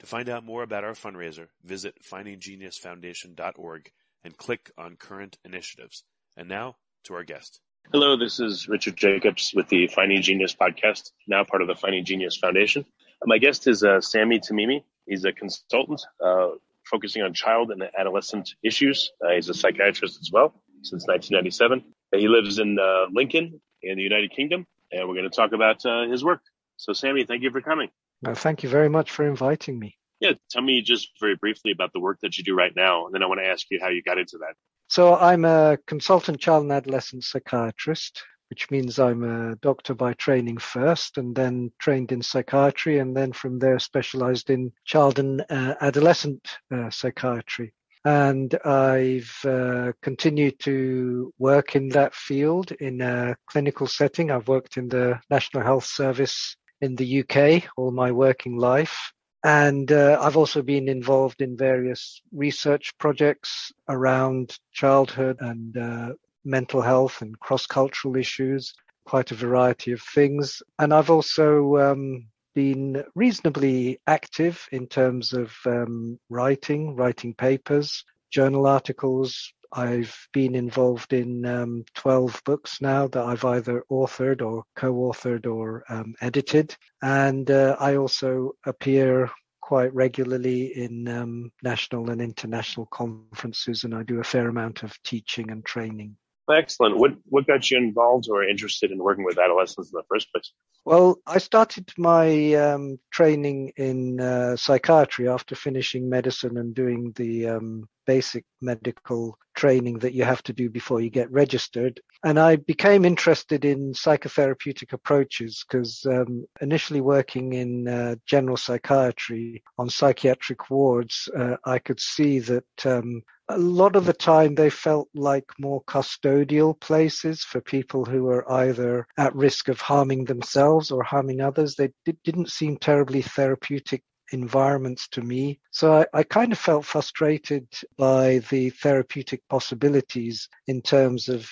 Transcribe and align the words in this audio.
To 0.00 0.06
find 0.06 0.28
out 0.28 0.44
more 0.44 0.62
about 0.62 0.84
our 0.84 0.92
fundraiser, 0.92 1.48
visit 1.62 1.94
findinggeniusfoundation.org 2.02 3.90
and 4.24 4.36
click 4.36 4.70
on 4.76 4.96
current 4.96 5.38
initiatives. 5.44 6.04
And 6.36 6.48
now 6.48 6.76
to 7.04 7.14
our 7.14 7.24
guest. 7.24 7.60
Hello, 7.92 8.16
this 8.16 8.40
is 8.40 8.66
Richard 8.68 8.96
Jacobs 8.96 9.52
with 9.54 9.68
the 9.68 9.86
Finding 9.88 10.22
Genius 10.22 10.54
podcast, 10.54 11.12
now 11.28 11.44
part 11.44 11.62
of 11.62 11.68
the 11.68 11.74
Finding 11.74 12.04
Genius 12.04 12.36
Foundation. 12.36 12.84
My 13.24 13.38
guest 13.38 13.66
is 13.68 13.84
uh, 13.84 14.00
Sami 14.00 14.40
Timimi. 14.40 14.82
He's 15.06 15.24
a 15.24 15.32
consultant 15.32 16.02
uh, 16.22 16.48
focusing 16.84 17.22
on 17.22 17.34
child 17.34 17.70
and 17.70 17.82
adolescent 17.96 18.54
issues. 18.62 19.12
Uh, 19.22 19.34
he's 19.34 19.48
a 19.48 19.54
psychiatrist 19.54 20.18
as 20.20 20.30
well 20.32 20.54
since 20.82 21.06
1997. 21.06 21.84
He 22.12 22.28
lives 22.28 22.58
in 22.58 22.78
uh, 22.78 23.06
Lincoln 23.12 23.60
in 23.82 23.96
the 23.96 24.02
United 24.02 24.32
Kingdom, 24.32 24.66
and 24.90 25.06
we're 25.06 25.14
going 25.14 25.28
to 25.28 25.36
talk 25.36 25.52
about 25.52 25.84
uh, 25.84 26.08
his 26.08 26.24
work. 26.24 26.40
So, 26.76 26.92
Sami, 26.92 27.24
thank 27.24 27.42
you 27.42 27.50
for 27.50 27.60
coming. 27.60 27.90
Well, 28.22 28.34
thank 28.34 28.62
you 28.62 28.68
very 28.68 28.88
much 28.88 29.10
for 29.10 29.26
inviting 29.26 29.78
me. 29.78 29.96
Yeah, 30.20 30.32
tell 30.50 30.62
me 30.62 30.80
just 30.80 31.10
very 31.20 31.36
briefly 31.36 31.72
about 31.72 31.92
the 31.92 32.00
work 32.00 32.18
that 32.22 32.38
you 32.38 32.44
do 32.44 32.54
right 32.54 32.74
now, 32.74 33.06
and 33.06 33.14
then 33.14 33.22
I 33.22 33.26
want 33.26 33.40
to 33.40 33.46
ask 33.46 33.66
you 33.70 33.78
how 33.80 33.88
you 33.88 34.02
got 34.02 34.18
into 34.18 34.38
that. 34.38 34.54
So 34.88 35.16
I'm 35.16 35.44
a 35.44 35.78
consultant 35.86 36.40
child 36.40 36.62
and 36.62 36.72
adolescent 36.72 37.24
psychiatrist, 37.24 38.22
which 38.48 38.70
means 38.70 38.98
I'm 38.98 39.24
a 39.24 39.56
doctor 39.56 39.94
by 39.94 40.12
training 40.14 40.58
first 40.58 41.18
and 41.18 41.34
then 41.34 41.72
trained 41.78 42.12
in 42.12 42.22
psychiatry 42.22 42.98
and 42.98 43.16
then 43.16 43.32
from 43.32 43.58
there 43.58 43.78
specialized 43.78 44.50
in 44.50 44.72
child 44.84 45.18
and 45.18 45.44
uh, 45.50 45.74
adolescent 45.80 46.46
uh, 46.72 46.90
psychiatry. 46.90 47.74
And 48.04 48.54
I've 48.66 49.34
uh, 49.44 49.92
continued 50.02 50.60
to 50.60 51.32
work 51.38 51.74
in 51.74 51.88
that 51.90 52.14
field 52.14 52.70
in 52.72 53.00
a 53.00 53.34
clinical 53.46 53.86
setting. 53.86 54.30
I've 54.30 54.46
worked 54.48 54.76
in 54.76 54.88
the 54.88 55.18
National 55.30 55.64
Health 55.64 55.86
Service 55.86 56.56
in 56.84 56.94
the 56.96 57.20
UK 57.22 57.64
all 57.76 57.90
my 57.90 58.12
working 58.12 58.56
life. 58.56 59.12
And 59.42 59.90
uh, 59.92 60.18
I've 60.22 60.36
also 60.36 60.62
been 60.62 60.88
involved 60.88 61.42
in 61.42 61.56
various 61.56 62.22
research 62.32 62.96
projects 62.98 63.72
around 63.88 64.56
childhood 64.72 65.36
and 65.40 65.76
uh, 65.76 66.12
mental 66.44 66.80
health 66.80 67.20
and 67.20 67.38
cross-cultural 67.40 68.16
issues, 68.16 68.72
quite 69.04 69.30
a 69.32 69.34
variety 69.34 69.92
of 69.92 70.00
things. 70.00 70.62
And 70.78 70.94
I've 70.94 71.10
also 71.10 71.76
um, 71.76 72.26
been 72.54 73.04
reasonably 73.14 73.98
active 74.06 74.66
in 74.72 74.86
terms 74.86 75.32
of 75.32 75.52
um, 75.66 76.18
writing, 76.30 76.96
writing 76.96 77.34
papers, 77.34 78.04
journal 78.30 78.66
articles. 78.66 79.52
I've 79.74 80.16
been 80.32 80.54
involved 80.54 81.12
in 81.12 81.44
um, 81.44 81.84
12 81.94 82.40
books 82.44 82.80
now 82.80 83.08
that 83.08 83.24
I've 83.24 83.44
either 83.44 83.84
authored 83.90 84.40
or 84.40 84.64
co-authored 84.76 85.46
or 85.46 85.84
um, 85.88 86.14
edited. 86.20 86.76
And 87.02 87.50
uh, 87.50 87.76
I 87.80 87.96
also 87.96 88.52
appear 88.64 89.30
quite 89.60 89.92
regularly 89.94 90.76
in 90.76 91.08
um, 91.08 91.50
national 91.62 92.10
and 92.10 92.20
international 92.20 92.86
conferences, 92.86 93.84
and 93.84 93.94
I 93.94 94.02
do 94.02 94.20
a 94.20 94.24
fair 94.24 94.48
amount 94.48 94.82
of 94.82 94.96
teaching 95.02 95.50
and 95.50 95.64
training. 95.64 96.16
Excellent. 96.50 96.98
What 96.98 97.12
what 97.24 97.46
got 97.46 97.70
you 97.70 97.78
involved 97.78 98.28
or 98.28 98.44
interested 98.44 98.90
in 98.90 98.98
working 98.98 99.24
with 99.24 99.38
adolescents 99.38 99.90
in 99.90 99.96
the 99.96 100.04
first 100.10 100.30
place? 100.30 100.52
Well, 100.84 101.16
I 101.26 101.38
started 101.38 101.90
my 101.96 102.52
um, 102.54 102.98
training 103.10 103.72
in 103.76 104.20
uh, 104.20 104.56
psychiatry 104.56 105.26
after 105.26 105.54
finishing 105.54 106.10
medicine 106.10 106.58
and 106.58 106.74
doing 106.74 107.12
the 107.16 107.48
um, 107.48 107.88
basic 108.06 108.44
medical 108.60 109.38
training 109.64 109.98
that 109.98 110.12
you 110.12 110.24
have 110.24 110.42
to 110.42 110.52
do 110.52 110.68
before 110.68 111.00
you 111.00 111.08
get 111.08 111.30
registered. 111.32 111.98
And 112.22 112.38
I 112.38 112.56
became 112.56 113.06
interested 113.06 113.64
in 113.64 113.94
psychotherapeutic 113.94 114.92
approaches 114.92 115.64
because 115.64 116.04
um, 116.04 116.44
initially 116.60 117.00
working 117.00 117.54
in 117.54 117.88
uh, 117.88 118.16
general 118.26 118.58
psychiatry 118.58 119.62
on 119.78 119.88
psychiatric 119.88 120.68
wards, 120.68 121.30
uh, 121.34 121.56
I 121.64 121.78
could 121.78 121.98
see 121.98 122.40
that 122.40 122.78
um, 122.84 123.22
a 123.48 123.56
lot 123.56 123.96
of 123.96 124.04
the 124.04 124.12
time 124.12 124.54
they 124.54 124.68
felt 124.68 125.08
like 125.14 125.46
more 125.58 125.82
custodial 125.84 126.78
places 126.78 127.42
for 127.42 127.62
people 127.62 128.04
who 128.04 128.24
were 128.24 128.50
either 128.52 129.06
at 129.16 129.34
risk 129.34 129.68
of 129.68 129.80
harming 129.80 130.26
themselves 130.26 130.90
or 130.90 131.02
harming 131.02 131.40
others. 131.40 131.74
They 131.74 131.88
didn't 132.22 132.50
seem 132.50 132.76
terribly 132.76 133.22
therapeutic 133.22 134.02
environments 134.34 135.08
to 135.08 135.22
me. 135.22 135.58
So 135.70 135.94
I, 135.94 136.06
I, 136.12 136.22
kind 136.22 136.52
of 136.52 136.58
felt 136.58 136.84
frustrated 136.84 137.66
by 137.96 138.40
the 138.50 138.70
therapeutic 138.70 139.40
possibilities 139.48 140.48
in 140.66 140.82
terms 140.82 141.28
of 141.28 141.48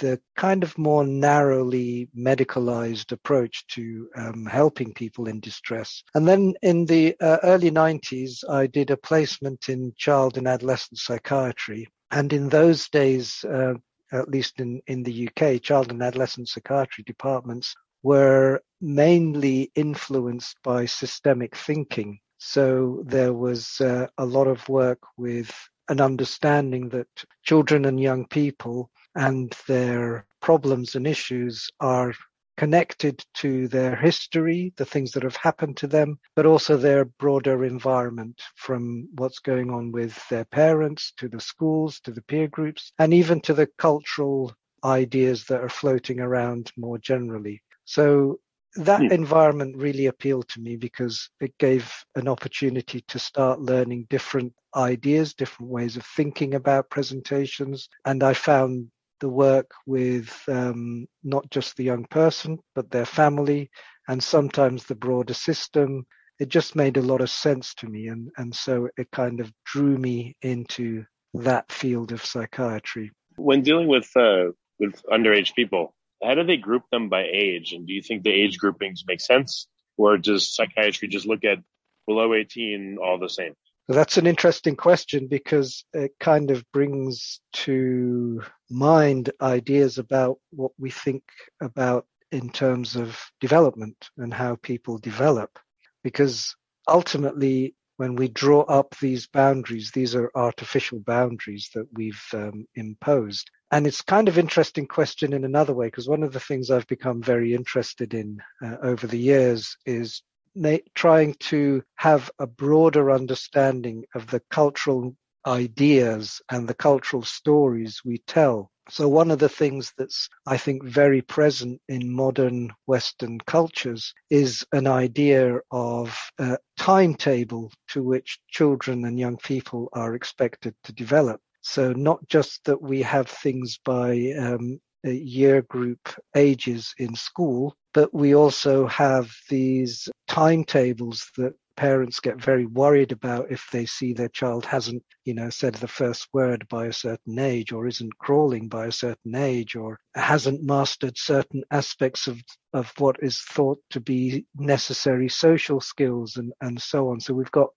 the 0.00 0.20
kind 0.36 0.62
of 0.62 0.76
more 0.76 1.04
narrowly 1.04 2.08
medicalized 2.16 3.12
approach 3.12 3.66
to 3.68 4.08
um, 4.16 4.46
helping 4.46 4.92
people 4.92 5.28
in 5.28 5.40
distress. 5.40 6.02
And 6.14 6.26
then 6.26 6.54
in 6.62 6.84
the 6.84 7.16
uh, 7.20 7.38
early 7.42 7.70
90s, 7.70 8.48
I 8.48 8.66
did 8.66 8.90
a 8.90 8.96
placement 8.96 9.68
in 9.68 9.92
child 9.96 10.36
and 10.36 10.46
adolescent 10.46 10.98
psychiatry. 10.98 11.88
And 12.10 12.32
in 12.32 12.48
those 12.48 12.88
days, 12.88 13.44
uh, 13.44 13.74
at 14.12 14.28
least 14.28 14.60
in, 14.60 14.80
in 14.86 15.02
the 15.02 15.28
UK, 15.28 15.62
child 15.62 15.90
and 15.90 16.02
adolescent 16.02 16.48
psychiatry 16.48 17.04
departments 17.04 17.74
were 18.02 18.60
mainly 18.80 19.70
influenced 19.74 20.56
by 20.62 20.86
systemic 20.86 21.56
thinking. 21.56 22.18
So 22.38 23.02
there 23.06 23.34
was 23.34 23.80
uh, 23.80 24.06
a 24.18 24.24
lot 24.24 24.46
of 24.46 24.68
work 24.68 25.00
with 25.16 25.52
an 25.88 26.00
understanding 26.00 26.88
that 26.90 27.08
children 27.42 27.84
and 27.84 27.98
young 27.98 28.26
people 28.26 28.90
and 29.14 29.52
their 29.66 30.26
problems 30.40 30.94
and 30.94 31.06
issues 31.06 31.68
are 31.80 32.12
connected 32.56 33.24
to 33.34 33.68
their 33.68 33.94
history, 33.94 34.72
the 34.76 34.84
things 34.84 35.12
that 35.12 35.22
have 35.22 35.36
happened 35.36 35.76
to 35.76 35.86
them, 35.86 36.18
but 36.34 36.44
also 36.44 36.76
their 36.76 37.04
broader 37.04 37.64
environment 37.64 38.42
from 38.56 39.08
what's 39.14 39.38
going 39.38 39.70
on 39.70 39.92
with 39.92 40.28
their 40.28 40.44
parents 40.44 41.12
to 41.16 41.28
the 41.28 41.40
schools 41.40 42.00
to 42.00 42.10
the 42.10 42.22
peer 42.22 42.48
groups 42.48 42.92
and 42.98 43.14
even 43.14 43.40
to 43.40 43.54
the 43.54 43.68
cultural 43.78 44.52
ideas 44.84 45.44
that 45.44 45.60
are 45.60 45.68
floating 45.68 46.20
around 46.20 46.72
more 46.76 46.98
generally. 46.98 47.62
So 47.88 48.38
that 48.74 49.00
mm. 49.00 49.10
environment 49.10 49.74
really 49.78 50.06
appealed 50.06 50.46
to 50.50 50.60
me 50.60 50.76
because 50.76 51.30
it 51.40 51.56
gave 51.56 51.90
an 52.16 52.28
opportunity 52.28 53.00
to 53.08 53.18
start 53.18 53.62
learning 53.62 54.08
different 54.10 54.52
ideas, 54.76 55.32
different 55.32 55.72
ways 55.72 55.96
of 55.96 56.04
thinking 56.04 56.52
about 56.52 56.90
presentations. 56.90 57.88
And 58.04 58.22
I 58.22 58.34
found 58.34 58.90
the 59.20 59.30
work 59.30 59.70
with 59.86 60.30
um, 60.48 61.06
not 61.24 61.50
just 61.50 61.78
the 61.78 61.84
young 61.84 62.04
person, 62.04 62.58
but 62.74 62.90
their 62.90 63.06
family 63.06 63.70
and 64.06 64.22
sometimes 64.22 64.84
the 64.84 64.94
broader 64.94 65.32
system. 65.32 66.04
It 66.38 66.50
just 66.50 66.76
made 66.76 66.98
a 66.98 67.02
lot 67.02 67.22
of 67.22 67.30
sense 67.30 67.72
to 67.76 67.86
me. 67.86 68.08
And, 68.08 68.28
and 68.36 68.54
so 68.54 68.90
it 68.98 69.08
kind 69.12 69.40
of 69.40 69.50
drew 69.64 69.96
me 69.96 70.36
into 70.42 71.06
that 71.32 71.72
field 71.72 72.12
of 72.12 72.22
psychiatry. 72.22 73.12
When 73.36 73.62
dealing 73.62 73.88
with, 73.88 74.14
uh, 74.14 74.52
with 74.78 75.02
underage 75.10 75.54
people, 75.54 75.94
how 76.22 76.34
do 76.34 76.44
they 76.44 76.56
group 76.56 76.82
them 76.90 77.08
by 77.08 77.24
age? 77.30 77.72
And 77.72 77.86
do 77.86 77.92
you 77.92 78.02
think 78.02 78.22
the 78.22 78.32
age 78.32 78.58
groupings 78.58 79.04
make 79.06 79.20
sense? 79.20 79.68
Or 79.96 80.18
does 80.18 80.54
psychiatry 80.54 81.08
just 81.08 81.26
look 81.26 81.44
at 81.44 81.58
below 82.06 82.34
18 82.34 82.98
all 83.02 83.18
the 83.18 83.28
same? 83.28 83.54
That's 83.88 84.18
an 84.18 84.26
interesting 84.26 84.76
question 84.76 85.28
because 85.28 85.84
it 85.94 86.12
kind 86.20 86.50
of 86.50 86.62
brings 86.72 87.40
to 87.54 88.42
mind 88.68 89.30
ideas 89.40 89.96
about 89.96 90.38
what 90.50 90.72
we 90.78 90.90
think 90.90 91.22
about 91.62 92.06
in 92.30 92.50
terms 92.50 92.96
of 92.96 93.18
development 93.40 94.10
and 94.18 94.34
how 94.34 94.56
people 94.56 94.98
develop. 94.98 95.58
Because 96.04 96.54
ultimately, 96.86 97.74
when 97.96 98.14
we 98.14 98.28
draw 98.28 98.60
up 98.62 98.94
these 99.00 99.26
boundaries, 99.26 99.90
these 99.90 100.14
are 100.14 100.30
artificial 100.34 101.00
boundaries 101.00 101.70
that 101.74 101.86
we've 101.92 102.22
um, 102.34 102.66
imposed. 102.74 103.50
And 103.70 103.86
it's 103.86 104.00
kind 104.00 104.28
of 104.28 104.38
interesting 104.38 104.86
question 104.86 105.34
in 105.34 105.44
another 105.44 105.74
way, 105.74 105.88
because 105.88 106.08
one 106.08 106.22
of 106.22 106.32
the 106.32 106.40
things 106.40 106.70
I've 106.70 106.86
become 106.86 107.22
very 107.22 107.54
interested 107.54 108.14
in 108.14 108.40
uh, 108.64 108.76
over 108.82 109.06
the 109.06 109.18
years 109.18 109.76
is 109.84 110.22
ma- 110.54 110.78
trying 110.94 111.34
to 111.50 111.82
have 111.96 112.30
a 112.38 112.46
broader 112.46 113.10
understanding 113.10 114.06
of 114.14 114.26
the 114.28 114.40
cultural 114.50 115.14
ideas 115.46 116.40
and 116.50 116.66
the 116.66 116.74
cultural 116.74 117.22
stories 117.22 118.00
we 118.04 118.18
tell. 118.26 118.70
So 118.90 119.06
one 119.06 119.30
of 119.30 119.38
the 119.38 119.50
things 119.50 119.92
that's, 119.98 120.30
I 120.46 120.56
think, 120.56 120.82
very 120.82 121.20
present 121.20 121.78
in 121.88 122.10
modern 122.10 122.72
Western 122.86 123.38
cultures 123.40 124.14
is 124.30 124.64
an 124.72 124.86
idea 124.86 125.60
of 125.70 126.18
a 126.38 126.56
timetable 126.78 127.70
to 127.88 128.02
which 128.02 128.38
children 128.48 129.04
and 129.04 129.18
young 129.18 129.36
people 129.36 129.90
are 129.92 130.14
expected 130.14 130.74
to 130.84 130.92
develop. 130.94 131.42
So 131.68 131.92
not 131.92 132.26
just 132.28 132.64
that 132.64 132.80
we 132.80 133.02
have 133.02 133.28
things 133.28 133.78
by 133.84 134.32
um, 134.38 134.80
year 135.04 135.60
group 135.62 136.00
ages 136.34 136.94
in 136.96 137.14
school, 137.14 137.76
but 137.92 138.12
we 138.14 138.34
also 138.34 138.86
have 138.86 139.30
these 139.50 140.08
timetables 140.26 141.30
that 141.36 141.52
parents 141.76 142.20
get 142.20 142.42
very 142.42 142.64
worried 142.64 143.12
about 143.12 143.52
if 143.52 143.68
they 143.70 143.84
see 143.84 144.14
their 144.14 144.30
child 144.30 144.64
hasn't, 144.64 145.02
you 145.26 145.34
know, 145.34 145.50
said 145.50 145.74
the 145.74 145.86
first 145.86 146.26
word 146.32 146.66
by 146.68 146.86
a 146.86 146.92
certain 146.92 147.38
age 147.38 147.70
or 147.70 147.86
isn't 147.86 148.18
crawling 148.18 148.66
by 148.68 148.86
a 148.86 148.92
certain 148.92 149.34
age 149.34 149.76
or 149.76 150.00
hasn't 150.14 150.64
mastered 150.64 151.18
certain 151.18 151.62
aspects 151.70 152.26
of, 152.26 152.40
of 152.72 152.90
what 152.96 153.16
is 153.22 153.42
thought 153.42 153.78
to 153.90 154.00
be 154.00 154.46
necessary 154.56 155.28
social 155.28 155.80
skills 155.80 156.36
and, 156.36 156.50
and 156.62 156.80
so 156.80 157.10
on. 157.10 157.20
So 157.20 157.34
we've 157.34 157.50
got, 157.52 157.68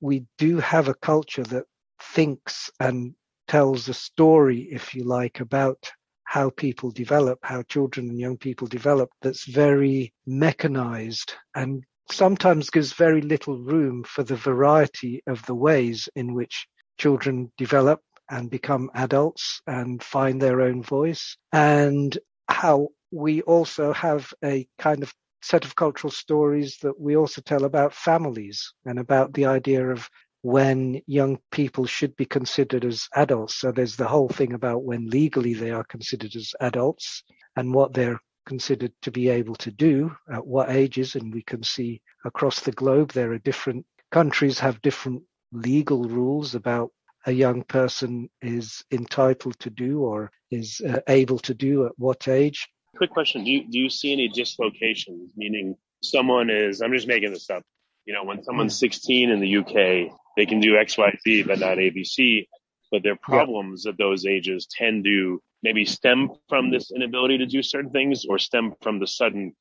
we 0.00 0.24
do 0.38 0.58
have 0.58 0.86
a 0.86 0.94
culture 0.94 1.44
that 1.44 1.64
thinks 2.00 2.70
and 2.80 3.14
tells 3.48 3.88
a 3.88 3.94
story, 3.94 4.68
if 4.70 4.94
you 4.94 5.04
like, 5.04 5.40
about 5.40 5.90
how 6.24 6.50
people 6.50 6.90
develop, 6.90 7.38
how 7.42 7.62
children 7.62 8.08
and 8.10 8.18
young 8.18 8.36
people 8.36 8.66
develop, 8.66 9.10
that's 9.22 9.44
very 9.44 10.12
mechanized 10.26 11.32
and 11.54 11.84
sometimes 12.10 12.70
gives 12.70 12.92
very 12.92 13.20
little 13.20 13.58
room 13.58 14.04
for 14.04 14.22
the 14.22 14.36
variety 14.36 15.22
of 15.26 15.44
the 15.46 15.54
ways 15.54 16.08
in 16.14 16.34
which 16.34 16.66
children 16.98 17.50
develop 17.56 18.00
and 18.30 18.50
become 18.50 18.90
adults 18.94 19.60
and 19.66 20.02
find 20.02 20.40
their 20.40 20.60
own 20.60 20.82
voice 20.82 21.36
and 21.52 22.18
how 22.48 22.88
we 23.12 23.42
also 23.42 23.92
have 23.92 24.32
a 24.44 24.66
kind 24.78 25.02
of 25.02 25.12
set 25.42 25.64
of 25.64 25.76
cultural 25.76 26.10
stories 26.10 26.78
that 26.82 26.98
we 26.98 27.16
also 27.16 27.40
tell 27.40 27.64
about 27.64 27.94
families 27.94 28.72
and 28.84 28.98
about 28.98 29.32
the 29.34 29.46
idea 29.46 29.86
of 29.88 30.08
when 30.46 31.02
young 31.08 31.40
people 31.50 31.86
should 31.86 32.14
be 32.14 32.24
considered 32.24 32.84
as 32.84 33.08
adults. 33.16 33.56
So 33.56 33.72
there's 33.72 33.96
the 33.96 34.06
whole 34.06 34.28
thing 34.28 34.52
about 34.52 34.84
when 34.84 35.10
legally 35.10 35.54
they 35.54 35.72
are 35.72 35.82
considered 35.82 36.36
as 36.36 36.54
adults 36.60 37.24
and 37.56 37.74
what 37.74 37.92
they're 37.92 38.20
considered 38.46 38.92
to 39.02 39.10
be 39.10 39.28
able 39.28 39.56
to 39.56 39.72
do 39.72 40.14
at 40.32 40.46
what 40.46 40.70
ages. 40.70 41.16
And 41.16 41.34
we 41.34 41.42
can 41.42 41.64
see 41.64 42.00
across 42.24 42.60
the 42.60 42.70
globe, 42.70 43.10
there 43.10 43.32
are 43.32 43.38
different 43.38 43.86
countries 44.12 44.60
have 44.60 44.80
different 44.82 45.24
legal 45.50 46.04
rules 46.04 46.54
about 46.54 46.92
a 47.26 47.32
young 47.32 47.64
person 47.64 48.30
is 48.40 48.84
entitled 48.92 49.58
to 49.58 49.70
do 49.70 50.02
or 50.02 50.30
is 50.52 50.80
uh, 50.88 51.00
able 51.08 51.40
to 51.40 51.54
do 51.54 51.86
at 51.86 51.92
what 51.96 52.28
age. 52.28 52.68
Quick 52.96 53.10
question. 53.10 53.42
Do 53.42 53.50
you, 53.50 53.68
do 53.68 53.80
you 53.80 53.90
see 53.90 54.12
any 54.12 54.28
dislocations? 54.28 55.32
Meaning 55.36 55.74
someone 56.04 56.50
is, 56.50 56.82
I'm 56.82 56.92
just 56.92 57.08
making 57.08 57.32
this 57.32 57.50
up. 57.50 57.64
You 58.04 58.14
know, 58.14 58.22
when 58.22 58.44
someone's 58.44 58.78
16 58.78 59.30
in 59.30 59.40
the 59.40 59.56
UK, 59.56 60.16
they 60.36 60.46
can 60.46 60.60
do 60.60 60.76
X, 60.76 60.98
Y, 60.98 61.16
Z, 61.24 61.42
but 61.44 61.58
not 61.58 61.78
ABC. 61.78 62.46
But 62.90 63.02
their 63.02 63.16
problems 63.16 63.86
at 63.86 63.98
those 63.98 64.26
ages 64.26 64.66
tend 64.70 65.04
to 65.04 65.42
maybe 65.62 65.84
stem 65.84 66.30
from 66.48 66.70
this 66.70 66.92
inability 66.92 67.38
to 67.38 67.46
do 67.46 67.62
certain 67.62 67.90
things 67.90 68.24
or 68.28 68.38
stem 68.38 68.74
from 68.80 69.00
the 69.00 69.06
sudden 69.06 69.54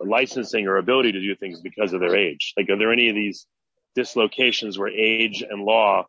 licensing 0.00 0.66
or 0.66 0.76
ability 0.76 1.12
to 1.12 1.20
do 1.20 1.34
things 1.36 1.60
because 1.60 1.92
of 1.92 2.00
their 2.00 2.14
age. 2.14 2.52
Like, 2.56 2.68
are 2.68 2.76
there 2.76 2.92
any 2.92 3.08
of 3.08 3.14
these 3.14 3.46
dislocations 3.94 4.78
where 4.78 4.88
age 4.88 5.42
and 5.48 5.62
law 5.62 6.04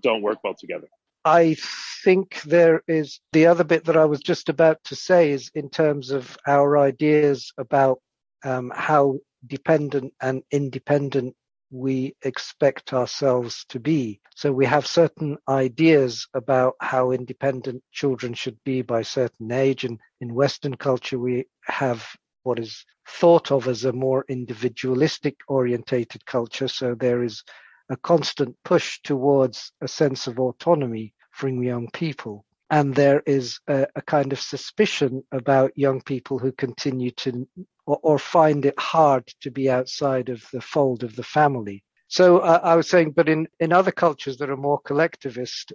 don't 0.00 0.22
work 0.22 0.38
well 0.44 0.54
together? 0.58 0.86
I 1.24 1.56
think 2.04 2.42
there 2.42 2.82
is 2.86 3.18
the 3.32 3.46
other 3.46 3.64
bit 3.64 3.86
that 3.86 3.96
I 3.96 4.04
was 4.04 4.20
just 4.20 4.48
about 4.48 4.78
to 4.84 4.96
say 4.96 5.30
is 5.30 5.50
in 5.54 5.70
terms 5.70 6.10
of 6.10 6.36
our 6.46 6.78
ideas 6.78 7.52
about 7.58 8.00
um, 8.44 8.70
how 8.74 9.18
dependent 9.46 10.12
and 10.20 10.42
independent 10.50 11.34
we 11.70 12.14
expect 12.22 12.92
ourselves 12.92 13.64
to 13.68 13.80
be. 13.80 14.20
So 14.34 14.52
we 14.52 14.66
have 14.66 14.86
certain 14.86 15.36
ideas 15.48 16.26
about 16.34 16.74
how 16.80 17.10
independent 17.10 17.82
children 17.92 18.34
should 18.34 18.58
be 18.64 18.82
by 18.82 19.02
certain 19.02 19.50
age. 19.50 19.84
And 19.84 19.98
in 20.20 20.34
Western 20.34 20.76
culture, 20.76 21.18
we 21.18 21.46
have 21.64 22.06
what 22.42 22.58
is 22.58 22.84
thought 23.08 23.50
of 23.50 23.68
as 23.68 23.84
a 23.84 23.92
more 23.92 24.24
individualistic 24.28 25.36
orientated 25.48 26.24
culture. 26.26 26.68
So 26.68 26.94
there 26.94 27.22
is 27.22 27.42
a 27.88 27.96
constant 27.96 28.56
push 28.64 29.00
towards 29.02 29.72
a 29.80 29.88
sense 29.88 30.26
of 30.26 30.38
autonomy 30.38 31.14
for 31.32 31.48
young 31.48 31.88
people. 31.92 32.44
And 32.70 32.94
there 32.94 33.22
is 33.26 33.58
a, 33.68 33.86
a 33.94 34.02
kind 34.02 34.32
of 34.32 34.40
suspicion 34.40 35.22
about 35.32 35.76
young 35.76 36.00
people 36.00 36.38
who 36.38 36.52
continue 36.52 37.10
to 37.12 37.46
or, 37.86 37.98
or 38.02 38.18
find 38.18 38.64
it 38.64 38.78
hard 38.78 39.26
to 39.42 39.50
be 39.50 39.70
outside 39.70 40.28
of 40.28 40.44
the 40.52 40.60
fold 40.60 41.02
of 41.02 41.16
the 41.16 41.22
family. 41.22 41.84
So 42.08 42.38
uh, 42.38 42.60
I 42.62 42.76
was 42.76 42.88
saying, 42.88 43.12
but 43.12 43.28
in, 43.28 43.48
in 43.60 43.72
other 43.72 43.92
cultures 43.92 44.36
that 44.38 44.50
are 44.50 44.56
more 44.56 44.80
collectivist, 44.80 45.72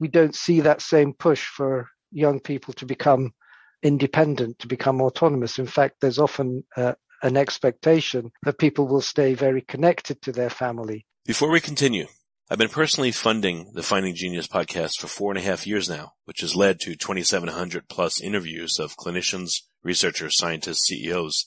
we 0.00 0.08
don't 0.08 0.34
see 0.34 0.60
that 0.60 0.82
same 0.82 1.12
push 1.12 1.44
for 1.44 1.88
young 2.10 2.40
people 2.40 2.74
to 2.74 2.86
become 2.86 3.32
independent, 3.82 4.58
to 4.60 4.68
become 4.68 5.00
autonomous. 5.00 5.58
In 5.58 5.66
fact, 5.66 5.96
there's 6.00 6.18
often 6.18 6.64
uh, 6.76 6.94
an 7.22 7.36
expectation 7.36 8.30
that 8.44 8.58
people 8.58 8.86
will 8.86 9.00
stay 9.00 9.34
very 9.34 9.62
connected 9.62 10.22
to 10.22 10.32
their 10.32 10.50
family. 10.50 11.06
Before 11.24 11.50
we 11.50 11.60
continue, 11.60 12.06
I've 12.50 12.58
been 12.58 12.68
personally 12.68 13.12
funding 13.12 13.70
the 13.74 13.82
Finding 13.82 14.14
Genius 14.14 14.46
podcast 14.46 14.98
for 14.98 15.06
four 15.06 15.30
and 15.30 15.38
a 15.38 15.42
half 15.42 15.66
years 15.66 15.88
now, 15.88 16.12
which 16.24 16.40
has 16.40 16.54
led 16.54 16.80
to 16.80 16.96
2,700 16.96 17.88
plus 17.88 18.20
interviews 18.20 18.78
of 18.78 18.96
clinicians, 18.96 19.62
researchers, 19.82 20.36
scientists, 20.36 20.86
CEOs, 20.86 21.46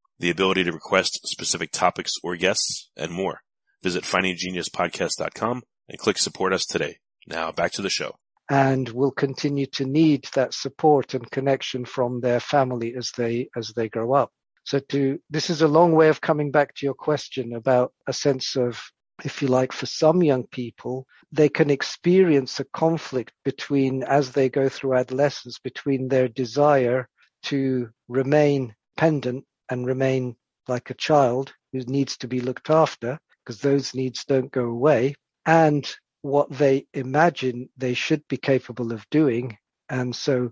the 0.21 0.29
ability 0.29 0.63
to 0.63 0.71
request 0.71 1.27
specific 1.27 1.71
topics 1.71 2.13
or 2.23 2.35
guests, 2.35 2.89
and 2.95 3.11
more. 3.11 3.41
Visit 3.81 4.03
findinggeniuspodcast.com 4.03 5.63
and 5.89 5.99
click 5.99 6.17
support 6.19 6.53
us 6.53 6.65
today. 6.65 6.97
Now 7.27 7.51
back 7.51 7.71
to 7.73 7.81
the 7.81 7.89
show. 7.89 8.15
And 8.47 8.87
will 8.89 9.11
continue 9.11 9.65
to 9.67 9.85
need 9.85 10.27
that 10.35 10.53
support 10.53 11.15
and 11.15 11.29
connection 11.31 11.85
from 11.85 12.21
their 12.21 12.39
family 12.39 12.93
as 12.95 13.11
they 13.17 13.49
as 13.55 13.73
they 13.75 13.89
grow 13.89 14.13
up. 14.13 14.31
So 14.63 14.77
to, 14.89 15.19
this 15.29 15.49
is 15.49 15.63
a 15.63 15.67
long 15.67 15.93
way 15.93 16.09
of 16.09 16.21
coming 16.21 16.51
back 16.51 16.75
to 16.75 16.85
your 16.85 16.93
question 16.93 17.53
about 17.53 17.93
a 18.05 18.13
sense 18.13 18.55
of, 18.55 18.79
if 19.23 19.41
you 19.41 19.47
like, 19.47 19.71
for 19.71 19.87
some 19.87 20.21
young 20.21 20.43
people, 20.43 21.07
they 21.31 21.49
can 21.49 21.71
experience 21.71 22.59
a 22.59 22.65
conflict 22.65 23.33
between, 23.43 24.03
as 24.03 24.31
they 24.31 24.49
go 24.49 24.69
through 24.69 24.97
adolescence, 24.97 25.57
between 25.57 26.09
their 26.09 26.27
desire 26.27 27.09
to 27.43 27.89
remain 28.07 28.75
pendant 28.97 29.45
and 29.71 29.87
remain 29.87 30.35
like 30.67 30.91
a 30.91 30.95
child 30.95 31.53
who 31.71 31.79
needs 31.79 32.17
to 32.17 32.27
be 32.27 32.41
looked 32.41 32.69
after 32.69 33.17
because 33.43 33.59
those 33.61 33.95
needs 33.95 34.25
don't 34.25 34.51
go 34.51 34.65
away 34.65 35.15
and 35.45 35.95
what 36.21 36.51
they 36.51 36.85
imagine 36.93 37.69
they 37.77 37.95
should 37.95 38.27
be 38.27 38.37
capable 38.37 38.91
of 38.93 39.09
doing. 39.09 39.57
And 39.89 40.15
so 40.15 40.51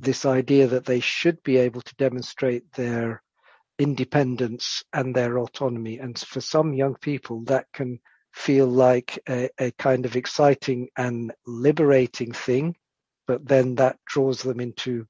this 0.00 0.24
idea 0.24 0.66
that 0.68 0.86
they 0.86 1.00
should 1.00 1.40
be 1.44 1.58
able 1.58 1.82
to 1.82 1.94
demonstrate 1.96 2.72
their 2.72 3.22
independence 3.78 4.82
and 4.92 5.14
their 5.14 5.38
autonomy. 5.38 5.98
And 5.98 6.18
for 6.18 6.40
some 6.40 6.72
young 6.72 6.96
people, 6.96 7.44
that 7.44 7.66
can 7.72 8.00
feel 8.32 8.66
like 8.66 9.18
a, 9.28 9.50
a 9.58 9.70
kind 9.72 10.04
of 10.04 10.16
exciting 10.16 10.88
and 10.96 11.32
liberating 11.46 12.32
thing. 12.32 12.76
But 13.26 13.46
then 13.46 13.76
that 13.76 13.98
draws 14.06 14.42
them 14.42 14.58
into 14.58 15.06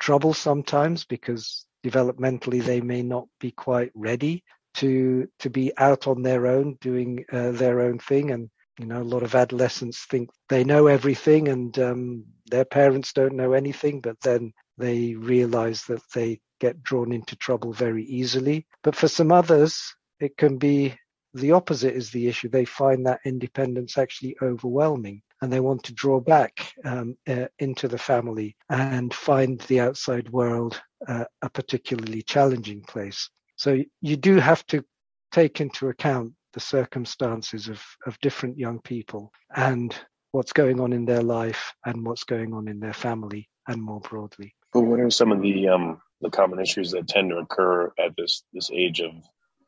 trouble 0.00 0.34
sometimes 0.34 1.04
because 1.04 1.66
developmentally 1.84 2.62
they 2.62 2.80
may 2.80 3.02
not 3.02 3.26
be 3.40 3.50
quite 3.50 3.90
ready 3.94 4.42
to 4.74 5.28
to 5.38 5.50
be 5.50 5.72
out 5.78 6.06
on 6.06 6.22
their 6.22 6.46
own 6.46 6.78
doing 6.80 7.24
uh, 7.32 7.50
their 7.52 7.80
own 7.80 7.98
thing. 7.98 8.30
And 8.30 8.50
you 8.78 8.86
know 8.86 9.02
a 9.02 9.04
lot 9.04 9.22
of 9.22 9.34
adolescents 9.34 10.06
think 10.06 10.30
they 10.48 10.64
know 10.64 10.86
everything 10.86 11.48
and 11.48 11.78
um, 11.78 12.24
their 12.46 12.64
parents 12.64 13.12
don't 13.12 13.34
know 13.34 13.52
anything 13.52 14.00
but 14.00 14.16
then 14.22 14.52
they 14.78 15.14
realize 15.14 15.82
that 15.84 16.02
they 16.14 16.40
get 16.58 16.82
drawn 16.82 17.12
into 17.12 17.36
trouble 17.36 17.72
very 17.72 18.04
easily. 18.04 18.66
But 18.82 18.96
for 18.96 19.08
some 19.08 19.32
others 19.32 19.94
it 20.20 20.36
can 20.36 20.58
be 20.58 20.96
the 21.34 21.52
opposite 21.52 21.94
is 21.94 22.10
the 22.10 22.28
issue. 22.28 22.48
They 22.48 22.66
find 22.66 23.06
that 23.06 23.20
independence 23.24 23.96
actually 23.96 24.36
overwhelming 24.42 25.22
and 25.40 25.52
they 25.52 25.60
want 25.60 25.82
to 25.84 25.94
draw 25.94 26.20
back 26.20 26.72
um, 26.84 27.16
uh, 27.28 27.46
into 27.58 27.88
the 27.88 27.98
family 27.98 28.56
and 28.68 29.12
find 29.12 29.60
the 29.62 29.80
outside 29.80 30.30
world 30.30 30.80
uh, 31.06 31.24
a 31.42 31.50
particularly 31.50 32.22
challenging 32.22 32.82
place. 32.82 33.30
So 33.56 33.82
you 34.00 34.16
do 34.16 34.36
have 34.36 34.64
to 34.66 34.84
take 35.30 35.60
into 35.60 35.88
account 35.88 36.32
the 36.52 36.60
circumstances 36.60 37.68
of, 37.68 37.82
of 38.06 38.18
different 38.20 38.58
young 38.58 38.80
people 38.80 39.32
and 39.54 39.94
what's 40.32 40.52
going 40.52 40.80
on 40.80 40.92
in 40.92 41.04
their 41.04 41.22
life 41.22 41.74
and 41.84 42.04
what's 42.04 42.24
going 42.24 42.52
on 42.54 42.68
in 42.68 42.80
their 42.80 42.92
family 42.92 43.48
and 43.66 43.82
more 43.82 44.00
broadly. 44.00 44.54
But 44.72 44.82
what 44.82 45.00
are 45.00 45.10
some 45.10 45.32
of 45.32 45.42
the 45.42 45.68
um, 45.68 46.00
the 46.20 46.30
common 46.30 46.60
issues 46.60 46.92
that 46.92 47.08
tend 47.08 47.30
to 47.30 47.38
occur 47.38 47.92
at 47.98 48.16
this 48.16 48.42
this 48.52 48.70
age 48.72 49.00
of 49.00 49.12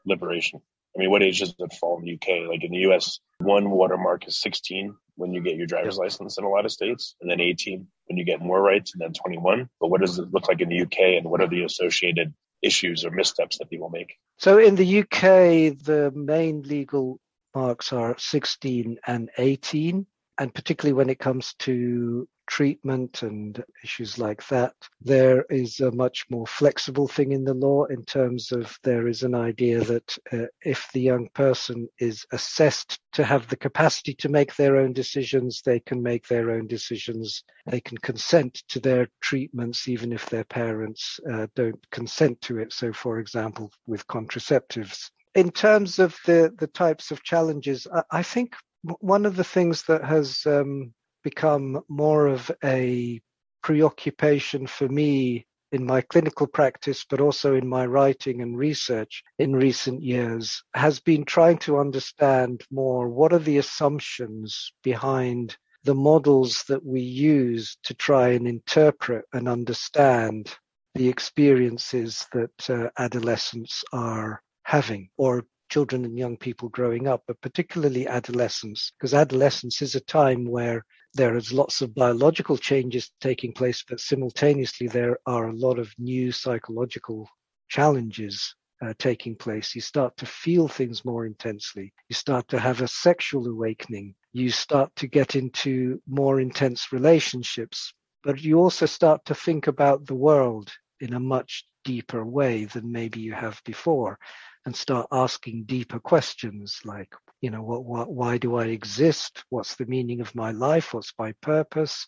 liberation? 0.07 0.61
I 0.97 1.01
mean, 1.01 1.11
what 1.11 1.23
age 1.23 1.41
does 1.41 1.55
it 1.59 1.73
fall 1.75 1.99
in 1.99 2.05
the 2.05 2.15
UK? 2.15 2.49
Like 2.49 2.65
in 2.65 2.71
the 2.71 2.91
US, 2.91 3.21
one 3.39 3.71
watermark 3.71 4.27
is 4.27 4.41
16 4.41 4.95
when 5.17 5.33
you 5.33 5.41
get 5.41 5.57
your 5.57 5.67
driver's 5.67 5.99
license 5.99 6.39
in 6.39 6.45
a 6.45 6.49
lot 6.49 6.65
of 6.65 6.73
states, 6.73 7.17
and 7.21 7.31
then 7.31 7.41
18 7.41 7.87
when 8.07 8.17
you 8.17 8.25
get 8.25 8.41
more 8.41 8.61
rights, 8.61 8.93
and 8.93 9.01
then 9.01 9.13
21. 9.13 9.69
But 9.81 9.89
what 9.89 10.01
does 10.01 10.19
it 10.19 10.33
look 10.33 10.49
like 10.49 10.61
in 10.61 10.69
the 10.69 10.83
UK, 10.83 11.17
and 11.19 11.31
what 11.31 11.41
are 11.41 11.49
the 11.49 11.65
associated 11.65 12.35
issues 12.63 13.05
or 13.05 13.11
missteps 13.11 13.59
that 13.59 13.71
people 13.71 13.91
make? 13.91 14.15
So 14.39 14.59
in 14.59 14.75
the 14.75 15.01
UK, 15.01 15.77
the 15.85 16.13
main 16.15 16.63
legal 16.63 17.21
marks 17.55 17.93
are 17.93 18.17
16 18.19 18.99
and 19.07 19.31
18, 19.39 20.07
and 20.39 20.55
particularly 20.55 20.95
when 20.95 21.11
it 21.11 21.19
comes 21.19 21.55
to 21.61 22.29
treatment 22.47 23.23
and 23.23 23.63
issues 23.83 24.19
like 24.19 24.47
that. 24.49 24.75
There 25.01 25.45
is 25.51 25.81
a 25.81 25.91
much 25.91 26.27
more 26.31 26.47
flexible 26.47 27.09
thing 27.09 27.33
in 27.33 27.45
the 27.45 27.55
law 27.55 27.85
in 27.85 28.05
terms 28.05 28.53
of 28.53 28.77
there 28.83 29.09
is 29.09 29.23
an 29.23 29.35
idea 29.35 29.83
that 29.85 30.19
uh, 30.33 30.47
if 30.65 30.89
the 30.93 31.01
young 31.01 31.29
person 31.35 31.89
is 31.99 32.27
assessed 32.33 33.01
to 33.13 33.25
have 33.25 33.49
the 33.49 33.57
capacity 33.57 34.15
to 34.15 34.29
make 34.29 34.55
their 34.57 34.77
own 34.77 34.93
decisions, 34.93 35.63
they 35.65 35.81
can 35.81 36.03
make 36.03 36.27
their 36.29 36.51
own 36.51 36.67
decisions. 36.67 37.45
They 37.67 37.81
can 37.81 37.99
consent 37.99 38.63
to 38.69 38.81
their 38.81 39.09
treatments 39.21 39.89
even 39.89 40.13
if 40.13 40.27
their 40.27 40.45
parents 40.45 41.21
uh, 41.33 41.47
don't 41.55 41.91
consent 41.91 42.41
to 42.43 42.59
it. 42.59 42.73
So, 42.73 42.93
for 42.93 43.19
example, 43.19 43.71
with 43.87 44.07
contraceptives. 44.07 45.11
In 45.35 45.51
terms 45.51 45.99
of 45.99 46.17
the, 46.27 46.55
the 46.59 46.69
types 46.69 47.11
of 47.11 47.23
challenges, 47.23 47.87
I, 47.93 48.03
I 48.19 48.23
think 48.23 48.55
one 49.01 49.27
of 49.27 49.37
the 49.37 49.45
things 49.45 49.83
that 49.85 50.05
has 50.05 50.45
um, 50.47 50.93
become 51.25 51.83
more 51.89 52.29
of 52.29 52.51
a 52.63 53.21
preoccupation 53.63 54.67
for 54.67 54.89
me 54.89 55.45
in 55.73 55.85
my 55.85 56.01
clinical 56.03 56.47
practice, 56.47 57.05
but 57.11 57.21
also 57.21 57.57
in 57.57 57.67
my 57.67 57.85
writing 57.85 58.43
and 58.43 58.57
research 58.57 59.25
in 59.41 59.57
recent 59.57 60.01
years, 60.01 60.63
has 60.75 61.01
been 61.01 61.25
trying 61.25 61.59
to 61.59 61.79
understand 61.79 62.63
more 62.71 63.09
what 63.09 63.33
are 63.33 63.41
the 63.41 63.59
assumptions 63.59 64.73
behind 64.85 65.57
the 65.83 65.95
models 65.95 66.65
that 66.69 66.85
we 66.85 67.01
use 67.01 67.77
to 67.83 67.93
try 67.95 68.29
and 68.29 68.47
interpret 68.47 69.25
and 69.33 69.49
understand 69.49 70.55
the 70.95 71.09
experiences 71.09 72.27
that 72.33 72.71
uh, 72.71 72.89
adolescents 72.99 73.83
are 73.93 74.41
having 74.63 75.09
or 75.17 75.45
children 75.69 76.05
and 76.05 76.17
young 76.17 76.37
people 76.37 76.69
growing 76.69 77.09
up, 77.09 77.23
but 77.27 77.41
particularly 77.41 78.07
adolescents, 78.07 78.93
because 78.97 79.13
adolescence 79.13 79.83
is 79.83 79.95
a 79.95 80.01
time 80.01 80.45
where 80.49 80.85
there 81.15 81.37
is 81.37 81.53
lots 81.53 81.81
of 81.81 81.95
biological 81.95 82.57
changes 82.57 83.11
taking 83.21 83.53
place, 83.53 83.85
but 83.89 84.01
simultaneously 84.01 84.89
there 84.89 85.19
are 85.27 85.49
a 85.49 85.57
lot 85.57 85.79
of 85.79 85.95
new 85.99 86.33
psychological 86.33 87.29
challenges 87.69 88.55
uh, 88.83 88.93
taking 88.99 89.37
place. 89.37 89.75
You 89.75 89.81
start 89.81 90.17
to 90.17 90.27
feel 90.27 90.69
things 90.69 91.05
more 91.05 91.27
intensely. 91.27 91.93
You 92.09 92.15
start 92.15 92.49
to 92.49 92.59
have 92.59 92.81
a 92.81 92.89
sexual 92.89 93.47
awakening. 93.47 94.15
You 94.33 94.51
start 94.51 94.95
to 94.97 95.07
get 95.07 95.37
into 95.37 96.01
more 96.07 96.41
intense 96.41 96.93
relationships, 96.93 97.95
but 98.23 98.43
you 98.43 98.59
also 98.59 98.87
start 98.87 99.25
to 99.27 99.35
think 99.35 99.69
about 99.69 100.07
the 100.07 100.15
world 100.15 100.73
in 101.01 101.15
a 101.15 101.21
much 101.21 101.65
deeper 101.85 102.25
way 102.25 102.65
than 102.65 102.91
maybe 102.91 103.21
you 103.21 103.33
have 103.33 103.61
before 103.65 104.19
and 104.67 104.75
start 104.75 105.07
asking 105.13 105.65
deeper 105.65 106.01
questions 106.01 106.81
like, 106.85 107.15
you 107.45 107.51
know, 107.51 107.63
what, 107.63 107.85
what, 107.85 108.11
why 108.11 108.39
do 108.39 108.57
I 108.57 108.69
exist? 108.69 109.45
What's 109.51 109.77
the 109.77 109.85
meaning 109.85 110.23
of 110.23 110.35
my 110.35 110.53
life? 110.53 110.95
What's 110.95 111.13
my 111.19 111.33
purpose? 111.43 112.07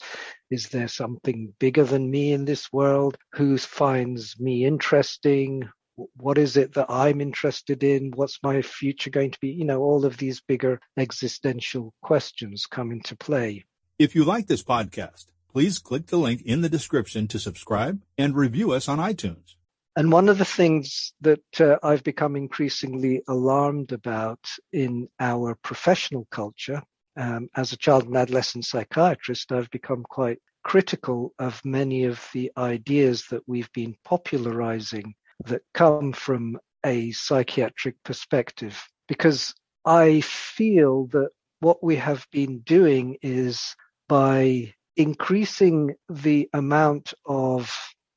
Is 0.50 0.70
there 0.70 0.88
something 0.88 1.52
bigger 1.58 1.84
than 1.84 2.10
me 2.10 2.32
in 2.32 2.46
this 2.46 2.72
world? 2.72 3.18
Who 3.34 3.58
finds 3.58 4.40
me 4.40 4.64
interesting? 4.64 5.68
What 6.16 6.38
is 6.38 6.56
it 6.56 6.72
that 6.72 6.86
I'm 6.88 7.20
interested 7.20 7.84
in? 7.84 8.12
What's 8.14 8.38
my 8.42 8.62
future 8.62 9.10
going 9.10 9.32
to 9.32 9.38
be? 9.38 9.48
You 9.48 9.66
know, 9.66 9.82
all 9.82 10.06
of 10.06 10.16
these 10.16 10.40
bigger 10.40 10.80
existential 10.96 11.92
questions 12.00 12.64
come 12.64 12.90
into 12.90 13.14
play. 13.14 13.66
If 13.98 14.14
you 14.14 14.24
like 14.24 14.46
this 14.46 14.62
podcast, 14.62 15.26
please 15.52 15.78
click 15.78 16.06
the 16.06 16.16
link 16.16 16.40
in 16.46 16.62
the 16.62 16.70
description 16.70 17.28
to 17.28 17.38
subscribe 17.38 18.00
and 18.16 18.34
review 18.34 18.72
us 18.72 18.88
on 18.88 18.96
iTunes. 18.96 19.55
And 19.96 20.12
one 20.12 20.28
of 20.28 20.36
the 20.36 20.44
things 20.44 21.14
that 21.22 21.60
uh, 21.60 21.78
I've 21.82 22.04
become 22.04 22.36
increasingly 22.36 23.22
alarmed 23.26 23.92
about 23.92 24.46
in 24.70 25.08
our 25.18 25.54
professional 25.62 26.26
culture, 26.30 26.82
um, 27.16 27.48
as 27.56 27.72
a 27.72 27.78
child 27.78 28.04
and 28.04 28.16
adolescent 28.16 28.66
psychiatrist, 28.66 29.52
I've 29.52 29.70
become 29.70 30.02
quite 30.02 30.38
critical 30.62 31.32
of 31.38 31.64
many 31.64 32.04
of 32.04 32.22
the 32.34 32.52
ideas 32.58 33.24
that 33.30 33.42
we've 33.46 33.72
been 33.72 33.96
popularizing 34.04 35.14
that 35.46 35.62
come 35.72 36.12
from 36.12 36.58
a 36.84 37.10
psychiatric 37.12 37.96
perspective. 38.04 38.78
Because 39.08 39.54
I 39.86 40.20
feel 40.20 41.06
that 41.12 41.30
what 41.60 41.82
we 41.82 41.96
have 41.96 42.26
been 42.30 42.58
doing 42.58 43.16
is 43.22 43.74
by 44.08 44.74
increasing 44.96 45.94
the 46.10 46.50
amount 46.52 47.14
of 47.24 47.74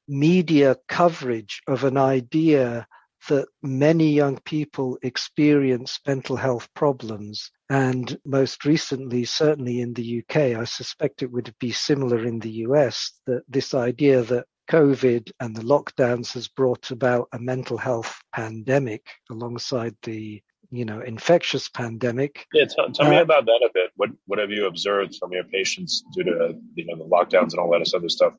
media 0.10 0.76
coverage 0.88 1.62
of 1.68 1.84
an 1.84 1.98
idea 1.98 2.88
that 3.28 3.48
many 3.62 4.12
young 4.12 4.38
people 4.46 4.98
experience 5.02 6.00
mental 6.08 6.36
health 6.36 6.68
problems. 6.74 7.52
And 7.70 8.18
most 8.26 8.66
recently, 8.66 9.26
certainly 9.26 9.82
in 9.82 9.94
the 9.94 10.24
UK, 10.24 10.58
I 10.58 10.64
suspect 10.64 11.22
it 11.22 11.32
would 11.32 11.54
be 11.60 11.72
similar 11.72 12.26
in 12.26 12.40
the 12.40 12.52
US, 12.68 13.12
that 13.28 13.44
this 13.48 13.74
idea 13.74 14.24
that 14.24 14.46
COVID 14.70 15.32
and 15.40 15.56
the 15.56 15.64
lockdowns 15.64 16.34
has 16.34 16.48
brought 16.48 16.92
about 16.92 17.28
a 17.34 17.40
mental 17.40 17.78
health 17.78 18.22
pandemic 18.34 19.06
alongside 19.30 19.96
the 20.04 20.42
you 20.72 20.86
know 20.86 21.02
infectious 21.02 21.68
pandemic. 21.70 22.46
Yeah, 22.54 22.66
tell, 22.66 22.92
tell 22.92 23.08
uh, 23.08 23.10
me 23.10 23.18
about 23.18 23.46
that 23.46 23.68
a 23.68 23.72
bit. 23.74 23.92
What 23.96 24.12
what 24.28 24.40
have 24.40 24.52
you 24.52 24.68
observed 24.68 25.16
from 25.16 25.34
your 25.34 25.44
patients 25.44 26.04
due 26.14 26.24
to 26.24 26.56
you 26.76 26.86
know 26.86 26.96
the 26.96 27.10
lockdowns 27.10 27.52
and 27.52 27.60
all 27.60 27.72
that 27.72 27.92
other 27.96 28.10
stuff? 28.10 28.34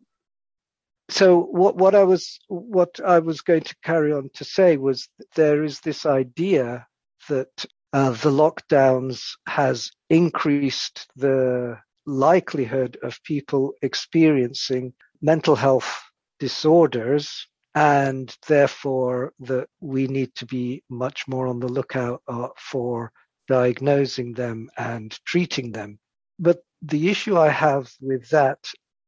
So 1.11 1.41
what, 1.41 1.77
what 1.77 1.95
I 1.95 2.05
was 2.05 2.39
what 2.49 3.01
I 3.05 3.19
was 3.19 3.41
going 3.41 3.63
to 3.63 3.77
carry 3.85 4.13
on 4.13 4.31
to 4.35 4.45
say 4.45 4.77
was 4.77 5.09
there 5.35 5.65
is 5.65 5.81
this 5.81 6.07
idea 6.07 6.87
that 7.29 7.67
uh, 7.93 8.11
the 8.11 8.31
lockdowns 8.31 9.23
has 9.49 9.91
increased 10.09 11.07
the 11.17 11.79
likelihood 12.07 12.99
of 13.03 13.23
people 13.25 13.75
experiencing 13.83 14.93
mental 15.21 15.57
health 15.57 16.01
disorders 16.39 17.47
and 17.75 18.35
therefore 18.49 19.33
that 19.41 19.69
we 19.81 20.07
need 20.07 20.35
to 20.35 20.47
be 20.47 20.83
much 20.89 21.29
more 21.29 21.47
on 21.47 21.61
the 21.61 21.69
lookout 21.69 22.23
uh, 22.27 22.49
for 22.57 23.13
diagnosing 23.49 24.33
them 24.33 24.69
and 24.77 25.19
treating 25.25 25.73
them. 25.73 25.99
But 26.39 26.63
the 26.83 27.11
issue 27.11 27.37
I 27.39 27.51
have 27.51 27.93
with 28.01 28.29
that 28.31 28.59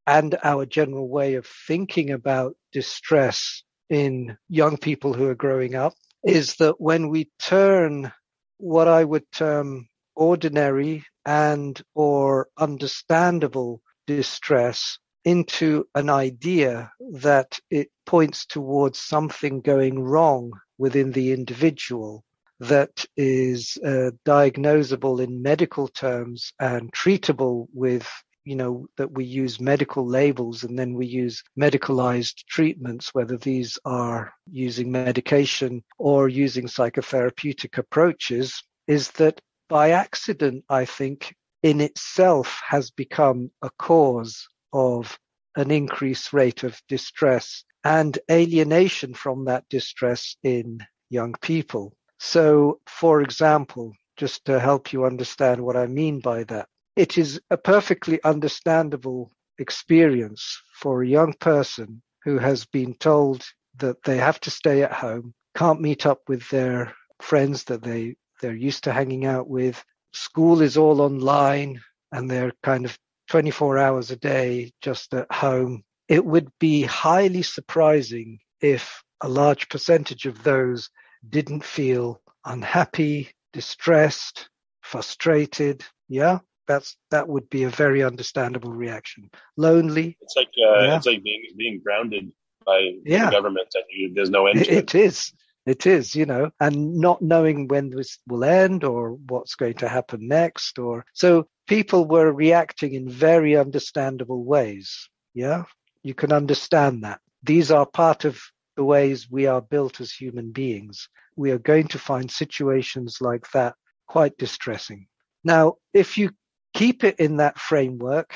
and 0.06 0.36
our 0.42 0.66
general 0.66 1.08
way 1.08 1.34
of 1.34 1.46
thinking 1.46 2.10
about 2.10 2.56
distress 2.72 3.62
in 3.88 4.36
young 4.48 4.76
people 4.76 5.12
who 5.12 5.28
are 5.28 5.34
growing 5.34 5.74
up 5.74 5.94
is 6.24 6.56
that 6.56 6.80
when 6.80 7.08
we 7.08 7.30
turn 7.38 8.12
what 8.58 8.88
I 8.88 9.04
would 9.04 9.30
term 9.32 9.88
ordinary 10.14 11.04
and 11.24 11.80
or 11.94 12.48
understandable 12.56 13.80
distress 14.06 14.98
into 15.24 15.84
an 15.94 16.10
idea 16.10 16.90
that 17.12 17.58
it 17.70 17.90
points 18.06 18.46
towards 18.46 18.98
something 18.98 19.60
going 19.60 20.00
wrong 20.00 20.52
within 20.78 21.12
the 21.12 21.32
individual 21.32 22.24
that 22.60 23.04
is 23.16 23.78
uh, 23.84 24.10
diagnosable 24.24 25.22
in 25.22 25.42
medical 25.42 25.88
terms 25.88 26.52
and 26.60 26.92
treatable 26.92 27.66
with 27.72 28.08
you 28.44 28.56
know 28.56 28.86
that 28.96 29.12
we 29.12 29.24
use 29.24 29.60
medical 29.60 30.06
labels 30.06 30.64
and 30.64 30.78
then 30.78 30.94
we 30.94 31.06
use 31.06 31.42
medicalized 31.58 32.44
treatments 32.48 33.14
whether 33.14 33.36
these 33.36 33.78
are 33.84 34.32
using 34.50 34.90
medication 34.90 35.82
or 35.98 36.28
using 36.28 36.66
psychotherapeutic 36.66 37.78
approaches 37.78 38.62
is 38.86 39.10
that 39.12 39.40
by 39.68 39.90
accident 39.90 40.64
i 40.68 40.84
think 40.84 41.34
in 41.62 41.80
itself 41.80 42.60
has 42.66 42.90
become 42.90 43.50
a 43.62 43.70
cause 43.78 44.48
of 44.72 45.18
an 45.56 45.70
increased 45.70 46.32
rate 46.32 46.62
of 46.62 46.80
distress 46.88 47.64
and 47.84 48.18
alienation 48.30 49.14
from 49.14 49.44
that 49.44 49.68
distress 49.68 50.36
in 50.42 50.78
young 51.10 51.34
people. 51.40 51.94
So, 52.18 52.80
for 52.86 53.22
example, 53.22 53.92
just 54.16 54.44
to 54.46 54.60
help 54.60 54.92
you 54.92 55.04
understand 55.04 55.60
what 55.60 55.76
I 55.76 55.86
mean 55.86 56.20
by 56.20 56.44
that, 56.44 56.68
it 56.96 57.16
is 57.16 57.40
a 57.50 57.56
perfectly 57.56 58.22
understandable 58.22 59.30
experience 59.58 60.60
for 60.74 61.02
a 61.02 61.08
young 61.08 61.32
person 61.34 62.02
who 62.24 62.38
has 62.38 62.66
been 62.66 62.94
told 62.94 63.44
that 63.76 64.02
they 64.04 64.18
have 64.18 64.38
to 64.40 64.50
stay 64.50 64.82
at 64.82 64.92
home, 64.92 65.34
can't 65.54 65.80
meet 65.80 66.06
up 66.06 66.20
with 66.28 66.48
their 66.50 66.94
friends 67.20 67.64
that 67.64 67.82
they, 67.82 68.16
they're 68.40 68.54
used 68.54 68.84
to 68.84 68.92
hanging 68.92 69.24
out 69.24 69.48
with. 69.48 69.82
School 70.12 70.60
is 70.60 70.76
all 70.76 71.00
online 71.00 71.80
and 72.12 72.30
they're 72.30 72.52
kind 72.62 72.84
of 72.84 72.98
24 73.30 73.78
hours 73.78 74.10
a 74.10 74.16
day 74.16 74.72
just 74.82 75.14
at 75.14 75.32
home. 75.32 75.82
It 76.08 76.24
would 76.24 76.50
be 76.58 76.82
highly 76.82 77.42
surprising 77.42 78.38
if 78.60 79.02
a 79.22 79.28
large 79.28 79.68
percentage 79.68 80.26
of 80.26 80.42
those 80.42 80.90
didn't 81.26 81.64
feel 81.64 82.20
unhappy, 82.44 83.30
distressed, 83.52 84.50
frustrated. 84.82 85.84
Yeah, 86.08 86.40
that's 86.72 86.96
that 87.10 87.28
would 87.28 87.48
be 87.50 87.64
a 87.64 87.70
very 87.84 88.02
understandable 88.02 88.72
reaction. 88.72 89.30
Lonely. 89.56 90.16
It's 90.20 90.36
like 90.36 90.48
uh, 90.48 90.82
yeah. 90.82 90.96
it's 90.96 91.06
like 91.06 91.22
being 91.22 91.42
being 91.56 91.80
grounded 91.84 92.32
by 92.64 92.78
yeah. 93.04 93.26
the 93.26 93.32
government. 93.32 93.68
There's 94.14 94.30
no 94.30 94.46
end. 94.46 94.60
It, 94.60 94.68
it 94.68 94.94
is. 94.94 95.32
It 95.64 95.86
is, 95.86 96.16
you 96.16 96.26
know, 96.26 96.50
and 96.58 96.96
not 96.96 97.22
knowing 97.22 97.68
when 97.68 97.90
this 97.90 98.18
will 98.26 98.42
end 98.42 98.82
or 98.82 99.12
what's 99.28 99.54
going 99.54 99.74
to 99.74 99.88
happen 99.88 100.26
next, 100.26 100.76
or 100.78 101.04
so 101.12 101.46
people 101.68 102.04
were 102.04 102.32
reacting 102.32 102.94
in 102.94 103.08
very 103.08 103.56
understandable 103.56 104.42
ways. 104.42 105.08
Yeah, 105.34 105.64
you 106.02 106.14
can 106.14 106.32
understand 106.32 107.04
that. 107.04 107.20
These 107.44 107.70
are 107.70 107.86
part 107.86 108.24
of 108.24 108.40
the 108.76 108.84
ways 108.84 109.30
we 109.30 109.46
are 109.46 109.60
built 109.60 110.00
as 110.00 110.10
human 110.10 110.50
beings. 110.50 111.08
We 111.36 111.52
are 111.52 111.58
going 111.58 111.88
to 111.88 111.98
find 111.98 112.28
situations 112.28 113.18
like 113.20 113.48
that 113.52 113.74
quite 114.08 114.36
distressing. 114.38 115.06
Now, 115.44 115.76
if 115.94 116.18
you 116.18 116.30
keep 116.74 117.04
it 117.04 117.18
in 117.18 117.36
that 117.36 117.58
framework 117.58 118.34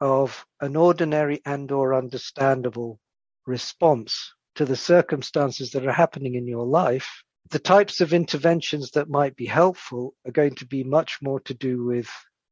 of 0.00 0.44
an 0.60 0.76
ordinary 0.76 1.40
and 1.44 1.70
or 1.70 1.94
understandable 1.94 2.98
response 3.46 4.32
to 4.56 4.64
the 4.64 4.76
circumstances 4.76 5.70
that 5.70 5.86
are 5.86 5.92
happening 5.92 6.34
in 6.34 6.46
your 6.46 6.66
life, 6.66 7.22
the 7.50 7.58
types 7.58 8.00
of 8.00 8.14
interventions 8.14 8.90
that 8.92 9.08
might 9.08 9.36
be 9.36 9.46
helpful 9.46 10.14
are 10.26 10.32
going 10.32 10.54
to 10.54 10.66
be 10.66 10.84
much 10.84 11.18
more 11.20 11.40
to 11.40 11.54
do 11.54 11.84
with 11.84 12.08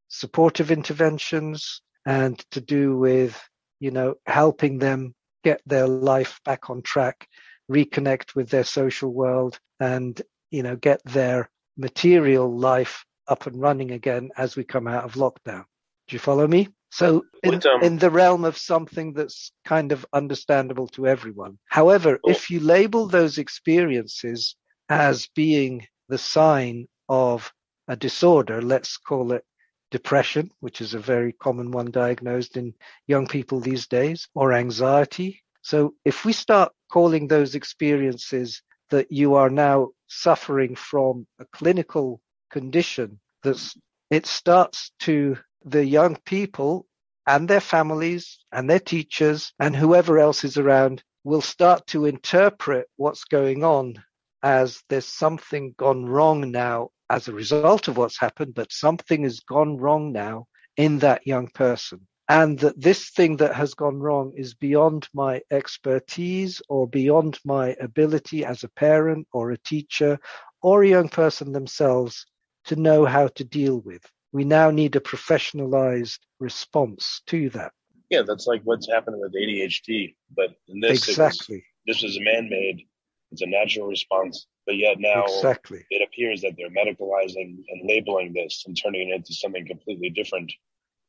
supportive 0.09 0.71
interventions 0.71 1.81
and 2.05 2.39
to 2.51 2.61
do 2.61 2.97
with, 2.97 3.41
you 3.81 3.91
know, 3.91 4.15
helping 4.27 4.79
them 4.79 5.15
get 5.45 5.61
their 5.67 5.87
life 5.87 6.41
back 6.45 6.69
on 6.71 6.83
track, 6.83 7.27
reconnect 7.71 8.35
with 8.35 8.51
their 8.51 8.65
social 8.65 9.13
world 9.13 9.59
and, 9.81 10.21
you 10.51 10.63
know, 10.63 10.77
get 10.77 11.03
their 11.05 11.49
material 11.77 12.55
life 12.55 13.05
up 13.29 13.47
and 13.47 13.61
running 13.61 13.91
again 13.91 14.31
as 14.37 14.57
we 14.57 14.65
come 14.65 14.87
out 14.87 15.05
of 15.05 15.15
lockdown. 15.15 15.65
Do 16.09 16.15
you 16.15 16.19
follow 16.19 16.47
me? 16.47 16.69
So 16.91 17.25
in, 17.43 17.55
um, 17.55 17.83
in, 17.83 17.99
the 17.99 18.11
realm 18.11 18.45
of 18.45 18.59
something 18.59 19.15
that's 19.15 19.51
kind 19.65 19.93
of 19.93 20.05
understandable 20.13 20.89
to 20.89 21.07
everyone. 21.07 21.59
However, 21.67 22.21
oh. 22.23 22.31
if 22.31 22.51
you 22.51 22.61
label 22.61 23.07
those 23.07 23.39
experiences 23.39 24.57
as 24.91 25.27
being 25.35 25.87
the 26.09 26.19
sign 26.19 26.89
of 27.09 27.51
a 27.89 27.97
disorder, 27.97 28.61
let's 28.61 28.99
call 28.99 29.33
it 29.33 29.45
depression, 29.91 30.51
which 30.61 30.81
is 30.81 30.93
a 30.93 30.99
very 30.99 31.33
common 31.33 31.71
one 31.71 31.91
diagnosed 31.91 32.57
in 32.57 32.75
young 33.07 33.27
people 33.27 33.61
these 33.61 33.87
days, 33.87 34.29
or 34.35 34.53
anxiety. 34.53 35.43
So 35.63 35.95
if 36.05 36.25
we 36.25 36.33
start 36.33 36.73
calling 36.91 37.27
those 37.27 37.55
experiences 37.55 38.63
that 38.91 39.11
you 39.11 39.35
are 39.37 39.51
now 39.51 39.91
suffering 40.09 40.75
from 40.75 41.27
a 41.39 41.47
clinical 41.47 42.21
condition 42.53 43.19
that's 43.43 43.77
it 44.11 44.27
starts 44.27 44.93
to 45.01 45.37
the 45.65 45.85
young 45.85 46.17
people 46.25 46.87
and 47.27 47.49
their 47.49 47.61
families 47.61 48.39
and 48.53 48.69
their 48.69 48.81
teachers 48.81 49.53
and 49.59 49.75
whoever 49.75 50.19
else 50.19 50.45
is 50.45 50.59
around 50.59 51.03
will 51.25 51.41
start 51.41 51.87
to 51.87 52.05
interpret 52.05 52.87
what's 52.97 53.25
going 53.25 53.65
on 53.65 53.95
as 54.43 54.83
there's 54.89 55.07
something 55.07 55.75
gone 55.79 56.05
wrong 56.05 56.51
now 56.51 56.91
as 57.09 57.29
a 57.29 57.33
result 57.33 57.89
of 57.89 57.97
what's 57.97 58.19
happened, 58.19 58.55
but 58.55 58.73
something 58.73 59.23
has 59.23 59.41
gone 59.41 59.77
wrong 59.77 60.13
now 60.13 60.47
in 60.77 60.99
that 60.99 61.27
young 61.27 61.47
person. 61.49 62.07
And 62.29 62.59
that 62.61 62.81
this 62.81 63.11
thing 63.11 63.37
that 63.37 63.55
has 63.55 63.75
gone 63.75 63.99
wrong 63.99 64.33
is 64.37 64.55
beyond 64.55 65.09
my 65.13 65.43
expertise 65.51 66.63
or 66.69 66.89
beyond 66.89 67.39
my 67.45 67.77
ability 67.81 68.45
as 68.45 68.65
a 68.65 68.71
parent 68.71 69.29
or 69.33 69.51
a 69.51 69.59
teacher 69.59 70.19
or 70.63 70.83
a 70.83 70.89
young 70.89 71.09
person 71.09 71.53
themselves 71.53 72.27
to 72.67 72.77
know 72.77 73.05
how 73.05 73.29
to 73.29 73.45
deal 73.45 73.81
with 73.81 74.11
we 74.33 74.45
now 74.45 74.71
need 74.71 74.97
a 74.97 75.01
professionalized 75.01 76.19
response 76.41 77.21
to 77.27 77.51
that. 77.51 77.73
Yeah, 78.11 78.23
that's 78.27 78.47
like 78.47 78.63
what's 78.65 78.91
happening 78.91 79.21
with 79.21 79.35
ADHD. 79.35 80.15
But 80.35 80.51
in 80.69 80.81
this, 80.81 81.09
exactly. 81.09 81.65
Was, 81.87 82.01
this 82.01 82.03
is 82.03 82.19
man 82.21 82.49
made. 82.51 82.83
It's 83.31 83.43
a 83.43 83.47
natural 83.47 83.87
response. 83.87 84.47
But 84.67 84.77
yet 84.77 84.97
now 84.99 85.25
exactly. 85.25 85.85
it 85.91 86.07
appears 86.07 86.43
that 86.43 86.55
they're 86.57 86.71
medicalizing 86.71 87.63
and 87.69 87.89
labeling 87.89 88.33
this 88.33 88.65
and 88.67 88.79
turning 88.81 89.11
it 89.11 89.17
into 89.17 89.35
something 89.35 89.67
completely 89.67 90.11
different. 90.11 90.53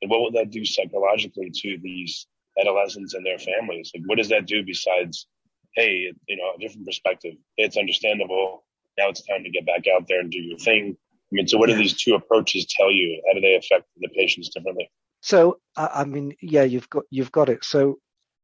And 0.02 0.10
what 0.10 0.22
will 0.22 0.32
that 0.34 0.50
do 0.50 0.66
psychologically 0.66 1.52
to 1.54 1.78
these 1.82 2.28
adolescents 2.60 3.14
and 3.14 3.26
their 3.26 3.38
families? 3.38 3.92
Like, 3.94 4.04
what 4.06 4.18
does 4.18 4.30
that 4.30 4.48
do 4.48 4.64
besides, 4.66 5.28
hey, 5.76 6.12
you 6.28 6.38
know, 6.38 6.54
a 6.56 6.60
different 6.60 6.88
perspective? 6.88 7.36
It's 7.58 7.78
understandable. 7.78 8.66
Now 8.98 9.10
it's 9.10 9.26
time 9.26 9.44
to 9.44 9.50
get 9.50 9.66
back 9.66 9.86
out 9.94 10.08
there 10.08 10.20
and 10.20 10.32
do 10.32 10.40
your 10.40 10.58
thing. 10.58 10.98
Mean, 11.34 11.48
so 11.48 11.58
what 11.58 11.68
do 11.70 11.76
these 11.76 11.94
two 11.94 12.14
approaches 12.14 12.66
tell 12.70 12.92
you? 12.92 13.22
How 13.28 13.34
do 13.34 13.42
they 13.42 13.56
affect 13.56 13.86
the 13.98 14.10
patients 14.10 14.50
differently? 14.50 14.90
So, 15.22 15.60
I 15.76 16.04
mean, 16.06 16.36
yeah, 16.42 16.64
you've 16.64 16.90
got 16.90 17.04
you've 17.10 17.32
got 17.32 17.50
it. 17.50 17.64
So, 17.64 18.00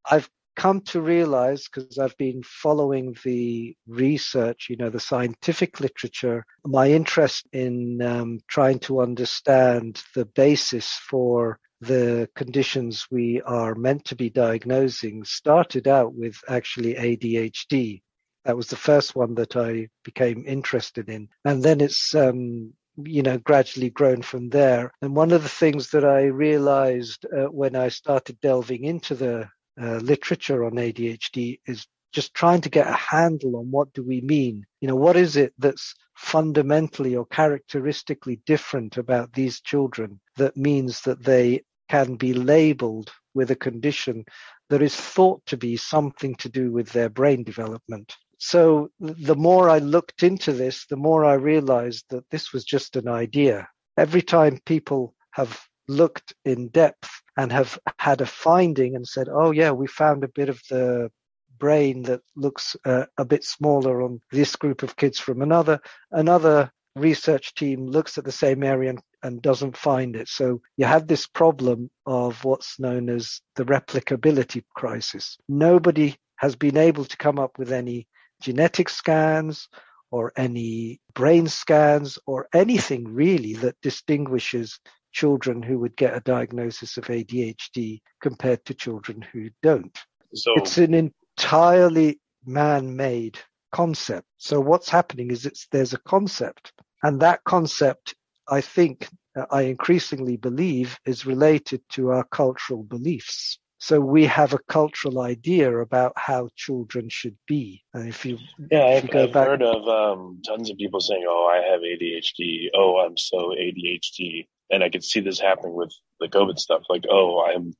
I've 0.10 0.30
come 0.56 0.82
to 0.82 0.99
realize 0.99 1.67
because 1.67 1.97
I've 1.97 2.17
been 2.17 2.43
following 2.43 3.15
the 3.23 3.75
research, 3.88 4.67
you 4.69 4.75
know, 4.75 4.89
the 4.89 4.99
scientific 4.99 5.80
literature. 5.80 6.45
My 6.65 6.89
interest 6.89 7.47
in 7.54 8.02
um, 8.02 8.39
trying 8.47 8.80
to 8.80 8.99
understand 9.02 10.04
the 10.15 10.25
basis 10.25 10.91
for 11.10 11.60
the 11.82 12.28
conditions 12.36 13.08
we 13.10 13.41
are 13.45 13.73
meant 13.73 14.04
to 14.06 14.15
be 14.15 14.30
diagnosing 14.30 15.23
started 15.23 15.88
out 15.88 16.13
with 16.13 16.36
actually 16.49 16.95
ADHD. 16.95 18.02
That 18.43 18.58
was 18.58 18.67
the 18.67 18.75
first 18.75 19.15
one 19.15 19.36
that 19.36 19.56
I 19.56 19.88
became 20.04 20.43
interested 20.45 21.08
in. 21.08 21.30
And 21.45 21.63
then 21.63 21.80
it's 21.80 22.13
um, 22.15 22.73
you 23.05 23.21
know, 23.21 23.38
gradually 23.38 23.89
grown 23.89 24.21
from 24.21 24.49
there. 24.49 24.91
And 25.01 25.15
one 25.15 25.31
of 25.31 25.43
the 25.43 25.49
things 25.49 25.89
that 25.91 26.05
I 26.05 26.25
realized 26.25 27.25
uh, 27.25 27.45
when 27.45 27.75
I 27.75 27.89
started 27.89 28.39
delving 28.41 28.83
into 28.83 29.15
the 29.15 29.49
uh, 29.81 29.97
literature 29.97 30.63
on 30.65 30.73
ADHD 30.73 31.59
is 31.65 31.85
just 32.12 32.33
trying 32.33 32.62
to 32.62 32.69
get 32.69 32.88
a 32.88 32.93
handle 32.93 33.57
on 33.57 33.71
what 33.71 33.93
do 33.93 34.03
we 34.03 34.21
mean? 34.21 34.65
You 34.81 34.88
know, 34.88 34.95
what 34.95 35.15
is 35.15 35.38
it 35.38 35.53
that's 35.57 35.95
fundamentally 36.15 37.15
or 37.15 37.25
characteristically 37.25 38.41
different 38.45 38.97
about 38.97 39.31
these 39.33 39.62
children 39.62 40.19
that 40.35 40.57
means 40.57 41.01
that 41.01 41.23
they 41.23 41.63
can 41.88 42.15
be 42.15 42.33
labeled 42.33 43.12
with 43.33 43.51
a 43.51 43.55
condition 43.55 44.25
that 44.69 44.81
is 44.81 44.95
thought 44.95 45.45
to 45.45 45.57
be 45.57 45.77
something 45.77 46.35
to 46.35 46.49
do 46.49 46.71
with 46.71 46.89
their 46.89 47.09
brain 47.09 47.43
development. 47.43 48.15
So 48.39 48.89
the 48.99 49.36
more 49.36 49.69
I 49.69 49.80
looked 49.80 50.23
into 50.23 50.54
this, 50.54 50.86
the 50.86 50.95
more 50.95 51.25
I 51.25 51.34
realized 51.34 52.06
that 52.10 52.30
this 52.30 52.54
was 52.54 52.63
just 52.63 52.95
an 52.95 53.08
idea. 53.08 53.67
Every 53.97 54.21
time 54.21 54.60
people 54.65 55.13
have 55.32 55.62
looked 55.89 56.34
in 56.45 56.69
depth 56.69 57.10
and 57.36 57.52
have 57.52 57.78
had 57.97 58.21
a 58.21 58.25
finding 58.25 58.95
and 58.95 59.06
said, 59.06 59.28
oh 59.30 59.52
yeah, 59.52 59.71
we 59.71 59.88
found 59.88 60.23
a 60.23 60.30
bit 60.30 60.47
of 60.47 60.62
the 60.69 61.12
brain 61.58 62.04
that 62.04 62.21
looks 62.38 62.78
uh, 62.86 63.06
a 63.17 63.25
bit 63.25 63.43
smaller 63.43 64.02
on 64.02 64.21
this 64.32 64.56
group 64.56 64.84
of 64.84 64.95
kids 64.95 65.19
from 65.19 65.41
another, 65.41 65.82
another 66.12 66.71
research 66.95 67.54
team 67.56 67.86
looks 67.88 68.17
at 68.17 68.23
the 68.23 68.32
same 68.32 68.63
area 68.63 68.91
and, 68.91 69.02
and 69.21 69.41
doesn't 69.41 69.75
find 69.75 70.15
it. 70.15 70.30
So 70.30 70.62
you 70.78 70.86
have 70.86 71.08
this 71.08 71.28
problem 71.28 71.91
of 72.06 72.43
what's 72.45 72.80
known 72.80 73.10
as 73.10 73.41
the 73.58 73.65
replicability 73.65 74.63
crisis. 74.75 75.38
Nobody 75.49 76.15
has 76.38 76.56
been 76.56 76.78
able 76.78 77.04
to 77.04 77.17
come 77.17 77.38
up 77.38 77.60
with 77.60 77.73
any 77.73 78.08
genetic 78.41 78.89
scans 78.89 79.67
or 80.12 80.32
any 80.36 80.99
brain 81.13 81.47
scans 81.47 82.17
or 82.25 82.47
anything 82.54 83.13
really 83.13 83.54
that 83.54 83.80
distinguishes 83.82 84.80
children 85.12 85.62
who 85.62 85.80
would 85.80 85.95
get 85.95 86.15
a 86.15 86.21
diagnosis 86.21 86.97
of 86.97 87.06
ADHD 87.06 88.02
compared 88.21 88.63
to 88.65 88.73
children 88.73 89.21
who 89.21 89.49
don't. 89.62 89.97
So 90.34 90.54
it's 90.56 90.78
an 90.78 90.93
entirely 90.93 92.19
man-made 92.45 93.39
concept. 93.71 94.28
So 94.38 94.60
what's 94.60 94.89
happening 94.89 95.32
is 95.32 95.45
it's 95.45 95.67
there's 95.71 95.93
a 95.93 95.99
concept 95.99 96.71
and 97.04 97.21
that 97.21 97.43
concept 97.43 98.15
I 98.47 98.62
think 98.62 99.08
I 99.52 99.63
increasingly 99.63 100.38
believe 100.38 100.97
is 101.06 101.25
related 101.25 101.82
to 101.89 102.10
our 102.10 102.23
cultural 102.23 102.84
beliefs. 102.84 103.60
So 103.81 104.01
we 104.01 104.25
have 104.25 104.53
a 104.53 104.59
cultural 104.67 105.21
idea 105.21 105.73
about 105.77 106.11
how 106.17 106.49
children 106.57 107.07
should 107.07 107.37
be. 107.47 107.81
And 107.93 108.09
if 108.09 108.25
you 108.25 108.37
yeah, 108.69 108.97
if 108.97 109.05
I've, 109.05 109.13
you 109.13 109.19
I've 109.21 109.33
back, 109.33 109.47
heard 109.47 109.63
of 109.63 109.87
um, 109.87 110.41
tons 110.45 110.69
of 110.69 110.77
people 110.77 110.99
saying, 110.99 111.25
"Oh, 111.27 111.45
I 111.47 111.71
have 111.71 111.79
ADHD. 111.79 112.67
Oh, 112.75 112.97
I'm 112.97 113.17
so 113.17 113.53
ADHD," 113.57 114.47
and 114.69 114.83
I 114.83 114.89
could 114.89 115.03
see 115.03 115.21
this 115.21 115.39
happening 115.39 115.75
with 115.75 115.93
the 116.19 116.27
COVID 116.27 116.59
stuff. 116.59 116.83
Like, 116.89 117.05
"Oh, 117.09 117.41
I'm 117.41 117.73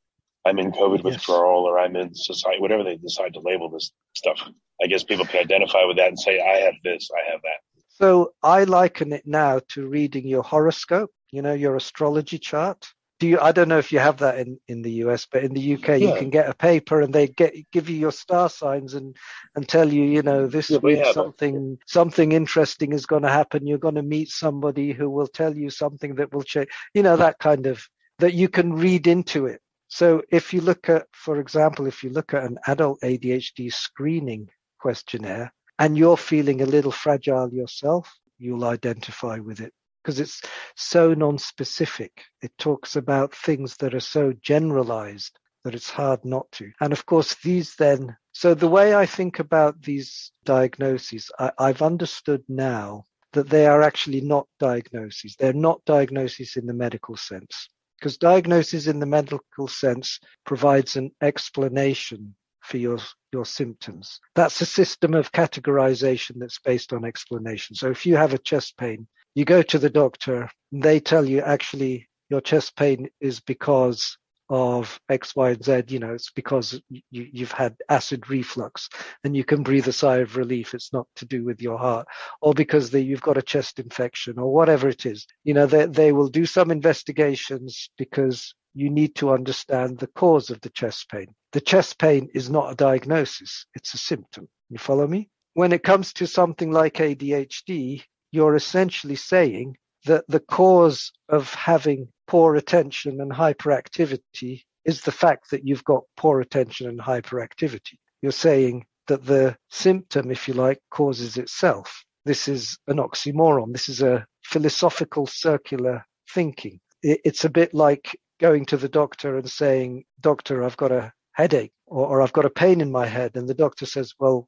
I'm 0.45 0.57
in 0.57 0.71
COVID 0.71 1.03
withdrawal, 1.03 1.63
yes. 1.63 1.69
or 1.69 1.79
I'm 1.79 1.97
in 1.97 2.15
society, 2.15 2.62
whatever 2.62 2.85
they 2.85 2.95
decide 2.95 3.33
to 3.33 3.41
label 3.41 3.69
this 3.69 3.91
stuff." 4.15 4.39
I 4.81 4.88
guess 4.88 5.03
people 5.03 5.25
can 5.25 5.41
identify 5.41 5.83
with 5.83 5.97
that 5.97 6.07
and 6.07 6.19
say, 6.19 6.39
"I 6.39 6.59
have 6.59 6.75
this. 6.81 7.09
I 7.13 7.29
have 7.29 7.41
that." 7.41 7.59
So 7.89 8.31
I 8.41 8.63
liken 8.63 9.12
it 9.12 9.27
now 9.27 9.59
to 9.71 9.85
reading 9.85 10.25
your 10.25 10.43
horoscope. 10.43 11.12
You 11.31 11.41
know, 11.41 11.53
your 11.53 11.75
astrology 11.75 12.39
chart 12.39 12.88
do 13.19 13.27
you 13.27 13.39
i 13.39 13.51
don't 13.51 13.67
know 13.67 13.77
if 13.77 13.91
you 13.91 13.99
have 13.99 14.17
that 14.17 14.39
in 14.39 14.60
in 14.67 14.82
the 14.82 14.91
us 14.91 15.27
but 15.32 15.43
in 15.43 15.53
the 15.53 15.73
uk 15.75 15.88
yeah. 15.88 15.95
you 15.95 16.15
can 16.15 16.29
get 16.29 16.49
a 16.49 16.53
paper 16.53 17.01
and 17.01 17.13
they 17.13 17.27
get 17.27 17.53
give 17.71 17.89
you 17.89 17.95
your 17.95 18.12
star 18.12 18.49
signs 18.49 18.93
and 18.93 19.15
and 19.55 19.67
tell 19.67 19.91
you 19.91 20.03
you 20.03 20.21
know 20.21 20.47
this 20.47 20.69
yeah, 20.69 20.77
week 20.79 21.05
something 21.13 21.77
it. 21.79 21.89
something 21.89 22.32
interesting 22.32 22.93
is 22.93 23.05
going 23.05 23.23
to 23.23 23.29
happen 23.29 23.67
you're 23.67 23.77
going 23.77 23.95
to 23.95 24.01
meet 24.01 24.29
somebody 24.29 24.91
who 24.91 25.10
will 25.10 25.27
tell 25.27 25.55
you 25.55 25.69
something 25.69 26.15
that 26.15 26.34
will 26.34 26.43
change 26.43 26.69
you 26.93 27.03
know 27.03 27.17
that 27.17 27.38
kind 27.39 27.67
of 27.67 27.88
that 28.19 28.34
you 28.34 28.49
can 28.49 28.73
read 28.73 29.08
into 29.08 29.45
it 29.45 29.62
so 29.88 30.21
if 30.29 30.53
you 30.53 30.62
look 30.62 30.89
at 30.89 31.05
for 31.12 31.39
example 31.39 31.86
if 31.86 32.03
you 32.03 32.10
look 32.10 32.34
at 32.34 32.43
an 32.43 32.58
adult 32.67 32.99
adhd 33.01 33.71
screening 33.73 34.49
questionnaire 34.79 35.53
and 35.77 35.97
you're 35.97 36.17
feeling 36.17 36.62
a 36.62 36.65
little 36.65 36.91
fragile 36.91 37.53
yourself 37.53 38.13
you'll 38.38 38.65
identify 38.65 39.38
with 39.38 39.60
it 39.60 39.73
because 40.10 40.19
it's 40.19 40.41
so 40.76 41.13
non-specific. 41.13 42.24
It 42.41 42.52
talks 42.58 42.95
about 42.95 43.32
things 43.32 43.78
that 43.78 43.93
are 43.93 44.00
so 44.00 44.34
generalized 44.41 45.38
that 45.63 45.76
it's 45.76 45.91
hard 45.91 46.26
not 46.26 46.52
to. 46.54 46.72
And 46.82 46.91
of 46.91 47.06
course, 47.06 47.36
these 47.43 47.76
then, 47.76 48.17
so 48.32 48.56
the 48.56 48.67
way 48.67 48.95
I 48.95 49.06
think 49.06 49.38
about 49.38 49.80
these 49.84 50.32
diagnoses, 50.45 51.30
I, 51.38 51.52
I've 51.60 51.84
understood 51.84 52.43
now 52.50 53.06
that 53.34 53.50
they 53.50 53.67
are 53.67 53.84
actually 53.84 54.22
not 54.22 54.48
diagnoses. 54.60 55.36
They're 55.38 55.54
not 55.54 55.86
diagnoses 55.86 56.56
in 56.56 56.65
the 56.65 56.74
medical 56.74 57.15
sense 57.15 57.69
because 58.00 58.17
diagnosis 58.17 58.88
in 58.88 59.00
the 59.00 59.06
medical 59.06 59.67
sense 59.67 60.19
provides 60.43 60.95
an 60.95 61.12
explanation 61.22 62.34
for 62.62 62.78
your 62.78 62.98
your 63.32 63.45
symptoms. 63.45 64.19
That's 64.34 64.60
a 64.62 64.65
system 64.65 65.13
of 65.13 65.32
categorization 65.32 66.39
that's 66.39 66.58
based 66.58 66.93
on 66.93 67.06
explanation. 67.06 67.76
So 67.76 67.91
if 67.91 68.08
you 68.08 68.15
have 68.15 68.34
a 68.34 68.39
chest 68.39 68.76
pain, 68.76 69.08
you 69.39 69.45
go 69.45 69.62
to 69.62 69.80
the 69.80 69.89
doctor, 69.89 70.49
they 70.73 70.99
tell 70.99 71.23
you 71.23 71.39
actually 71.39 72.10
your 72.30 72.41
chest 72.41 72.75
pain 72.75 73.08
is 73.21 73.39
because 73.39 74.17
of 74.49 74.99
X, 75.08 75.34
Y, 75.34 75.52
and 75.52 75.63
Z. 75.63 75.84
You 75.88 75.99
know, 75.99 76.13
it's 76.13 76.30
because 76.32 76.82
you, 77.10 77.45
have 77.45 77.54
had 77.54 77.78
acid 77.88 78.30
reflux 78.30 78.89
and 79.23 79.38
you 79.38 79.45
can 79.45 79.63
breathe 79.63 79.88
a 79.88 79.93
sigh 79.93 80.17
of 80.17 80.36
relief. 80.36 80.73
It's 80.73 80.91
not 80.91 81.08
to 81.15 81.25
do 81.25 81.45
with 81.45 81.62
your 81.62 81.78
heart 81.78 82.06
or 82.41 82.54
because 82.54 82.89
the, 82.89 83.02
you've 83.02 83.21
got 83.21 83.38
a 83.38 83.41
chest 83.41 83.80
infection 83.80 84.38
or 84.38 84.54
whatever 84.54 84.89
it 84.89 85.06
is. 85.06 85.25
You 85.45 85.54
know, 85.54 85.67
they, 85.67 85.86
they 85.86 86.12
will 86.12 86.28
do 86.28 86.45
some 86.45 86.69
investigations 86.69 87.89
because 87.97 88.54
you 88.73 88.89
need 88.89 89.15
to 89.15 89.32
understand 89.32 89.99
the 89.99 90.08
cause 90.08 90.49
of 90.49 90.60
the 90.60 90.69
chest 90.71 91.10
pain. 91.10 91.28
The 91.54 91.62
chest 91.62 91.97
pain 91.97 92.28
is 92.34 92.49
not 92.49 92.73
a 92.73 92.75
diagnosis. 92.75 93.67
It's 93.73 93.93
a 93.93 93.97
symptom. 93.97 94.49
You 94.69 94.80
follow 94.80 95.08
me? 95.08 95.30
When 95.54 95.71
it 95.71 95.84
comes 95.84 96.12
to 96.13 96.28
something 96.28 96.73
like 96.73 96.95
ADHD, 96.95 98.04
you're 98.32 98.56
essentially 98.56 99.15
saying 99.15 99.78
that 100.06 100.26
the 100.28 100.39
cause 100.39 101.12
of 101.28 101.54
having 101.54 102.08
poor 102.28 102.56
attention 102.56 103.20
and 103.22 103.32
hyperactivity 103.32 104.63
is 104.86 105.02
the 105.02 105.12
fact 105.12 105.52
that 105.52 105.68
you've 105.68 105.84
got 105.84 106.04
poor 106.15 106.42
attention 106.42 106.88
and 106.88 107.00
hyperactivity. 107.00 107.98
You're 108.22 108.32
saying 108.32 108.86
that 109.08 109.26
the 109.26 109.58
symptom, 109.70 110.32
if 110.32 110.48
you 110.48 110.54
like, 110.54 110.80
causes 110.89 111.38
itself. 111.38 112.04
This 112.26 112.48
is 112.48 112.78
an 112.88 112.98
oxymoron. 112.98 113.74
This 113.74 113.89
is 113.89 114.02
a 114.02 114.26
philosophical 114.44 115.26
circular 115.26 116.06
thinking. 116.34 116.80
It's 117.02 117.46
a 117.46 117.50
bit 117.50 117.74
like 117.74 118.18
going 118.39 118.65
to 118.68 118.78
the 118.78 118.89
doctor 118.89 119.38
and 119.38 119.50
saying, 119.50 120.06
Doctor, 120.22 120.63
I've 120.63 120.78
got 120.78 120.92
a 120.92 121.12
headache 121.34 121.74
or, 121.88 122.08
or 122.08 122.22
I've 122.22 122.34
got 122.34 122.46
a 122.46 122.50
pain 122.50 122.82
in 122.82 122.92
my 122.92 123.06
head. 123.06 123.36
And 123.36 123.48
the 123.48 123.54
doctor 123.54 123.86
says, 123.86 124.13
Well, 124.20 124.48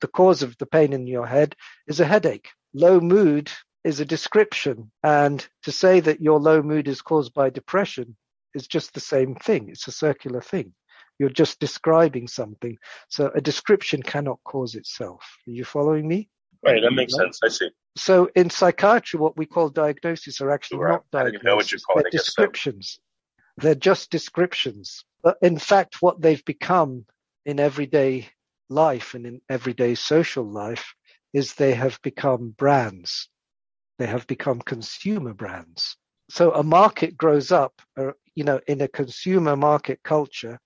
the 0.00 0.08
cause 0.08 0.42
of 0.42 0.56
the 0.58 0.66
pain 0.66 0.92
in 0.92 1.06
your 1.06 1.26
head 1.26 1.54
is 1.86 2.00
a 2.00 2.04
headache 2.04 2.48
low 2.74 3.00
mood 3.00 3.50
is 3.84 4.00
a 4.00 4.04
description. 4.04 4.90
And 5.02 5.46
to 5.62 5.72
say 5.72 6.00
that 6.00 6.20
your 6.20 6.38
low 6.38 6.62
mood 6.62 6.88
is 6.88 7.02
caused 7.02 7.34
by 7.34 7.50
depression 7.50 8.16
is 8.54 8.66
just 8.66 8.94
the 8.94 9.00
same 9.00 9.34
thing. 9.34 9.68
It's 9.68 9.88
a 9.88 9.92
circular 9.92 10.40
thing. 10.40 10.74
You're 11.18 11.30
just 11.30 11.60
describing 11.60 12.28
something. 12.28 12.76
So 13.08 13.30
a 13.34 13.40
description 13.40 14.02
cannot 14.02 14.38
cause 14.44 14.74
itself. 14.74 15.38
Are 15.46 15.52
you 15.52 15.64
following 15.64 16.08
me? 16.08 16.28
Right, 16.64 16.82
that 16.82 16.92
makes 16.92 17.14
sense. 17.14 17.40
I 17.42 17.48
see. 17.48 17.70
So 17.96 18.30
in 18.34 18.50
psychiatry, 18.50 19.20
what 19.20 19.36
we 19.36 19.46
call 19.46 19.68
diagnoses 19.68 20.40
are 20.40 20.50
actually 20.50 20.78
sure. 20.78 20.88
not 20.88 21.04
diagnoses. 21.10 21.84
They're 21.94 22.10
descriptions. 22.10 22.98
So. 22.98 23.66
They're 23.66 23.74
just 23.74 24.10
descriptions. 24.10 25.04
But 25.22 25.38
in 25.42 25.58
fact, 25.58 26.00
what 26.00 26.20
they've 26.20 26.44
become 26.44 27.04
in 27.44 27.60
everyday 27.60 28.28
life 28.70 29.14
and 29.14 29.26
in 29.26 29.40
everyday 29.48 29.94
social 29.94 30.44
life 30.44 30.94
is 31.32 31.54
they 31.54 31.74
have 31.74 31.98
become 32.02 32.54
brands. 32.56 33.28
They 33.98 34.06
have 34.06 34.26
become 34.26 34.60
consumer 34.60 35.34
brands. 35.34 35.96
So 36.30 36.52
a 36.52 36.62
market 36.62 37.16
grows 37.16 37.52
up, 37.52 37.74
uh, 37.96 38.12
you 38.34 38.44
know, 38.44 38.60
in 38.66 38.80
a 38.80 38.88
consumer 38.88 39.56
market 39.56 40.00
culture. 40.02 40.58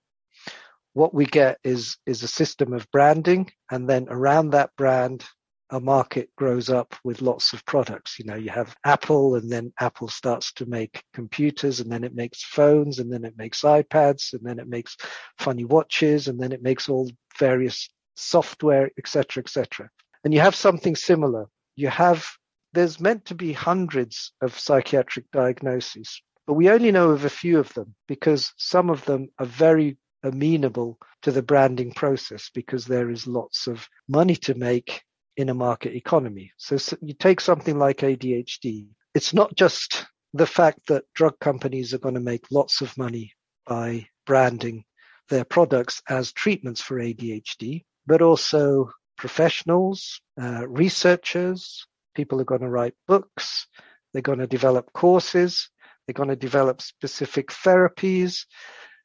What 0.92 1.12
we 1.12 1.26
get 1.26 1.58
is 1.64 1.98
is 2.06 2.22
a 2.22 2.28
system 2.28 2.72
of 2.72 2.90
branding, 2.90 3.50
and 3.70 3.88
then 3.88 4.06
around 4.08 4.50
that 4.50 4.70
brand, 4.76 5.24
a 5.70 5.80
market 5.80 6.30
grows 6.36 6.70
up 6.70 6.94
with 7.04 7.22
lots 7.22 7.52
of 7.52 7.64
products. 7.64 8.18
You 8.18 8.24
know, 8.26 8.36
you 8.36 8.50
have 8.50 8.76
Apple, 8.84 9.34
and 9.34 9.50
then 9.50 9.72
Apple 9.80 10.08
starts 10.08 10.52
to 10.54 10.66
make 10.66 11.02
computers, 11.12 11.80
and 11.80 11.90
then 11.90 12.04
it 12.04 12.14
makes 12.14 12.42
phones, 12.42 12.98
and 12.98 13.12
then 13.12 13.24
it 13.24 13.36
makes 13.36 13.62
iPads, 13.62 14.32
and 14.32 14.42
then 14.44 14.58
it 14.58 14.68
makes 14.68 14.96
funny 15.38 15.64
watches, 15.64 16.28
and 16.28 16.40
then 16.40 16.52
it 16.52 16.62
makes 16.62 16.88
all 16.88 17.10
various 17.38 17.90
software, 18.14 18.90
etc., 18.96 19.42
etc. 19.42 19.90
And 20.26 20.34
you 20.34 20.40
have 20.40 20.56
something 20.56 20.96
similar. 20.96 21.46
You 21.76 21.86
have, 21.86 22.26
there's 22.72 22.98
meant 22.98 23.26
to 23.26 23.36
be 23.36 23.52
hundreds 23.52 24.32
of 24.40 24.58
psychiatric 24.58 25.30
diagnoses, 25.30 26.20
but 26.48 26.54
we 26.54 26.68
only 26.68 26.90
know 26.90 27.10
of 27.10 27.24
a 27.24 27.30
few 27.30 27.60
of 27.60 27.72
them 27.74 27.94
because 28.08 28.52
some 28.56 28.90
of 28.90 29.04
them 29.04 29.28
are 29.38 29.46
very 29.46 29.98
amenable 30.24 30.98
to 31.22 31.30
the 31.30 31.42
branding 31.42 31.92
process 31.92 32.50
because 32.52 32.86
there 32.86 33.08
is 33.08 33.28
lots 33.28 33.68
of 33.68 33.88
money 34.08 34.34
to 34.34 34.56
make 34.56 35.00
in 35.36 35.48
a 35.48 35.54
market 35.54 35.94
economy. 35.94 36.50
So, 36.56 36.76
so 36.76 36.96
you 37.00 37.14
take 37.14 37.40
something 37.40 37.78
like 37.78 37.98
ADHD, 37.98 38.88
it's 39.14 39.32
not 39.32 39.54
just 39.54 40.06
the 40.34 40.44
fact 40.44 40.88
that 40.88 41.04
drug 41.14 41.38
companies 41.38 41.94
are 41.94 41.98
going 41.98 42.16
to 42.16 42.20
make 42.20 42.50
lots 42.50 42.80
of 42.80 42.98
money 42.98 43.32
by 43.64 44.08
branding 44.26 44.86
their 45.28 45.44
products 45.44 46.02
as 46.08 46.32
treatments 46.32 46.80
for 46.80 46.96
ADHD, 46.96 47.84
but 48.08 48.22
also 48.22 48.90
professionals, 49.16 50.20
uh, 50.40 50.66
researchers, 50.68 51.86
people 52.14 52.40
are 52.40 52.44
going 52.44 52.60
to 52.60 52.68
write 52.68 52.94
books, 53.06 53.66
they're 54.12 54.22
going 54.22 54.38
to 54.38 54.46
develop 54.46 54.92
courses, 54.92 55.68
they're 56.06 56.14
going 56.14 56.28
to 56.28 56.36
develop 56.36 56.80
specific 56.80 57.48
therapies. 57.48 58.46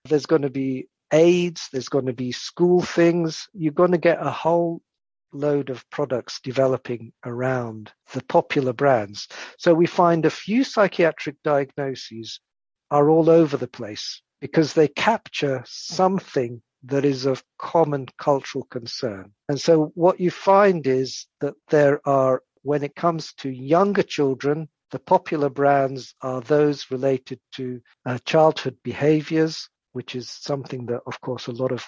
There's 0.05 0.25
going 0.25 0.43
to 0.43 0.49
be 0.49 0.87
aids, 1.11 1.69
there's 1.71 1.89
going 1.89 2.05
to 2.05 2.13
be 2.13 2.31
school 2.31 2.81
things. 2.81 3.47
You're 3.53 3.73
going 3.73 3.91
to 3.91 3.97
get 3.97 4.25
a 4.25 4.31
whole 4.31 4.81
load 5.33 5.69
of 5.69 5.89
products 5.89 6.39
developing 6.41 7.13
around 7.25 7.91
the 8.13 8.23
popular 8.25 8.73
brands. 8.73 9.27
So 9.57 9.73
we 9.73 9.87
find 9.87 10.25
a 10.25 10.29
few 10.29 10.63
psychiatric 10.63 11.37
diagnoses 11.43 12.39
are 12.89 13.09
all 13.09 13.29
over 13.29 13.57
the 13.57 13.67
place 13.67 14.21
because 14.41 14.73
they 14.73 14.87
capture 14.87 15.63
something 15.65 16.61
that 16.83 17.05
is 17.05 17.25
of 17.25 17.43
common 17.57 18.07
cultural 18.17 18.65
concern. 18.65 19.31
And 19.49 19.59
so 19.59 19.91
what 19.95 20.19
you 20.19 20.31
find 20.31 20.85
is 20.87 21.27
that 21.39 21.53
there 21.69 22.01
are, 22.07 22.41
when 22.63 22.83
it 22.83 22.95
comes 22.95 23.33
to 23.35 23.49
younger 23.49 24.03
children, 24.03 24.67
the 24.91 24.99
popular 24.99 25.49
brands 25.49 26.15
are 26.21 26.41
those 26.41 26.91
related 26.91 27.39
to 27.53 27.81
uh, 28.05 28.17
childhood 28.25 28.77
behaviors, 28.83 29.69
which 29.93 30.15
is 30.15 30.29
something 30.29 30.85
that, 30.87 31.01
of 31.05 31.19
course, 31.21 31.47
a 31.47 31.51
lot 31.51 31.71
of 31.71 31.85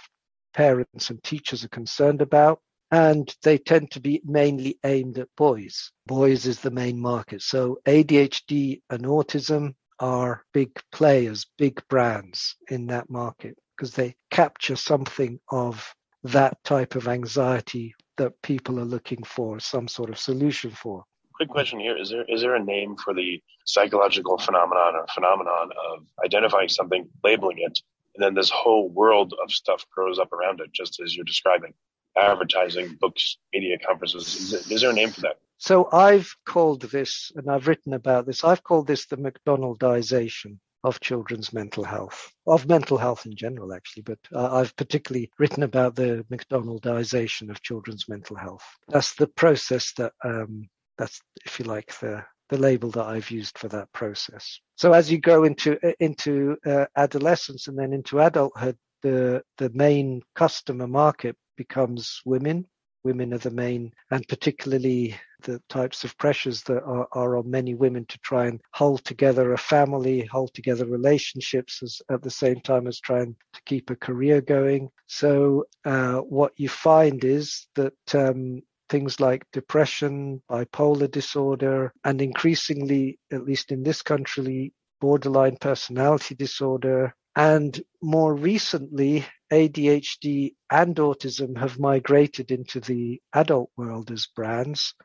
parents 0.54 1.10
and 1.10 1.22
teachers 1.24 1.64
are 1.64 1.70
concerned 1.70 2.22
about. 2.22 2.60
And 2.92 3.36
they 3.42 3.58
tend 3.58 3.90
to 3.92 4.00
be 4.00 4.22
mainly 4.24 4.78
aimed 4.86 5.18
at 5.18 5.28
boys. 5.36 5.92
Boys 6.06 6.46
is 6.46 6.60
the 6.60 6.70
main 6.70 7.00
market. 7.00 7.42
So 7.42 7.80
ADHD 7.88 8.82
and 8.92 9.04
autism 9.06 9.74
are 10.00 10.44
big 10.54 10.80
players, 10.92 11.48
big 11.58 11.82
brands 11.88 12.56
in 12.70 12.88
that 12.88 13.10
market 13.10 13.58
because 13.84 13.96
they 13.96 14.16
capture 14.32 14.78
something 14.78 15.38
of 15.52 15.94
that 16.24 16.56
type 16.64 16.96
of 16.96 17.10
anxiety 17.10 17.94
that 18.16 18.42
people 18.42 18.80
are 18.80 18.86
looking 18.86 19.22
for 19.24 19.60
some 19.60 19.90
sort 19.90 20.10
of 20.10 20.18
solution 20.18 20.72
for. 20.72 21.04
Quick 21.34 21.50
question 21.50 21.82
here: 21.82 21.98
Is 21.98 22.10
there 22.10 22.24
is 22.30 22.40
there 22.40 22.56
a 22.56 22.64
name 22.64 22.96
for 22.96 23.14
the 23.14 23.44
psychological 23.66 24.38
phenomenon 24.38 24.96
or 24.96 25.06
phenomenon 25.14 25.72
of 25.92 26.08
identifying 26.24 26.70
something, 26.70 27.10
labeling 27.26 27.58
it, 27.58 27.78
and 28.16 28.24
then 28.24 28.34
this 28.34 28.50
whole 28.50 28.88
world 28.88 29.34
of 29.44 29.52
stuff 29.52 29.86
grows 29.94 30.18
up 30.18 30.32
around 30.32 30.62
it, 30.62 30.72
just 30.72 31.02
as 31.02 31.14
you're 31.14 31.26
describing? 31.26 31.74
Advertising, 32.16 32.98
books, 33.02 33.38
media 33.54 33.78
conferences. 33.86 34.54
Is, 34.72 34.80
there 34.80 34.92
a 34.92 34.94
name 34.94 35.10
for 35.10 35.22
that? 35.22 35.40
So 35.58 35.90
I've 35.92 36.34
called 36.46 36.84
this, 36.84 37.34
and 37.36 37.52
I've 37.52 37.68
written 37.68 37.94
about 37.94 38.28
this. 38.28 38.46
I've 38.46 38.64
called 38.64 38.88
this 38.88 39.08
the 39.08 39.18
McDonaldization 39.18 40.60
of 40.84 41.00
children's 41.00 41.54
mental 41.54 41.84
health, 41.84 42.32
of 42.46 42.68
mental 42.68 42.98
health 42.98 43.26
in 43.26 43.36
general, 43.36 43.74
actually, 43.74 44.04
but 44.04 44.20
uh, 44.34 44.56
I've 44.58 44.76
particularly 44.76 45.32
written 45.40 45.64
about 45.64 45.96
the 45.96 46.26
McDonaldization 46.30 47.50
of 47.50 47.62
children's 47.62 48.10
mental 48.10 48.36
health. 48.36 48.66
That's 48.90 49.16
the 49.16 49.28
process 49.28 49.94
that, 49.94 50.12
um, 50.24 50.68
that's, 50.98 51.22
if 51.46 51.60
you 51.60 51.66
like, 51.66 51.98
the, 52.00 52.24
the 52.50 52.58
label 52.58 52.92
that 52.92 53.06
I've 53.06 53.32
used 53.32 53.58
for 53.58 53.70
that 53.70 53.92
process. 53.94 54.60
So 54.76 54.94
as 54.94 55.12
you 55.12 55.20
go 55.20 55.46
into, 55.46 55.80
into 56.00 56.58
uh, 56.66 56.86
adolescence 56.98 57.68
and 57.68 57.78
then 57.78 57.94
into 57.94 58.20
adulthood, 58.20 58.78
the, 59.02 59.42
the 59.58 59.70
main 59.74 60.22
customer 60.36 60.88
market 60.88 61.36
becomes 61.58 62.22
women 62.26 62.66
women 63.04 63.34
are 63.34 63.40
the 63.40 63.52
main, 63.52 63.92
and 64.12 64.28
particularly 64.28 65.16
the 65.44 65.62
types 65.70 66.04
of 66.04 66.18
pressures 66.18 66.64
that 66.64 66.84
are, 66.84 67.08
are, 67.12 67.38
on 67.38 67.50
many 67.50 67.74
women 67.76 68.06
to 68.06 68.18
try 68.20 68.48
and 68.48 68.62
hold 68.74 69.04
together 69.04 69.54
a 69.54 69.58
family, 69.58 70.26
hold 70.26 70.54
together 70.54 70.86
relationships 70.86 71.82
as, 71.84 72.02
at 72.10 72.22
the 72.22 72.32
same 72.32 72.62
time 72.62 72.88
as 72.88 73.00
trying 73.00 73.36
to 73.54 73.62
keep 73.66 73.90
a 73.90 73.96
career 73.96 74.42
going. 74.42 74.90
So 75.08 75.66
uh, 75.86 76.20
what 76.20 76.54
you 76.58 76.70
find 76.70 77.24
is 77.24 77.68
that 77.76 78.16
um, 78.16 78.62
things 78.90 79.20
like 79.20 79.46
depression, 79.52 80.42
bipolar 80.50 81.12
disorder, 81.12 81.94
and 82.04 82.22
increasingly, 82.22 83.20
at 83.32 83.44
least 83.44 83.72
in 83.72 83.84
this 83.84 84.02
country, 84.02 84.74
borderline 85.02 85.58
personality 85.60 86.36
disorder, 86.36 87.14
and 87.36 87.82
more 88.02 88.36
recently, 88.36 89.26
ADHD 89.54 90.56
and 90.72 90.96
autism 90.96 91.56
have 91.60 91.78
migrated 91.78 92.50
into 92.50 92.80
the 92.80 93.22
adult 93.34 93.70
world 93.78 94.10
as 94.10 94.26
brands 94.26 94.96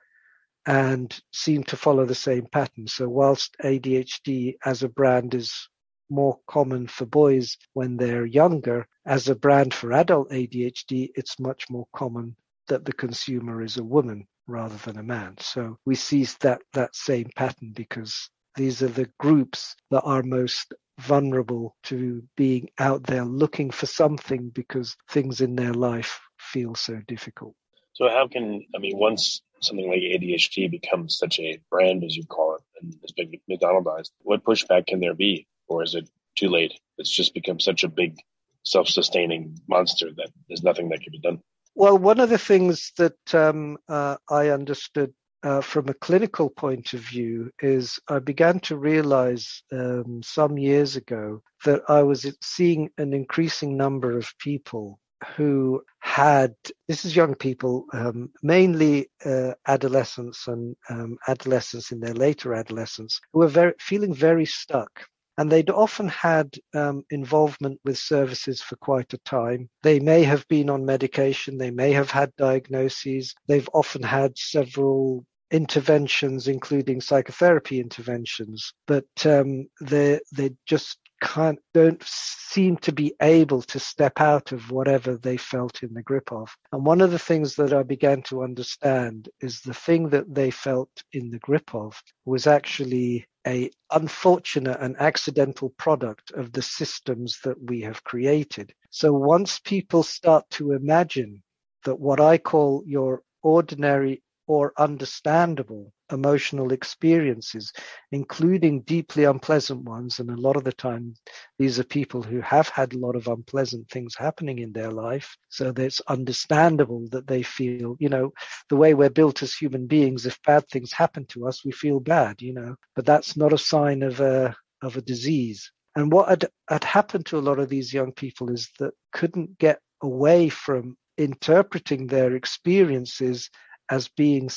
and 0.65 1.21
seem 1.35 1.65
to 1.65 1.77
follow 1.77 2.07
the 2.07 2.15
same 2.15 2.47
pattern. 2.51 2.87
So 2.87 3.11
whilst 3.11 3.57
ADHD 3.63 4.55
as 4.65 4.83
a 4.83 4.89
brand 4.89 5.35
is 5.35 5.69
more 6.09 6.39
common 6.47 6.87
for 6.87 7.05
boys 7.05 7.59
when 7.75 7.99
they're 7.99 8.25
younger, 8.25 8.89
as 9.05 9.29
a 9.29 9.35
brand 9.35 9.75
for 9.75 9.93
adult 9.93 10.31
ADHD, 10.31 11.11
it's 11.15 11.39
much 11.39 11.69
more 11.69 11.87
common 11.95 12.35
that 12.69 12.87
the 12.87 12.95
consumer 12.95 13.63
is 13.63 13.77
a 13.77 13.85
woman 13.85 14.27
rather 14.47 14.77
than 14.79 14.97
a 14.97 15.03
man. 15.03 15.35
So 15.41 15.77
we 15.85 15.95
see 15.95 16.25
that, 16.41 16.63
that 16.73 16.97
same 16.97 17.29
pattern 17.37 17.73
because 17.75 18.31
these 18.55 18.83
are 18.83 18.89
the 18.89 19.11
groups 19.19 19.77
that 19.91 20.05
are 20.05 20.23
most 20.23 20.73
vulnerable 20.99 21.77
to 21.85 22.23
being 22.37 22.69
out 22.79 23.05
there 23.05 23.25
looking 23.25 23.71
for 23.71 23.87
something 23.87 24.51
because 24.51 24.97
things 25.09 25.41
in 25.41 25.57
their 25.57 25.75
life 25.75 26.21
feel 26.39 26.75
so 26.75 27.01
difficult. 27.07 27.55
So 27.93 28.09
how 28.09 28.29
can 28.29 28.65
I 28.75 28.79
mean 28.79 28.97
once 28.97 29.43
something 29.61 29.89
like 29.89 30.01
ADHD 30.01 30.71
becomes 30.71 31.19
such 31.19 31.41
a 31.41 31.59
brand 31.71 32.05
as 32.05 32.17
you 32.17 32.25
call 32.25 32.57
it 32.57 32.63
and 32.81 32.95
has 33.03 33.13
been 33.13 33.33
McDonaldized, 33.49 34.13
what 34.23 34.45
pushback 34.45 34.87
can 34.87 35.01
there 35.01 35.15
be? 35.15 35.47
Or 35.67 35.83
is 35.83 35.95
it 35.95 36.09
too 36.37 36.49
late? 36.49 36.75
It's 36.97 37.11
just 37.11 37.35
become 37.35 37.61
such 37.61 37.85
a 37.85 37.89
big 37.89 38.17
self-sustaining 38.65 39.59
monster 39.69 40.11
that 40.17 40.31
there's 40.49 40.63
nothing 40.63 40.89
that 40.91 41.01
can 41.01 41.13
be 41.13 41.19
done. 41.19 41.41
Well, 41.75 41.99
one 41.99 42.21
of 42.21 42.29
the 42.29 42.39
things 42.39 42.93
that 42.99 43.35
um, 43.35 43.79
uh, 43.89 44.17
I 44.29 44.49
understood 44.49 45.13
uh, 45.43 45.61
from 45.61 45.89
a 45.89 45.95
clinical 45.95 46.51
point 46.51 46.93
of 46.95 47.01
view 47.01 47.51
is 47.61 47.99
I 48.09 48.19
began 48.19 48.61
to 48.61 48.77
realize 48.77 49.63
um, 49.73 50.21
some 50.23 50.59
years 50.59 50.97
ago 50.97 51.43
that 51.65 51.83
I 51.89 52.03
was 52.03 52.27
seeing 52.43 52.91
an 52.99 53.13
increasing 53.13 53.77
number 53.77 54.17
of 54.17 54.33
people 54.39 54.99
who 55.37 55.83
had 56.01 56.55
this 56.87 57.05
is 57.05 57.17
young 57.17 57.35
people 57.35 57.87
um, 57.93 58.31
mainly 58.43 59.11
uh, 59.25 59.53
adolescents 59.67 60.47
and 60.47 60.77
um, 60.89 61.19
adolescents 61.27 61.91
in 61.91 62.01
their 62.01 62.15
later 62.15 62.55
adolescence 62.55 63.21
who 63.33 63.41
were 63.41 63.49
very 63.49 63.73
feeling 63.81 64.15
very 64.15 64.47
stuck 64.47 65.07
and 65.39 65.51
they'd 65.51 65.71
often 65.71 66.09
had 66.09 66.55
um, 66.75 67.05
involvement 67.11 67.81
with 67.85 67.97
services 67.97 68.61
for 68.61 68.77
quite 68.77 69.15
a 69.15 69.19
time. 69.19 69.71
They 69.83 70.01
may 70.01 70.25
have 70.25 70.47
been 70.49 70.69
on 70.69 70.85
medication, 70.85 71.57
they 71.57 71.71
may 71.71 71.93
have 71.93 72.11
had 72.11 72.35
diagnoses, 72.37 73.35
they've 73.47 73.69
often 73.73 74.03
had 74.03 74.37
several 74.37 75.25
interventions, 75.51 76.49
including 76.49 77.01
psychotherapy 77.01 77.81
interventions, 77.81 78.73
but 78.87 79.07
um, 79.25 79.67
they 79.81 80.21
they 80.37 80.51
just 80.67 80.99
can't 81.21 81.59
don't 81.75 82.03
seem 82.05 82.77
to 82.79 82.93
be 82.93 83.15
able 83.21 83.63
to 83.63 83.79
step 83.79 84.21
out 84.21 84.53
of 84.53 84.71
whatever 84.71 85.17
they 85.17 85.37
felt 85.37 85.83
in 85.83 85.93
the 85.95 86.03
grip 86.03 86.33
of. 86.33 86.55
And 86.73 86.85
one 86.85 87.01
of 87.01 87.11
the 87.11 87.19
things 87.19 87.55
that 87.57 87.73
I 87.73 87.83
began 87.83 88.23
to 88.23 88.43
understand 88.43 89.29
is 89.41 89.61
the 89.61 89.75
thing 89.75 90.09
that 90.11 90.35
they 90.35 90.51
felt 90.51 90.91
in 91.13 91.31
the 91.31 91.39
grip 91.39 91.75
of 91.75 92.01
was 92.25 92.47
actually 92.47 93.27
a 93.47 93.71
unfortunate 93.93 94.79
and 94.81 94.97
accidental 94.99 95.71
product 95.79 96.31
of 96.33 96.53
the 96.53 96.63
systems 96.63 97.39
that 97.45 97.57
we 97.63 97.81
have 97.83 98.05
created. 98.05 98.75
So 98.91 99.13
once 99.13 99.59
people 99.59 100.03
start 100.03 100.49
to 100.51 100.73
imagine 100.73 101.43
that 101.85 101.99
what 101.99 102.21
I 102.21 102.39
call 102.39 102.83
your 102.87 103.23
ordinary 103.43 104.23
or 104.47 104.73
understandable 104.77 105.93
emotional 106.13 106.73
experiences, 106.73 107.73
including 108.13 108.83
deeply 108.83 109.25
unpleasant 109.25 109.83
ones. 109.83 110.19
And 110.19 110.31
a 110.31 110.41
lot 110.41 110.57
of 110.57 110.65
the 110.65 110.73
time, 110.73 111.15
these 111.59 111.79
are 111.79 111.85
people 111.85 112.23
who 112.23 112.41
have 112.41 112.69
had 112.69 112.93
a 112.93 112.99
lot 112.99 113.17
of 113.17 113.29
unpleasant 113.29 113.89
things 113.91 114.15
happening 114.17 114.59
in 114.59 114.73
their 114.73 114.91
life. 114.91 115.37
So 115.49 115.73
it's 115.77 116.01
understandable 116.09 117.09
that 117.11 117.27
they 117.27 117.43
feel, 117.43 117.97
you 117.99 118.09
know, 118.09 118.33
the 118.69 118.77
way 118.77 118.95
we're 118.95 119.11
built 119.11 119.43
as 119.43 119.55
human 119.55 119.87
beings, 119.87 120.27
if 120.27 120.41
bad 120.43 120.69
things 120.69 120.93
happen 120.93 121.27
to 121.27 121.47
us, 121.47 121.65
we 121.65 121.73
feel 121.73 122.01
bad, 122.01 122.43
you 122.43 122.55
know, 122.55 122.77
but 122.95 123.07
that's 123.07 123.37
not 123.37 123.53
a 123.53 123.59
sign 123.59 124.03
of 124.03 124.21
a, 124.21 124.55
of 124.83 124.97
a 124.97 125.03
disease. 125.03 125.71
And 125.97 126.13
what 126.13 126.29
had, 126.29 126.49
had 126.69 126.85
happened 126.85 127.27
to 127.27 127.39
a 127.39 127.41
lot 127.41 127.59
of 127.59 127.69
these 127.69 127.93
young 127.93 128.13
people 128.13 128.51
is 128.51 128.71
that 128.79 128.95
couldn't 129.13 129.59
get 129.59 129.81
away 130.01 130.49
from 130.49 130.97
interpreting 131.17 132.07
their 132.07 132.35
experiences 132.35 133.51
as 133.91 134.09
being 134.09 134.51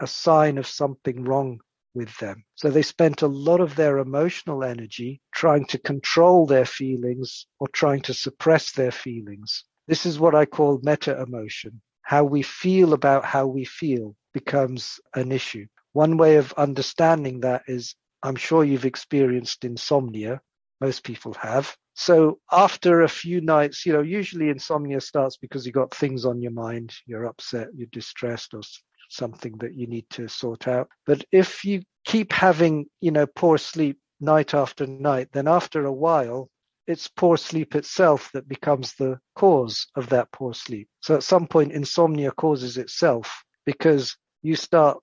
a 0.00 0.06
sign 0.06 0.58
of 0.58 0.66
something 0.66 1.24
wrong 1.24 1.60
with 1.94 2.16
them. 2.18 2.44
So 2.54 2.70
they 2.70 2.82
spent 2.82 3.22
a 3.22 3.26
lot 3.26 3.60
of 3.60 3.76
their 3.76 3.98
emotional 3.98 4.64
energy 4.64 5.20
trying 5.34 5.66
to 5.66 5.78
control 5.78 6.46
their 6.46 6.64
feelings 6.64 7.46
or 7.60 7.68
trying 7.68 8.00
to 8.02 8.14
suppress 8.14 8.72
their 8.72 8.90
feelings. 8.92 9.64
This 9.88 10.06
is 10.06 10.18
what 10.18 10.34
I 10.34 10.46
call 10.46 10.80
meta 10.82 11.20
emotion. 11.20 11.80
How 12.02 12.24
we 12.24 12.42
feel 12.42 12.92
about 12.94 13.24
how 13.24 13.46
we 13.46 13.64
feel 13.64 14.16
becomes 14.32 15.00
an 15.14 15.32
issue. 15.32 15.66
One 15.92 16.16
way 16.16 16.36
of 16.36 16.52
understanding 16.54 17.40
that 17.40 17.62
is 17.66 17.94
I'm 18.22 18.36
sure 18.36 18.64
you've 18.64 18.86
experienced 18.86 19.64
insomnia. 19.64 20.40
Most 20.80 21.04
people 21.04 21.34
have. 21.34 21.76
So 21.94 22.38
after 22.50 23.02
a 23.02 23.08
few 23.08 23.40
nights, 23.40 23.84
you 23.84 23.92
know, 23.92 24.02
usually 24.02 24.48
insomnia 24.48 25.00
starts 25.00 25.36
because 25.36 25.66
you've 25.66 25.74
got 25.74 25.94
things 25.94 26.24
on 26.24 26.40
your 26.40 26.52
mind, 26.52 26.94
you're 27.06 27.26
upset, 27.26 27.68
you're 27.74 27.88
distressed 27.92 28.54
or 28.54 28.62
something 29.10 29.56
that 29.58 29.74
you 29.74 29.86
need 29.86 30.08
to 30.10 30.28
sort 30.28 30.68
out. 30.68 30.88
But 31.06 31.24
if 31.32 31.64
you 31.64 31.82
keep 32.04 32.32
having, 32.32 32.86
you 33.00 33.10
know, 33.10 33.26
poor 33.26 33.58
sleep 33.58 33.98
night 34.20 34.54
after 34.54 34.86
night, 34.86 35.28
then 35.32 35.46
after 35.46 35.84
a 35.84 35.92
while, 35.92 36.48
it's 36.86 37.08
poor 37.08 37.36
sleep 37.36 37.74
itself 37.74 38.30
that 38.32 38.48
becomes 38.48 38.94
the 38.94 39.18
cause 39.36 39.86
of 39.94 40.08
that 40.08 40.32
poor 40.32 40.54
sleep. 40.54 40.88
So 41.00 41.14
at 41.14 41.22
some 41.22 41.46
point, 41.46 41.72
insomnia 41.72 42.32
causes 42.32 42.76
itself 42.76 43.44
because 43.66 44.16
you 44.42 44.56
start 44.56 44.98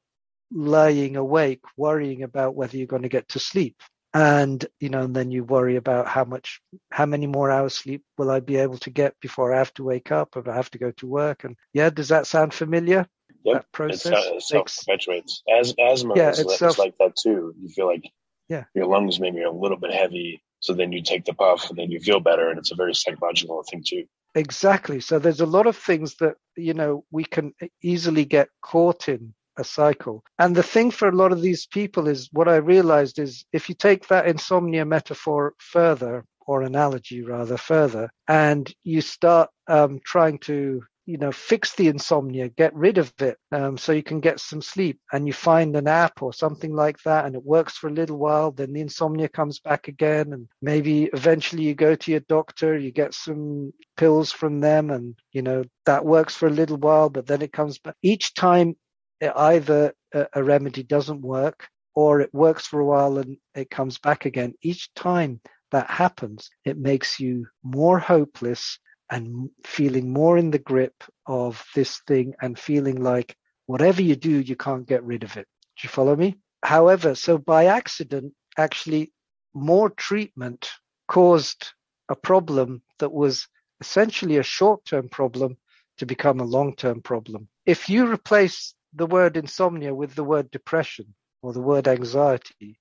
lying 0.51 1.15
awake, 1.15 1.61
worrying 1.77 2.23
about 2.23 2.55
whether 2.55 2.75
you're 2.75 2.87
going 2.87 3.03
to 3.03 3.09
get 3.09 3.29
to 3.29 3.39
sleep. 3.39 3.77
And, 4.13 4.65
you 4.79 4.89
know, 4.89 5.03
and 5.03 5.15
then 5.15 5.29
you 5.29 5.43
worry 5.43 5.75
about 5.75 6.07
how 6.07 6.23
much, 6.23 6.61
how 6.91 7.05
many 7.05 7.27
more 7.27 7.51
hours 7.51 7.75
sleep 7.75 8.03
will 8.17 8.31
I 8.31 8.39
be 8.39 8.57
able 8.57 8.77
to 8.79 8.89
get 8.89 9.13
before 9.19 9.53
I 9.53 9.59
have 9.59 9.73
to 9.75 9.83
wake 9.83 10.11
up 10.11 10.35
if 10.35 10.47
I 10.47 10.55
have 10.55 10.71
to 10.71 10.79
go 10.79 10.91
to 10.91 11.07
work? 11.07 11.43
And 11.43 11.55
yeah, 11.73 11.89
does 11.91 12.09
that 12.09 12.25
sound 12.25 12.53
familiar? 12.53 13.07
Yep. 13.43 13.55
That 13.55 13.71
process 13.71 14.13
uh, 14.13 14.35
it 14.35 14.41
self 14.43 14.77
perpetuates. 14.79 15.43
As 15.47 15.75
asthma 15.79 16.15
Yeah, 16.15 16.31
is, 16.31 16.39
it's 16.39 16.57
self- 16.57 16.73
is 16.73 16.79
like 16.79 16.97
that 16.99 17.15
too. 17.15 17.53
You 17.59 17.69
feel 17.69 17.87
like 17.87 18.11
Yeah. 18.49 18.65
your 18.73 18.87
lungs 18.87 19.19
maybe 19.19 19.41
are 19.41 19.45
a 19.47 19.51
little 19.51 19.77
bit 19.77 19.93
heavy, 19.93 20.41
so 20.59 20.73
then 20.73 20.91
you 20.91 21.03
take 21.03 21.25
the 21.25 21.33
puff 21.33 21.69
and 21.69 21.77
then 21.77 21.91
you 21.91 21.99
feel 21.99 22.19
better, 22.19 22.49
and 22.49 22.57
it's 22.57 22.71
a 22.71 22.75
very 22.75 22.95
psychological 22.95 23.63
thing 23.63 23.83
too. 23.85 24.05
Exactly. 24.35 24.99
So 24.99 25.19
there's 25.19 25.41
a 25.41 25.45
lot 25.45 25.67
of 25.67 25.77
things 25.77 26.15
that, 26.15 26.35
you 26.55 26.73
know, 26.73 27.03
we 27.11 27.23
can 27.25 27.53
easily 27.81 28.25
get 28.25 28.49
caught 28.61 29.09
in 29.09 29.33
a 29.59 29.63
cycle. 29.63 30.23
And 30.39 30.55
the 30.55 30.63
thing 30.63 30.91
for 30.91 31.07
a 31.07 31.15
lot 31.15 31.31
of 31.31 31.41
these 31.41 31.67
people 31.67 32.07
is 32.07 32.29
what 32.31 32.47
I 32.47 32.55
realized 32.57 33.19
is 33.19 33.45
if 33.53 33.69
you 33.69 33.75
take 33.75 34.07
that 34.07 34.27
insomnia 34.27 34.85
metaphor 34.85 35.53
further, 35.59 36.25
or 36.49 36.63
analogy 36.63 37.21
rather 37.21 37.57
further, 37.57 38.09
and 38.27 38.73
you 38.83 39.01
start 39.01 39.51
um, 39.67 39.99
trying 40.03 40.39
to, 40.39 40.81
you 41.05 41.17
know, 41.19 41.31
fix 41.31 41.75
the 41.75 41.87
insomnia, 41.87 42.49
get 42.49 42.73
rid 42.73 42.97
of 42.97 43.13
it, 43.19 43.37
um, 43.51 43.77
so 43.77 43.91
you 43.91 44.01
can 44.01 44.19
get 44.19 44.39
some 44.39 44.59
sleep, 44.59 44.99
and 45.13 45.27
you 45.27 45.33
find 45.33 45.75
an 45.75 45.87
app 45.87 46.23
or 46.23 46.33
something 46.33 46.73
like 46.73 46.97
that, 47.03 47.25
and 47.25 47.35
it 47.35 47.45
works 47.45 47.77
for 47.77 47.87
a 47.87 47.93
little 47.93 48.17
while, 48.17 48.51
then 48.51 48.73
the 48.73 48.81
insomnia 48.81 49.29
comes 49.29 49.59
back 49.59 49.87
again, 49.89 50.33
and 50.33 50.47
maybe 50.59 51.03
eventually 51.13 51.61
you 51.61 51.75
go 51.75 51.93
to 51.93 52.09
your 52.09 52.21
doctor, 52.21 52.75
you 52.75 52.91
get 52.91 53.13
some 53.13 53.71
pills 53.95 54.31
from 54.31 54.59
them, 54.59 54.89
and 54.89 55.15
you 55.31 55.43
know 55.43 55.63
that 55.85 56.03
works 56.03 56.35
for 56.35 56.47
a 56.47 56.57
little 56.61 56.77
while, 56.77 57.11
but 57.11 57.27
then 57.27 57.43
it 57.43 57.53
comes 57.53 57.77
back. 57.77 57.95
Each 58.01 58.33
time, 58.33 58.75
either 59.21 59.93
a, 60.13 60.27
a 60.33 60.43
remedy 60.43 60.83
doesn't 60.83 61.21
work, 61.21 61.67
or 61.95 62.21
it 62.21 62.33
works 62.33 62.65
for 62.65 62.79
a 62.79 62.85
while 62.85 63.17
and 63.17 63.37
it 63.55 63.69
comes 63.69 63.97
back 63.97 64.25
again. 64.25 64.53
Each 64.61 64.93
time 64.93 65.41
that 65.71 65.89
happens, 65.89 66.49
it 66.65 66.77
makes 66.77 67.19
you 67.19 67.47
more 67.63 67.99
hopeless 67.99 68.79
and 69.11 69.49
feeling 69.65 70.13
more 70.13 70.37
in 70.37 70.51
the 70.51 70.59
grip 70.59 71.03
of 71.25 71.63
this 71.75 72.01
thing 72.07 72.33
and 72.41 72.57
feeling 72.57 73.01
like 73.01 73.35
whatever 73.65 74.01
you 74.01 74.15
do, 74.15 74.39
you 74.39 74.55
can't 74.55 74.87
get 74.87 75.03
rid 75.03 75.23
of 75.23 75.35
it. 75.35 75.47
Do 75.77 75.81
you 75.83 75.89
follow 75.89 76.15
me? 76.15 76.37
However, 76.63 77.15
so 77.15 77.37
by 77.37 77.65
accident, 77.65 78.33
actually 78.57 79.11
more 79.53 79.89
treatment 79.89 80.69
caused 81.07 81.73
a 82.09 82.15
problem 82.15 82.81
that 82.99 83.11
was 83.11 83.47
essentially 83.81 84.37
a 84.37 84.43
short-term 84.43 85.09
problem 85.09 85.57
to 85.97 86.05
become 86.05 86.39
a 86.39 86.45
long-term 86.45 87.01
problem. 87.01 87.47
If 87.65 87.89
you 87.89 88.11
replace 88.11 88.73
the 88.93 89.05
word 89.05 89.37
insomnia 89.37 89.93
with 89.93 90.15
the 90.15 90.23
word 90.23 90.49
depression 90.51 91.13
or 91.41 91.53
the 91.53 91.61
word 91.61 91.87
anxiety, 91.87 92.79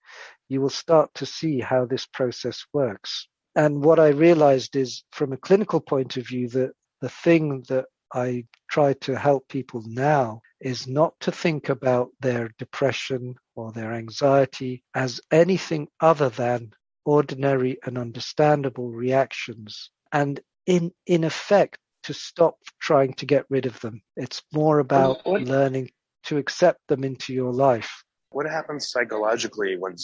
you 0.48 0.60
will 0.60 0.70
start 0.70 1.12
to 1.14 1.26
see 1.26 1.60
how 1.60 1.84
this 1.84 2.06
process 2.06 2.64
works. 2.72 3.28
And 3.54 3.84
what 3.84 3.98
I 3.98 4.08
realized 4.08 4.76
is 4.76 5.04
from 5.12 5.32
a 5.32 5.36
clinical 5.36 5.80
point 5.80 6.16
of 6.16 6.26
view 6.26 6.48
that 6.50 6.72
the 7.00 7.08
thing 7.08 7.64
that 7.68 7.86
I 8.12 8.46
try 8.70 8.94
to 8.94 9.18
help 9.18 9.48
people 9.48 9.82
now 9.86 10.40
is 10.60 10.86
not 10.86 11.14
to 11.20 11.32
think 11.32 11.68
about 11.68 12.10
their 12.20 12.50
depression 12.58 13.34
or 13.54 13.72
their 13.72 13.92
anxiety 13.92 14.82
as 14.94 15.20
anything 15.30 15.88
other 16.00 16.30
than 16.30 16.72
ordinary 17.04 17.78
and 17.84 17.98
understandable 17.98 18.90
reactions. 18.90 19.90
And 20.12 20.40
in, 20.66 20.92
in 21.06 21.24
effect, 21.24 21.78
to 22.04 22.14
stop 22.14 22.56
trying 22.80 23.12
to 23.14 23.26
get 23.26 23.44
rid 23.50 23.66
of 23.66 23.78
them. 23.80 24.00
It's 24.16 24.42
more 24.52 24.78
about 24.78 25.26
learning 25.26 25.90
to 26.24 26.36
accept 26.36 26.80
them 26.88 27.04
into 27.04 27.32
your 27.32 27.52
life. 27.52 28.02
What 28.30 28.46
happens 28.46 28.90
psychologically 28.90 29.76
when 29.78 29.96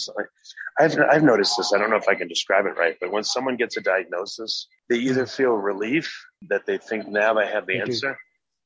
I've 0.79 0.97
I've 0.99 1.23
noticed 1.23 1.57
this? 1.57 1.73
I 1.73 1.77
don't 1.77 1.91
know 1.91 1.97
if 1.97 2.07
I 2.07 2.15
can 2.15 2.27
describe 2.27 2.65
it 2.65 2.77
right, 2.77 2.95
but 2.99 3.11
when 3.11 3.23
someone 3.23 3.55
gets 3.55 3.77
a 3.77 3.81
diagnosis, 3.81 4.67
they 4.89 4.97
either 4.97 5.27
feel 5.27 5.51
relief 5.53 6.11
that 6.49 6.65
they 6.65 6.77
think 6.79 7.07
now 7.07 7.35
they 7.35 7.47
have 7.47 7.67
the 7.67 7.73
They 7.73 7.85
do. 7.85 7.91
answer, 7.91 8.17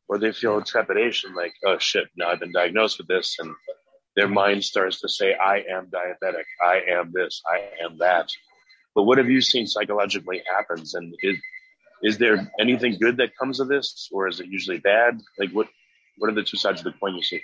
or 0.07 0.17
they 0.17 0.31
feel 0.31 0.61
trepidation, 0.61 1.35
like 1.35 1.53
oh 1.65 1.77
shit, 1.77 2.07
now 2.15 2.29
I've 2.29 2.39
been 2.39 2.53
diagnosed 2.53 2.99
with 2.99 3.07
this, 3.07 3.35
and 3.39 3.53
their 4.15 4.29
mind 4.29 4.63
starts 4.63 5.01
to 5.01 5.09
say, 5.09 5.33
I 5.33 5.57
am 5.69 5.87
diabetic, 5.87 6.45
I 6.65 6.81
am 6.89 7.11
this, 7.13 7.41
I 7.45 7.83
am 7.83 7.97
that. 7.99 8.29
But 8.95 9.03
what 9.03 9.17
have 9.17 9.29
you 9.29 9.41
seen 9.41 9.67
psychologically 9.67 10.41
happens, 10.47 10.93
and 10.93 11.13
is 11.21 11.37
is 12.01 12.17
there 12.17 12.49
anything 12.61 12.97
good 12.97 13.17
that 13.17 13.35
comes 13.37 13.59
of 13.59 13.67
this, 13.67 14.07
or 14.11 14.27
is 14.29 14.39
it 14.39 14.47
usually 14.47 14.79
bad? 14.79 15.19
Like 15.37 15.51
what 15.51 15.67
what 16.19 16.29
are 16.29 16.35
the 16.35 16.43
two 16.43 16.57
sides 16.57 16.81
of 16.81 16.85
the 16.85 16.99
coin 16.99 17.15
you 17.15 17.23
see? 17.23 17.41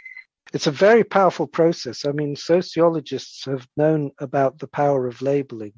It's 0.53 0.67
a 0.67 0.71
very 0.71 1.03
powerful 1.03 1.47
process. 1.47 2.05
I 2.05 2.11
mean, 2.11 2.35
sociologists 2.35 3.45
have 3.45 3.67
known 3.75 4.11
about 4.19 4.59
the 4.59 4.67
power 4.67 5.07
of 5.07 5.21
labeling, 5.21 5.73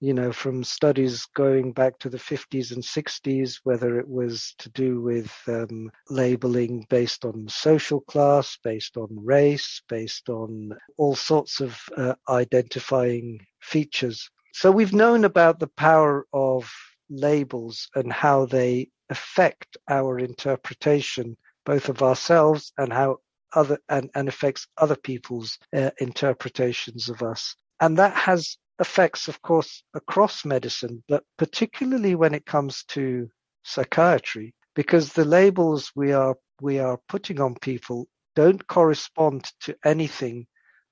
you 0.00 0.12
know, 0.12 0.32
from 0.32 0.64
studies 0.64 1.26
going 1.36 1.72
back 1.72 1.98
to 2.00 2.10
the 2.10 2.18
50s 2.18 2.72
and 2.72 2.82
60s, 2.82 3.60
whether 3.62 3.98
it 4.00 4.08
was 4.08 4.54
to 4.58 4.68
do 4.70 5.00
with 5.00 5.32
um, 5.46 5.90
labeling 6.10 6.86
based 6.90 7.24
on 7.24 7.46
social 7.48 8.00
class, 8.00 8.58
based 8.64 8.96
on 8.96 9.08
race, 9.10 9.80
based 9.88 10.28
on 10.28 10.76
all 10.98 11.14
sorts 11.14 11.60
of 11.60 11.78
uh, 11.96 12.14
identifying 12.28 13.38
features. 13.62 14.28
So 14.52 14.72
we've 14.72 14.92
known 14.92 15.24
about 15.24 15.60
the 15.60 15.68
power 15.68 16.26
of 16.32 16.70
labels 17.08 17.88
and 17.94 18.12
how 18.12 18.46
they 18.46 18.88
affect 19.08 19.76
our 19.88 20.18
interpretation 20.18 21.36
both 21.64 21.88
of 21.88 22.02
ourselves 22.02 22.72
and 22.78 22.92
how 22.92 23.18
other 23.54 23.78
and, 23.88 24.10
and 24.14 24.28
affects 24.28 24.66
other 24.78 24.96
people's 24.96 25.58
uh, 25.74 25.90
interpretations 25.98 27.08
of 27.08 27.22
us. 27.22 27.54
And 27.80 27.98
that 27.98 28.14
has 28.14 28.56
effects, 28.80 29.28
of 29.28 29.40
course, 29.42 29.82
across 29.94 30.44
medicine, 30.44 31.02
but 31.08 31.24
particularly 31.38 32.14
when 32.14 32.34
it 32.34 32.46
comes 32.46 32.84
to 32.88 33.28
psychiatry, 33.62 34.54
because 34.74 35.12
the 35.12 35.24
labels 35.24 35.92
we 35.94 36.12
are 36.12 36.36
we 36.60 36.78
are 36.78 36.98
putting 37.08 37.40
on 37.40 37.54
people 37.56 38.06
don't 38.36 38.66
correspond 38.66 39.44
to 39.60 39.76
anything 39.84 40.46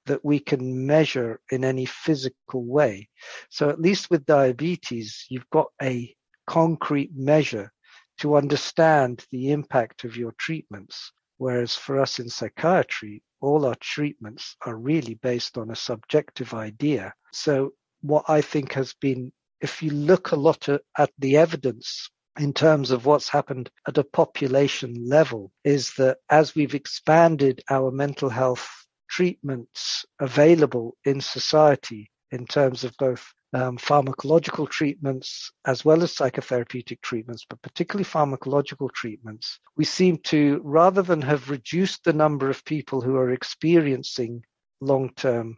that 0.07 0.25
we 0.25 0.39
can 0.39 0.87
measure 0.87 1.41
in 1.51 1.65
any 1.65 1.85
physical 1.85 2.65
way. 2.65 3.09
So 3.51 3.69
at 3.69 3.81
least 3.81 4.11
with 4.11 4.27
diabetes, 4.27 5.27
you've 5.29 5.49
got 5.51 5.69
a 5.81 6.15
concrete 6.47 7.11
measure 7.15 7.73
to 8.19 8.37
understand 8.37 9.25
the 9.31 9.53
impact 9.53 10.05
of 10.05 10.17
your 10.17 10.33
treatments. 10.39 11.13
Whereas 11.39 11.75
for 11.75 11.99
us 11.99 12.19
in 12.19 12.29
psychiatry, 12.29 13.23
all 13.41 13.67
our 13.67 13.75
treatments 13.77 14.57
are 14.65 14.77
really 14.77 15.15
based 15.15 15.59
on 15.59 15.71
a 15.71 15.77
subjective 15.77 16.55
idea. 16.55 17.13
So 17.33 17.73
what 18.01 18.25
I 18.29 18.41
think 18.41 18.73
has 18.75 18.95
been, 18.95 19.33
if 19.61 19.83
you 19.83 19.91
look 19.91 20.31
a 20.31 20.37
lot 20.37 20.69
at, 20.69 21.11
the 21.19 21.37
evidence 21.37 22.11
in 22.39 22.53
terms 22.53 22.91
of 22.91 23.07
what's 23.07 23.29
happened 23.29 23.71
at 23.87 23.99
a 23.99 24.05
population 24.05 24.95
level, 25.07 25.51
is 25.65 25.93
that 25.95 26.19
as 26.31 26.55
we've 26.55 26.75
expanded 26.75 27.63
our 27.69 27.91
mental 27.91 28.29
health 28.29 28.69
treatments 29.11 30.07
available 30.21 30.97
in 31.05 31.21
society 31.21 32.11
in 32.31 32.47
terms 32.47 32.85
of 32.85 32.97
both 32.99 33.33
um, 33.55 33.77
pharmacological 33.77 34.69
treatments 34.69 35.53
as 35.67 35.85
well 35.85 36.03
as 36.03 36.15
psychotherapeutic 36.15 37.01
treatments, 37.03 37.45
but 37.49 37.61
particularly 37.63 38.05
pharmacological 38.05 38.91
treatments, 38.93 39.59
we 39.77 39.85
seem 39.85 40.17
to, 40.19 40.61
rather 40.65 41.03
than 41.03 41.21
have 41.21 41.51
reduced 41.51 42.05
the 42.05 42.13
number 42.13 42.49
of 42.49 42.65
people 42.65 43.01
who 43.01 43.17
are 43.17 43.31
experiencing 43.31 44.43
long-term 44.81 45.57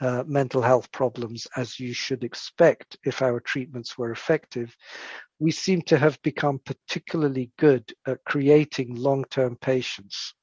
uh, 0.00 0.22
mental 0.26 0.62
health 0.62 0.90
problems 0.92 1.46
as 1.56 1.80
you 1.80 1.92
should 1.92 2.22
expect 2.22 2.96
if 3.04 3.20
our 3.20 3.40
treatments 3.40 3.98
were 3.98 4.12
effective, 4.12 4.74
we 5.38 5.50
seem 5.50 5.82
to 5.82 5.98
have 5.98 6.20
become 6.22 6.60
particularly 6.64 7.50
good 7.58 7.92
at 8.06 8.24
creating 8.24 8.94
long-term 8.94 9.56
patients. 9.60 10.34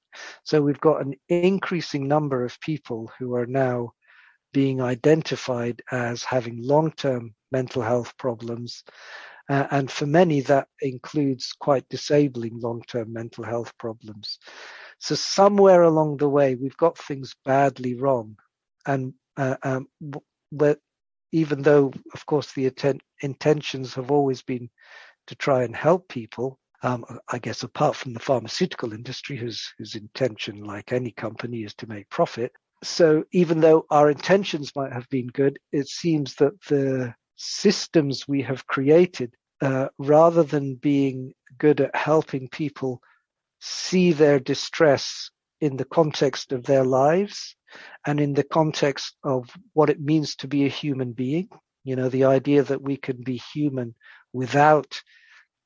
So 0.43 0.62
we've 0.62 0.80
got 0.80 1.02
an 1.02 1.15
increasing 1.30 2.08
number 2.08 2.43
of 2.43 2.60
people 2.60 3.12
who 3.17 3.36
are 3.36 3.45
now 3.45 3.93
being 4.56 4.82
identified 4.82 5.82
as 5.91 6.24
having 6.24 6.58
long-term 6.64 7.36
mental 7.51 7.82
health 7.82 8.18
problems. 8.18 8.86
Uh, 9.49 9.68
and 9.70 9.91
for 9.91 10.06
many, 10.06 10.39
that 10.39 10.70
includes 10.80 11.51
quite 11.60 11.88
disabling 11.89 12.58
long-term 12.62 13.12
mental 13.12 13.43
health 13.43 13.78
problems. 13.78 14.39
So 14.97 15.14
somewhere 15.14 15.84
along 15.84 16.18
the 16.18 16.30
way, 16.30 16.56
we've 16.56 16.78
got 16.78 16.97
things 16.97 17.36
badly 17.43 17.95
wrong. 17.95 18.38
And 18.88 19.14
uh, 19.36 19.58
um, 19.62 19.89
even 21.34 21.62
though, 21.62 21.91
of 22.14 22.26
course, 22.26 22.53
the 22.53 22.68
atten- 22.68 23.01
intentions 23.20 23.93
have 23.95 24.10
always 24.10 24.41
been 24.41 24.70
to 25.28 25.36
try 25.36 25.64
and 25.64 25.76
help 25.76 26.08
people, 26.08 26.58
um, 26.82 27.03
I 27.28 27.39
guess 27.39 27.64
apart 27.64 27.97
from 27.97 28.14
the 28.14 28.22
pharmaceutical 28.22 28.93
industry, 28.93 29.36
whose 29.36 29.74
whose 29.78 29.95
intention, 29.95 30.64
like 30.64 30.93
any 30.93 31.12
company, 31.12 31.66
is 31.66 31.74
to 31.76 31.88
make 31.88 32.10
profit. 32.10 32.53
So 32.86 33.23
even 33.31 33.61
though 33.61 33.88
our 33.89 34.11
intentions 34.11 34.71
might 34.75 34.93
have 34.93 35.09
been 35.09 35.27
good, 35.27 35.57
it 35.71 35.88
seems 35.88 36.36
that 36.36 36.61
the 36.69 37.15
systems 37.36 38.27
we 38.27 38.43
have 38.43 38.67
created, 38.67 39.33
uh, 39.61 39.89
rather 39.97 40.43
than 40.43 40.75
being 40.75 41.33
good 41.57 41.81
at 41.81 41.95
helping 41.95 42.47
people 42.47 43.01
see 43.59 44.11
their 44.11 44.39
distress 44.39 45.31
in 45.61 45.77
the 45.77 45.86
context 45.86 46.51
of 46.51 46.63
their 46.63 46.83
lives 46.83 47.55
and 48.05 48.19
in 48.19 48.36
the 48.36 48.43
context 48.43 49.15
of 49.23 49.49
what 49.73 49.89
it 49.89 49.99
means 49.99 50.36
to 50.36 50.47
be 50.47 50.65
a 50.65 50.69
human 50.69 51.11
being. 51.11 51.49
You 51.83 51.95
know, 51.95 52.09
the 52.09 52.25
idea 52.25 52.61
that 52.63 52.81
we 52.83 52.97
can 52.97 53.23
be 53.23 53.41
human 53.53 53.95
without 54.31 55.01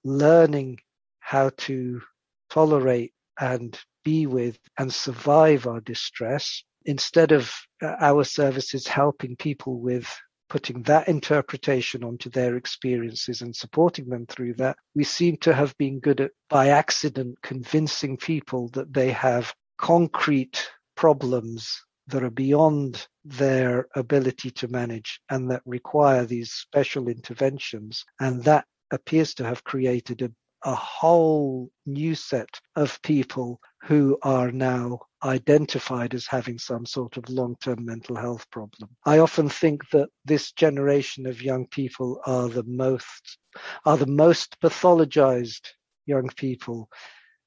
learning 0.06 0.80
how 1.20 1.52
to 1.58 2.02
tolerate 2.50 3.14
and 3.40 3.78
be 4.06 4.26
with 4.26 4.58
and 4.78 4.94
survive 4.94 5.68
our 5.68 5.82
distress 5.82 6.64
instead 6.86 7.32
of 7.32 7.52
uh, 7.82 7.96
our 8.00 8.24
services 8.24 8.88
helping 8.88 9.36
people 9.36 9.80
with 9.80 10.08
putting 10.50 10.82
that 10.84 11.08
interpretation 11.08 12.04
onto 12.04 12.30
their 12.30 12.56
experiences 12.56 13.42
and 13.42 13.56
supporting 13.56 14.10
them 14.10 14.26
through 14.26 14.54
that, 14.56 14.76
we 14.96 15.04
seem 15.04 15.38
to 15.38 15.54
have 15.54 15.78
been 15.78 16.00
good 16.00 16.20
at 16.20 16.32
by 16.50 16.70
accident 16.70 17.38
convincing 17.44 18.18
people 18.18 18.68
that 18.70 18.92
they 18.92 19.12
have 19.12 19.54
concrete 19.78 20.70
problems 20.96 21.82
that 22.08 22.24
are 22.24 22.32
beyond 22.32 23.08
their 23.24 23.88
ability 23.96 24.50
to 24.50 24.68
manage 24.68 25.22
and 25.30 25.50
that 25.52 25.62
require 25.66 26.26
these 26.26 26.52
special 26.52 27.08
interventions. 27.08 28.04
And 28.20 28.44
that 28.44 28.66
appears 28.92 29.36
to 29.36 29.46
have 29.46 29.64
created 29.64 30.24
a, 30.24 30.32
a 30.64 30.74
whole 30.74 31.70
new 31.86 32.16
set 32.16 32.50
of 32.76 33.00
people 33.04 33.60
who 33.82 34.18
are 34.24 34.52
now 34.52 35.00
identified 35.24 36.14
as 36.14 36.26
having 36.26 36.58
some 36.58 36.86
sort 36.86 37.18
of 37.18 37.30
long-term 37.30 37.84
mental 37.84 38.16
health 38.16 38.50
problem. 38.52 38.90
I 39.06 39.20
often 39.20 39.50
think 39.50 39.90
that 39.92 40.10
this 40.26 40.52
generation 40.52 41.26
of 41.26 41.42
young 41.42 41.68
people 41.68 42.22
are 42.26 42.50
the 42.50 42.64
most 42.64 43.38
are 43.86 43.98
the 43.98 44.06
most 44.06 44.60
pathologized 44.62 45.68
young 46.06 46.30
people 46.30 46.90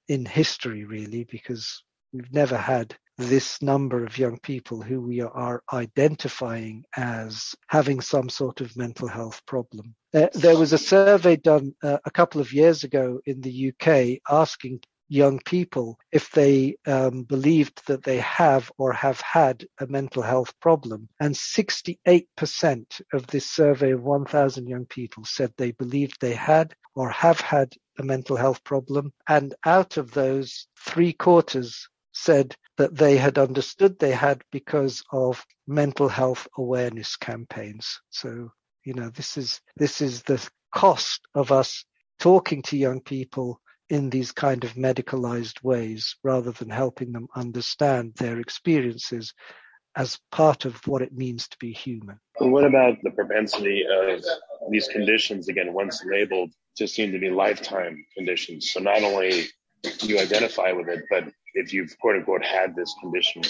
in 0.09 0.25
history 0.25 0.85
really 0.85 1.25
because 1.25 1.83
we've 2.13 2.33
never 2.33 2.57
had 2.57 2.97
this 3.19 3.61
number 3.63 4.05
of 4.05 4.19
young 4.19 4.39
people 4.39 4.81
who 4.81 5.01
we 5.01 5.21
are 5.21 5.63
identifying 5.73 6.85
as 6.97 7.55
having 7.69 8.01
some 8.01 8.29
sort 8.29 8.61
of 8.61 8.77
mental 8.77 9.07
health 9.07 9.41
problem. 9.47 9.95
There 10.13 10.59
was 10.59 10.73
a 10.73 10.79
survey 10.79 11.37
done 11.37 11.75
uh, 11.83 11.99
a 12.05 12.11
couple 12.11 12.41
of 12.41 12.53
years 12.53 12.85
ago 12.85 13.21
in 13.27 13.41
the 13.41 13.73
UK 13.73 14.21
asking 14.31 14.81
young 15.13 15.39
people 15.41 15.99
if 16.11 16.31
they 16.31 16.75
um, 16.87 17.23
believed 17.25 17.87
that 17.87 18.03
they 18.03 18.17
have 18.17 18.73
or 18.79 18.95
have 18.95 19.21
had 19.21 19.63
a 19.79 19.87
mental 19.87 20.23
health 20.23 20.59
problem. 20.59 21.07
And 21.21 21.35
68% 21.35 23.01
of 23.13 23.27
this 23.27 23.47
survey 23.51 23.91
of 23.91 24.03
1,000 24.03 24.67
young 24.67 24.87
people 24.87 25.25
said 25.27 25.53
they 25.57 25.73
believed 25.73 26.17
they 26.19 26.33
had 26.33 26.75
or 26.95 27.11
have 27.11 27.41
had 27.41 27.75
a 27.99 28.03
mental 28.03 28.37
health 28.37 28.65
problem. 28.65 29.13
And 29.29 29.55
out 29.67 29.99
of 29.99 30.13
those, 30.13 30.67
three 30.79 31.13
quarters 31.13 31.87
said 32.13 32.57
that 32.79 32.97
they 32.97 33.19
had 33.19 33.37
understood 33.37 33.99
they 33.99 34.13
had 34.13 34.43
because 34.51 35.03
of 35.13 35.45
mental 35.67 36.09
health 36.09 36.49
awareness 36.57 37.17
campaigns. 37.17 38.01
So, 38.09 38.51
you 38.85 38.95
know, 38.95 39.11
this 39.11 39.37
is, 39.37 39.61
this 39.77 40.01
is 40.01 40.23
the 40.23 40.43
cost 40.75 41.21
of 41.35 41.53
us 41.53 41.85
talking 42.19 42.63
to 42.63 42.79
young 42.79 43.01
people 43.01 43.61
in 43.93 44.09
these 44.09 44.33
kind 44.33 44.65
of 44.65 44.73
medicalized 44.73 45.63
ways 45.63 46.17
rather 46.25 46.51
than 46.51 46.71
helping 46.71 47.13
them 47.13 47.29
understand 47.37 48.15
their 48.15 48.41
experiences 48.41 49.35
as 49.95 50.19
part 50.31 50.65
of 50.65 50.75
what 50.87 51.03
it 51.03 51.13
means 51.13 51.47
to 51.47 51.59
be 51.59 51.73
human. 51.73 52.19
And 52.41 52.51
what 52.51 52.65
about 52.65 52.97
the 53.03 53.11
propensity 53.11 53.85
of 53.87 54.25
these 54.71 54.89
conditions, 54.89 55.49
again, 55.49 55.75
once 55.75 56.03
labeled, 56.07 56.53
to 56.79 56.89
seem 56.89 57.13
to 57.13 57.19
be 57.19 57.29
lifetime 57.29 58.03
conditions? 58.17 58.71
So 58.73 58.81
not 58.81 59.03
only 59.03 59.45
do 59.83 60.07
you 60.07 60.19
identify 60.19 60.73
with 60.73 60.89
it, 60.89 61.05
but 61.11 61.25
if 61.53 61.75
you've 61.75 61.95
quote 61.99 62.17
unquote 62.17 62.47
had 62.47 62.75
this 62.75 62.95
condition 62.99 63.43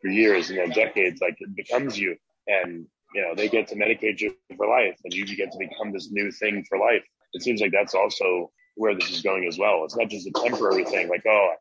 for 0.00 0.08
years, 0.08 0.48
you 0.48 0.56
know, 0.56 0.72
decades, 0.72 1.20
like 1.20 1.36
it 1.40 1.54
becomes 1.54 1.98
you 1.98 2.16
and, 2.46 2.86
you 3.14 3.20
know, 3.20 3.34
they 3.34 3.50
get 3.50 3.68
to 3.68 3.76
medicate 3.76 4.18
you 4.18 4.34
for 4.56 4.66
life 4.66 4.96
and 5.04 5.12
you 5.12 5.26
get 5.36 5.52
to 5.52 5.58
become 5.58 5.92
this 5.92 6.08
new 6.10 6.30
thing 6.30 6.64
for 6.70 6.78
life. 6.78 7.04
It 7.34 7.42
seems 7.42 7.60
like 7.60 7.72
that's 7.72 7.94
also 7.94 8.50
where 8.74 8.94
this 8.94 9.10
is 9.10 9.22
going 9.22 9.46
as 9.46 9.58
well. 9.58 9.84
It's 9.84 9.96
not 9.96 10.08
just 10.08 10.26
a 10.26 10.32
temporary 10.32 10.84
thing, 10.84 11.08
like 11.08 11.24
oh, 11.26 11.54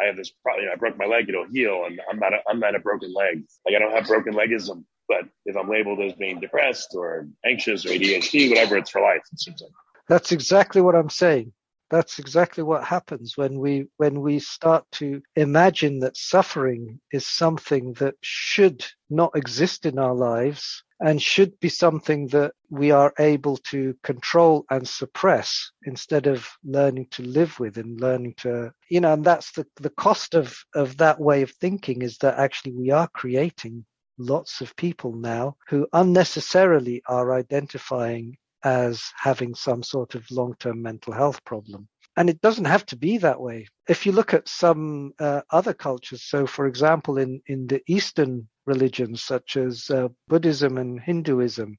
I 0.00 0.04
have 0.04 0.16
this 0.16 0.30
problem, 0.42 0.64
you 0.64 0.68
know, 0.68 0.74
I 0.74 0.76
broke 0.76 0.98
my 0.98 1.06
leg, 1.06 1.28
it'll 1.28 1.46
heal, 1.46 1.84
and 1.86 2.00
I'm 2.10 2.18
not 2.18 2.34
a, 2.34 2.38
I'm 2.48 2.60
not 2.60 2.74
a 2.74 2.80
broken 2.80 3.12
leg. 3.14 3.44
Like 3.64 3.74
I 3.76 3.78
don't 3.78 3.92
have 3.92 4.06
broken 4.06 4.34
legism, 4.34 4.84
but 5.08 5.22
if 5.44 5.56
I'm 5.56 5.70
labeled 5.70 6.00
as 6.00 6.12
being 6.14 6.40
depressed 6.40 6.94
or 6.94 7.28
anxious 7.44 7.86
or 7.86 7.90
ADHD, 7.90 8.50
whatever, 8.50 8.76
it's 8.76 8.90
for 8.90 9.00
life. 9.00 9.22
It 9.32 9.40
seems 9.40 9.62
like. 9.62 9.70
That's 10.08 10.32
exactly 10.32 10.82
what 10.82 10.94
I'm 10.94 11.10
saying. 11.10 11.52
That's 11.90 12.18
exactly 12.18 12.64
what 12.64 12.84
happens 12.84 13.36
when 13.36 13.60
we 13.60 13.86
when 13.96 14.20
we 14.20 14.40
start 14.40 14.84
to 14.92 15.22
imagine 15.36 16.00
that 16.00 16.16
suffering 16.16 17.00
is 17.12 17.26
something 17.26 17.92
that 17.94 18.14
should 18.22 18.84
not 19.08 19.36
exist 19.36 19.86
in 19.86 19.98
our 19.98 20.14
lives 20.14 20.82
and 21.00 21.22
should 21.22 21.58
be 21.60 21.68
something 21.68 22.26
that 22.28 22.52
we 22.70 22.90
are 22.90 23.12
able 23.18 23.58
to 23.58 23.94
control 24.02 24.64
and 24.70 24.88
suppress 24.88 25.70
instead 25.84 26.26
of 26.26 26.48
learning 26.64 27.06
to 27.12 27.22
live 27.22 27.60
with 27.60 27.76
and 27.76 28.00
learning 28.00 28.34
to 28.38 28.72
you 28.90 29.00
know 29.00 29.12
and 29.12 29.24
that's 29.24 29.52
the 29.52 29.66
the 29.76 29.90
cost 29.90 30.34
of 30.34 30.56
of 30.74 30.96
that 30.96 31.20
way 31.20 31.42
of 31.42 31.50
thinking 31.52 32.02
is 32.02 32.18
that 32.18 32.38
actually 32.38 32.72
we 32.72 32.90
are 32.90 33.08
creating 33.08 33.84
lots 34.18 34.60
of 34.60 34.74
people 34.76 35.12
now 35.12 35.56
who 35.68 35.86
unnecessarily 35.92 37.02
are 37.06 37.34
identifying 37.34 38.36
as 38.64 39.02
having 39.16 39.54
some 39.54 39.82
sort 39.82 40.14
of 40.14 40.30
long-term 40.30 40.82
mental 40.82 41.12
health 41.12 41.44
problem 41.44 41.88
and 42.16 42.30
it 42.30 42.40
doesn't 42.40 42.64
have 42.64 42.86
to 42.86 42.96
be 42.96 43.18
that 43.18 43.40
way. 43.40 43.66
If 43.88 44.06
you 44.06 44.12
look 44.12 44.32
at 44.32 44.48
some 44.48 45.12
uh, 45.18 45.42
other 45.50 45.74
cultures, 45.74 46.22
so 46.22 46.46
for 46.46 46.66
example, 46.66 47.18
in, 47.18 47.42
in 47.46 47.66
the 47.66 47.82
Eastern 47.86 48.48
religions 48.64 49.22
such 49.22 49.56
as 49.56 49.90
uh, 49.90 50.08
Buddhism 50.28 50.78
and 50.78 51.00
Hinduism, 51.00 51.76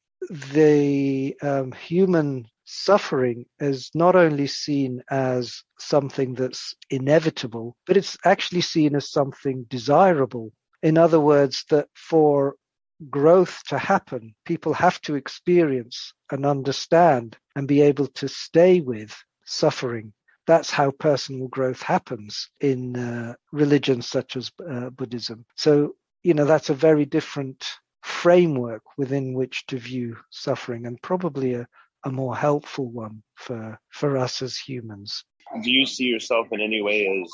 the 0.51 1.35
um, 1.41 1.71
human 1.71 2.45
suffering 2.65 3.45
is 3.59 3.89
not 3.95 4.15
only 4.15 4.47
seen 4.47 5.01
as 5.09 5.63
something 5.79 6.33
that's 6.33 6.75
inevitable, 6.89 7.75
but 7.85 7.97
it's 7.97 8.17
actually 8.25 8.61
seen 8.61 8.95
as 8.95 9.11
something 9.11 9.65
desirable. 9.69 10.51
In 10.83 10.97
other 10.97 11.19
words, 11.19 11.63
that 11.69 11.87
for 11.95 12.55
growth 13.09 13.61
to 13.69 13.77
happen, 13.77 14.35
people 14.45 14.73
have 14.73 14.99
to 15.01 15.15
experience 15.15 16.13
and 16.31 16.45
understand 16.45 17.37
and 17.55 17.67
be 17.67 17.81
able 17.81 18.07
to 18.07 18.27
stay 18.27 18.81
with 18.81 19.15
suffering 19.45 20.13
that's 20.47 20.71
how 20.71 20.91
personal 20.91 21.49
growth 21.49 21.81
happens 21.83 22.49
in 22.61 22.95
uh, 22.95 23.35
religions 23.51 24.07
such 24.07 24.37
as 24.37 24.49
uh, 24.67 24.89
Buddhism. 24.89 25.45
So, 25.55 25.95
you 26.23 26.33
know, 26.33 26.45
that's 26.45 26.69
a 26.69 26.73
very 26.73 27.05
different 27.05 27.65
framework 28.01 28.81
within 28.97 29.33
which 29.33 29.65
to 29.67 29.77
view 29.77 30.15
suffering 30.31 30.87
and 30.87 30.99
probably 31.01 31.53
a, 31.53 31.67
a 32.05 32.11
more 32.11 32.35
helpful 32.35 32.89
one 32.89 33.21
for, 33.35 33.77
for 33.89 34.17
us 34.17 34.41
as 34.41 34.57
humans. 34.57 35.25
Do 35.61 35.69
you 35.69 35.85
see 35.85 36.05
yourself 36.05 36.47
in 36.51 36.61
any 36.61 36.81
way 36.81 37.05
as, 37.07 37.31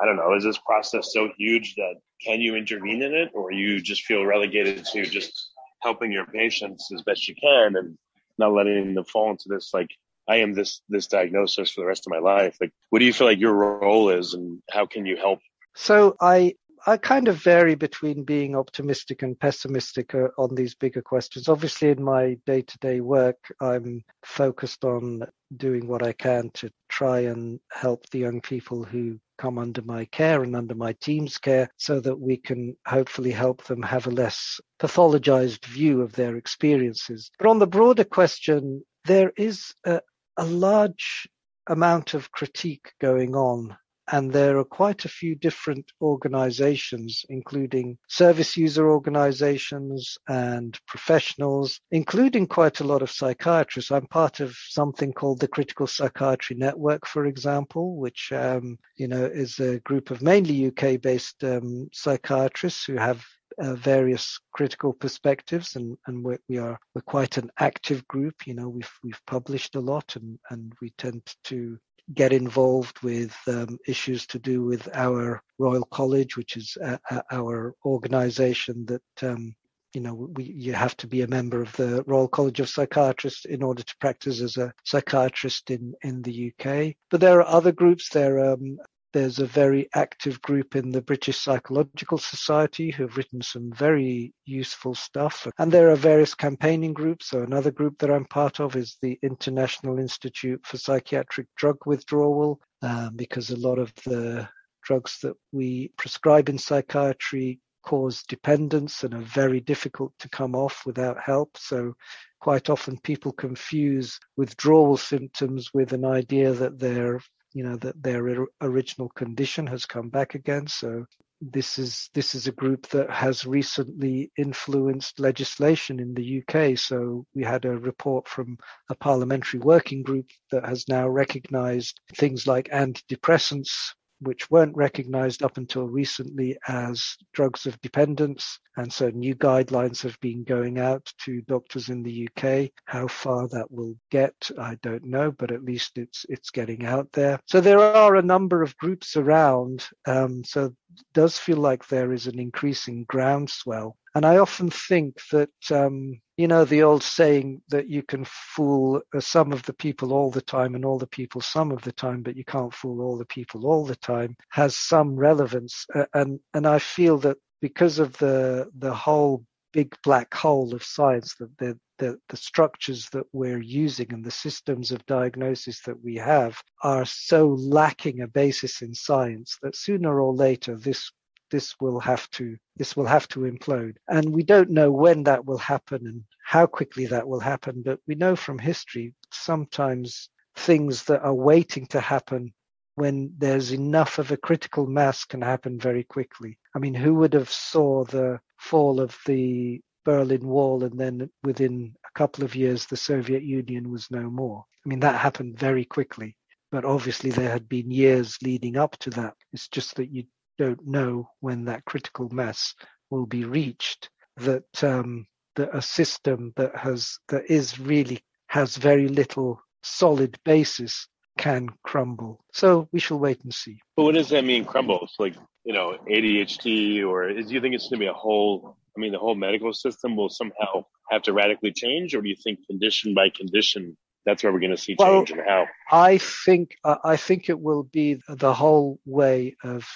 I 0.00 0.06
don't 0.06 0.16
know, 0.16 0.34
is 0.34 0.44
this 0.44 0.58
process 0.58 1.12
so 1.12 1.30
huge 1.38 1.74
that 1.76 1.94
can 2.24 2.40
you 2.40 2.56
intervene 2.56 3.02
in 3.02 3.14
it 3.14 3.30
or 3.34 3.52
you 3.52 3.80
just 3.80 4.02
feel 4.02 4.24
relegated 4.24 4.84
to 4.86 5.04
just 5.04 5.50
helping 5.82 6.10
your 6.10 6.26
patients 6.26 6.90
as 6.92 7.02
best 7.02 7.28
you 7.28 7.34
can 7.34 7.76
and 7.76 7.96
not 8.38 8.52
letting 8.52 8.94
them 8.94 9.04
fall 9.04 9.30
into 9.30 9.44
this 9.48 9.72
like 9.72 9.90
I 10.28 10.36
am 10.36 10.54
this 10.54 10.80
this 10.88 11.06
diagnosis 11.06 11.70
for 11.70 11.82
the 11.82 11.86
rest 11.86 12.06
of 12.06 12.10
my 12.10 12.18
life. 12.18 12.56
Like, 12.60 12.72
what 12.90 13.00
do 13.00 13.04
you 13.04 13.12
feel 13.12 13.26
like 13.26 13.38
your 13.38 13.52
role 13.52 14.10
is, 14.10 14.34
and 14.34 14.60
how 14.70 14.86
can 14.86 15.06
you 15.06 15.16
help? 15.16 15.40
So 15.74 16.16
I 16.20 16.54
I 16.86 16.98
kind 16.98 17.28
of 17.28 17.42
vary 17.42 17.76
between 17.76 18.24
being 18.24 18.54
optimistic 18.54 19.22
and 19.22 19.38
pessimistic 19.40 20.14
uh, 20.14 20.28
on 20.36 20.54
these 20.54 20.74
bigger 20.74 21.00
questions. 21.00 21.48
Obviously, 21.48 21.88
in 21.88 22.02
my 22.02 22.36
day 22.44 22.60
to 22.60 22.78
day 22.78 23.00
work, 23.00 23.38
I'm 23.60 24.04
focused 24.22 24.84
on 24.84 25.22
doing 25.56 25.86
what 25.86 26.02
I 26.02 26.12
can 26.12 26.50
to 26.54 26.70
try 26.90 27.20
and 27.20 27.58
help 27.72 28.04
the 28.10 28.18
young 28.18 28.42
people 28.42 28.84
who 28.84 29.18
come 29.38 29.58
under 29.58 29.80
my 29.82 30.04
care 30.06 30.42
and 30.42 30.54
under 30.54 30.74
my 30.74 30.92
team's 31.00 31.38
care 31.38 31.70
so 31.78 32.00
that 32.00 32.20
we 32.20 32.36
can 32.36 32.76
hopefully 32.86 33.30
help 33.30 33.64
them 33.64 33.82
have 33.82 34.06
a 34.06 34.10
less 34.10 34.60
pathologized 34.78 35.64
view 35.64 36.02
of 36.02 36.12
their 36.12 36.36
experiences. 36.36 37.30
But 37.38 37.48
on 37.48 37.60
the 37.60 37.66
broader 37.66 38.04
question, 38.04 38.84
there 39.06 39.32
is 39.38 39.74
a, 39.86 40.02
a 40.36 40.44
large 40.44 41.26
amount 41.66 42.12
of 42.12 42.30
critique 42.30 42.92
going 43.00 43.34
on 43.34 43.74
and 44.12 44.32
there 44.32 44.58
are 44.58 44.64
quite 44.64 45.04
a 45.04 45.08
few 45.08 45.34
different 45.34 45.90
organizations, 46.00 47.24
including 47.28 47.96
service 48.08 48.56
user 48.56 48.90
organizations 48.90 50.18
and 50.28 50.78
professionals, 50.86 51.80
including 51.90 52.46
quite 52.46 52.80
a 52.80 52.84
lot 52.84 53.02
of 53.02 53.10
psychiatrists. 53.10 53.90
I'm 53.90 54.06
part 54.06 54.40
of 54.40 54.54
something 54.68 55.12
called 55.12 55.40
the 55.40 55.48
Critical 55.48 55.86
Psychiatry 55.86 56.56
Network, 56.56 57.06
for 57.06 57.26
example, 57.26 57.96
which, 57.96 58.32
um, 58.32 58.78
you 58.96 59.08
know, 59.08 59.24
is 59.24 59.58
a 59.58 59.80
group 59.80 60.10
of 60.10 60.22
mainly 60.22 60.66
UK 60.66 61.00
based 61.00 61.42
um, 61.44 61.88
psychiatrists 61.92 62.84
who 62.84 62.96
have 62.96 63.24
uh, 63.58 63.74
various 63.74 64.40
critical 64.52 64.92
perspectives, 64.92 65.76
and 65.76 65.96
and 66.06 66.24
we're, 66.24 66.38
we 66.48 66.58
are 66.58 66.78
we're 66.94 67.02
quite 67.02 67.38
an 67.38 67.50
active 67.60 68.06
group. 68.08 68.46
You 68.46 68.54
know, 68.54 68.68
we've 68.68 68.90
we've 69.04 69.20
published 69.26 69.76
a 69.76 69.80
lot, 69.80 70.16
and 70.16 70.38
and 70.50 70.72
we 70.82 70.90
tend 70.98 71.22
to 71.44 71.78
get 72.12 72.32
involved 72.32 73.00
with 73.00 73.34
um, 73.46 73.78
issues 73.86 74.26
to 74.26 74.38
do 74.38 74.62
with 74.62 74.88
our 74.94 75.42
Royal 75.58 75.84
College, 75.84 76.36
which 76.36 76.56
is 76.56 76.76
uh, 76.82 76.98
uh 77.10 77.22
our 77.30 77.74
organisation 77.84 78.84
that 78.86 79.02
um, 79.22 79.54
you 79.94 80.00
know, 80.00 80.14
we, 80.14 80.44
you 80.44 80.72
have 80.72 80.96
to 80.98 81.06
be 81.06 81.22
a 81.22 81.28
member 81.28 81.62
of 81.62 81.72
the 81.76 82.02
Royal 82.06 82.28
College 82.28 82.60
of 82.60 82.68
Psychiatrists 82.68 83.44
in 83.44 83.62
order 83.62 83.82
to 83.82 83.96
practice 84.00 84.40
as 84.40 84.56
a 84.56 84.72
psychiatrist 84.84 85.70
in, 85.70 85.94
in 86.02 86.20
the 86.22 86.52
UK. 86.52 86.94
But 87.10 87.20
there 87.20 87.40
are 87.40 87.46
other 87.46 87.72
groups. 87.72 88.08
There, 88.08 88.52
um, 88.52 88.78
there's 89.14 89.38
a 89.38 89.46
very 89.46 89.88
active 89.94 90.42
group 90.42 90.74
in 90.74 90.90
the 90.90 91.00
British 91.00 91.38
Psychological 91.38 92.18
Society 92.18 92.90
who've 92.90 93.16
written 93.16 93.40
some 93.40 93.72
very 93.72 94.34
useful 94.44 94.94
stuff. 94.94 95.46
And 95.58 95.70
there 95.70 95.88
are 95.90 95.96
various 95.96 96.34
campaigning 96.34 96.92
groups. 96.92 97.28
So 97.28 97.42
another 97.42 97.70
group 97.70 97.96
that 98.00 98.10
I'm 98.10 98.24
part 98.24 98.60
of 98.60 98.74
is 98.74 98.96
the 99.00 99.16
International 99.22 100.00
Institute 100.00 100.66
for 100.66 100.78
Psychiatric 100.78 101.46
Drug 101.56 101.76
Withdrawal, 101.86 102.60
um, 102.82 103.12
because 103.14 103.50
a 103.50 103.56
lot 103.56 103.78
of 103.78 103.94
the 104.04 104.48
drugs 104.82 105.20
that 105.22 105.36
we 105.52 105.92
prescribe 105.96 106.48
in 106.48 106.58
psychiatry 106.58 107.60
cause 107.84 108.24
dependence 108.24 109.04
and 109.04 109.14
are 109.14 109.20
very 109.20 109.60
difficult 109.60 110.12
to 110.18 110.28
come 110.28 110.56
off 110.56 110.82
without 110.84 111.20
help. 111.20 111.56
So 111.56 111.94
quite 112.40 112.68
often 112.68 112.98
people 112.98 113.32
confuse 113.32 114.18
withdrawal 114.36 114.96
symptoms 114.96 115.70
with 115.72 115.92
an 115.92 116.04
idea 116.04 116.52
that 116.52 116.78
their 116.80 117.20
you 117.54 117.64
know 117.64 117.76
that 117.76 118.02
their 118.02 118.46
original 118.60 119.08
condition 119.10 119.66
has 119.68 119.86
come 119.86 120.10
back 120.10 120.34
again. 120.34 120.66
So 120.66 121.06
this 121.40 121.78
is 121.78 122.10
this 122.14 122.34
is 122.34 122.46
a 122.46 122.52
group 122.52 122.86
that 122.88 123.10
has 123.10 123.44
recently 123.44 124.30
influenced 124.36 125.20
legislation 125.20 126.00
in 126.00 126.14
the 126.14 126.42
UK 126.42 126.78
so 126.78 127.26
we 127.34 127.42
had 127.42 127.64
a 127.64 127.78
report 127.78 128.26
from 128.28 128.56
a 128.88 128.94
parliamentary 128.94 129.60
working 129.60 130.02
group 130.02 130.26
that 130.50 130.64
has 130.64 130.88
now 130.88 131.08
recognized 131.08 132.00
things 132.14 132.46
like 132.46 132.68
antidepressants 132.68 133.92
which 134.24 134.50
weren't 134.50 134.76
recognized 134.76 135.42
up 135.42 135.56
until 135.56 135.86
recently 135.86 136.56
as 136.68 137.16
drugs 137.32 137.66
of 137.66 137.80
dependence. 137.80 138.58
And 138.76 138.92
so 138.92 139.10
new 139.10 139.34
guidelines 139.34 140.02
have 140.02 140.18
been 140.20 140.44
going 140.44 140.78
out 140.78 141.12
to 141.24 141.42
doctors 141.42 141.88
in 141.88 142.02
the 142.02 142.28
UK. 142.28 142.70
How 142.86 143.06
far 143.06 143.48
that 143.48 143.70
will 143.70 143.96
get, 144.10 144.34
I 144.58 144.76
don't 144.82 145.04
know, 145.04 145.30
but 145.30 145.52
at 145.52 145.64
least 145.64 145.96
it's 145.96 146.26
it's 146.28 146.50
getting 146.50 146.84
out 146.84 147.10
there. 147.12 147.38
So 147.46 147.60
there 147.60 147.78
are 147.78 148.16
a 148.16 148.22
number 148.22 148.62
of 148.62 148.76
groups 148.78 149.16
around. 149.16 149.86
Um, 150.06 150.42
so 150.44 150.74
does 151.12 151.38
feel 151.38 151.58
like 151.58 151.86
there 151.86 152.12
is 152.12 152.26
an 152.26 152.38
increasing 152.38 153.04
groundswell. 153.04 153.96
And 154.14 154.24
I 154.24 154.38
often 154.38 154.70
think 154.70 155.20
that 155.32 155.50
um, 155.72 156.20
you 156.36 156.46
know 156.48 156.64
the 156.64 156.82
old 156.82 157.02
saying 157.02 157.62
that 157.68 157.88
you 157.88 158.02
can 158.02 158.24
fool 158.24 159.02
uh, 159.14 159.20
some 159.20 159.52
of 159.52 159.62
the 159.64 159.72
people 159.72 160.12
all 160.12 160.30
the 160.30 160.42
time 160.42 160.74
and 160.74 160.84
all 160.84 160.98
the 160.98 161.06
people 161.06 161.40
some 161.40 161.72
of 161.72 161.82
the 161.82 161.92
time 161.92 162.22
but 162.22 162.36
you 162.36 162.44
can't 162.44 162.74
fool 162.74 163.00
all 163.00 163.18
the 163.18 163.26
people 163.26 163.66
all 163.66 163.84
the 163.84 163.96
time 163.96 164.36
has 164.50 164.76
some 164.76 165.16
relevance. 165.16 165.86
And 166.12 166.40
and 166.54 166.66
i 166.66 166.78
feel 166.78 167.18
that 167.18 167.38
because 167.60 167.98
of 167.98 168.16
the 168.18 168.70
the 168.78 168.94
whole 168.94 169.44
big 169.72 169.96
black 170.04 170.32
hole 170.32 170.72
of 170.74 170.84
science 170.84 171.34
that 171.40 171.56
the, 171.58 171.78
the 171.98 172.18
the 172.28 172.36
structures 172.36 173.08
that 173.10 173.26
we're 173.32 173.60
using 173.62 174.12
and 174.12 174.24
the 174.24 174.30
systems 174.30 174.92
of 174.92 175.04
diagnosis 175.06 175.82
that 175.82 176.00
we 176.02 176.14
have 176.16 176.60
are 176.82 177.04
so 177.04 177.48
lacking 177.48 178.20
a 178.20 178.28
basis 178.28 178.82
in 178.82 178.94
science 178.94 179.58
that 179.62 179.74
sooner 179.74 180.20
or 180.20 180.32
later 180.32 180.76
this 180.76 181.10
this 181.50 181.74
will 181.80 182.00
have 182.00 182.28
to 182.30 182.56
this 182.76 182.96
will 182.96 183.06
have 183.06 183.28
to 183.28 183.40
implode. 183.40 183.96
And 184.08 184.32
we 184.34 184.42
don't 184.42 184.70
know 184.70 184.90
when 184.90 185.24
that 185.24 185.44
will 185.44 185.58
happen 185.58 186.06
and 186.06 186.24
how 186.44 186.66
quickly 186.66 187.06
that 187.06 187.26
will 187.26 187.40
happen 187.40 187.82
but 187.82 188.00
we 188.06 188.14
know 188.14 188.36
from 188.36 188.58
history 188.58 189.14
sometimes 189.32 190.28
things 190.56 191.04
that 191.04 191.22
are 191.22 191.34
waiting 191.34 191.86
to 191.86 192.00
happen 192.00 192.52
when 192.96 193.34
there's 193.38 193.72
enough 193.72 194.18
of 194.18 194.30
a 194.30 194.36
critical 194.36 194.86
mass 194.86 195.24
can 195.24 195.42
happen 195.42 195.78
very 195.78 196.04
quickly. 196.04 196.58
I 196.74 196.78
mean 196.78 196.94
who 196.94 197.14
would 197.16 197.32
have 197.34 197.50
saw 197.50 198.04
the 198.04 198.40
fall 198.58 199.00
of 199.00 199.18
the 199.26 199.80
berlin 200.04 200.46
wall 200.46 200.84
and 200.84 200.98
then 201.00 201.30
within 201.42 201.94
a 202.06 202.18
couple 202.18 202.44
of 202.44 202.54
years 202.54 202.86
the 202.86 202.96
soviet 202.96 203.42
union 203.42 203.90
was 203.90 204.10
no 204.10 204.30
more? 204.30 204.64
I 204.84 204.88
mean 204.88 205.00
that 205.00 205.20
happened 205.20 205.58
very 205.58 205.84
quickly 205.84 206.36
but 206.74 206.84
obviously 206.84 207.30
there 207.30 207.52
had 207.52 207.68
been 207.68 207.88
years 207.88 208.36
leading 208.42 208.76
up 208.76 208.96
to 208.98 209.08
that. 209.10 209.34
It's 209.52 209.68
just 209.68 209.94
that 209.94 210.10
you 210.10 210.24
don't 210.58 210.86
know 210.86 211.28
when 211.40 211.64
that 211.64 211.84
critical 211.84 212.28
mass 212.30 212.74
will 213.10 213.26
be 213.26 213.44
reached 213.44 214.10
that 214.36 214.84
um, 214.84 215.26
that 215.56 215.74
a 215.74 215.82
system 215.82 216.52
that 216.56 216.74
has 216.76 217.18
that 217.28 217.50
is 217.50 217.78
really 217.78 218.20
has 218.48 218.76
very 218.76 219.08
little 219.08 219.60
solid 219.82 220.38
basis 220.44 221.08
can 221.38 221.68
crumble. 221.82 222.44
So 222.52 222.88
we 222.92 223.00
shall 223.00 223.18
wait 223.18 223.42
and 223.42 223.52
see. 223.52 223.78
But 223.96 224.04
what 224.04 224.14
does 224.14 224.28
that 224.30 224.44
mean, 224.44 224.64
crumble? 224.64 225.00
It's 225.02 225.16
like 225.18 225.34
you 225.64 225.72
know 225.72 225.96
ADHD, 226.08 227.04
or 227.04 227.32
do 227.32 227.42
you 227.42 227.60
think 227.60 227.74
it's 227.74 227.88
going 227.88 228.00
to 228.00 228.04
be 228.04 228.06
a 228.06 228.12
whole? 228.12 228.76
I 228.96 229.00
mean, 229.00 229.12
the 229.12 229.18
whole 229.18 229.34
medical 229.34 229.72
system 229.72 230.16
will 230.16 230.28
somehow 230.28 230.84
have 231.10 231.22
to 231.22 231.32
radically 231.32 231.72
change, 231.72 232.14
or 232.14 232.22
do 232.22 232.28
you 232.28 232.36
think 232.36 232.66
condition 232.66 233.14
by 233.14 233.28
condition 233.28 233.96
that's 234.24 234.42
where 234.42 234.52
we're 234.52 234.60
going 234.60 234.70
to 234.70 234.76
see 234.76 234.96
change 234.96 235.30
well, 235.30 235.40
and 235.40 235.48
how? 235.48 235.66
I 235.90 236.18
think 236.18 236.76
uh, 236.84 236.96
I 237.04 237.16
think 237.16 237.48
it 237.48 237.60
will 237.60 237.82
be 237.82 238.20
the 238.28 238.54
whole 238.54 238.98
way 239.04 239.56
of 239.62 239.86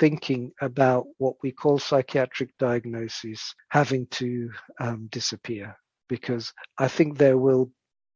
thinking 0.00 0.50
about 0.62 1.06
what 1.18 1.36
we 1.42 1.52
call 1.52 1.78
psychiatric 1.78 2.50
diagnoses 2.58 3.54
having 3.68 4.06
to 4.06 4.50
um, 4.80 5.06
disappear 5.12 5.76
because 6.08 6.52
I 6.78 6.88
think 6.88 7.16
there 7.18 7.38
will 7.38 7.70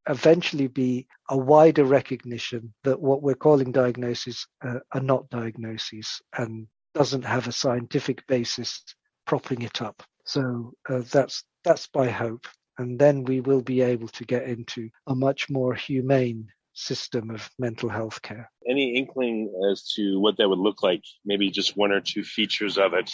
eventually 0.09 0.67
be 0.67 1.07
a 1.29 1.37
wider 1.37 1.85
recognition 1.85 2.73
that 2.85 3.01
what 3.01 3.23
we're 3.23 3.35
calling 3.35 3.71
diagnoses 3.71 4.47
uh, 4.67 4.81
are 4.93 5.01
not 5.01 5.29
diagnoses 5.31 6.21
and 6.37 6.67
doesn't 6.95 7.25
have 7.25 7.49
a 7.49 7.53
scientific 7.53 8.27
basis 8.27 8.83
propping 9.27 9.63
it 9.63 9.83
up. 9.83 10.03
So 10.25 10.73
uh, 10.89 11.03
that's 11.13 11.45
that's 11.65 11.89
my 11.95 12.09
hope, 12.09 12.47
and 12.79 12.99
then 12.99 13.25
we 13.25 13.41
will 13.41 13.63
be 13.63 13.83
able 13.83 14.09
to 14.09 14.25
get 14.25 14.45
into 14.45 14.89
a 15.07 15.15
much 15.15 15.51
more 15.51 15.75
humane 15.75 16.49
system 16.75 17.31
of 17.31 17.49
mental 17.59 17.89
health 17.89 18.21
care. 18.21 18.51
Any 18.69 18.97
inkling 18.97 19.53
as 19.71 19.91
to 19.97 20.21
what 20.21 20.37
that 20.37 20.49
would 20.49 20.59
look 20.59 20.83
like? 20.83 21.03
Maybe 21.25 21.51
just 21.51 21.77
one 21.77 21.93
or 21.93 22.01
two 22.01 22.25
features 22.25 22.77
of 22.79 22.93
it. 22.95 23.11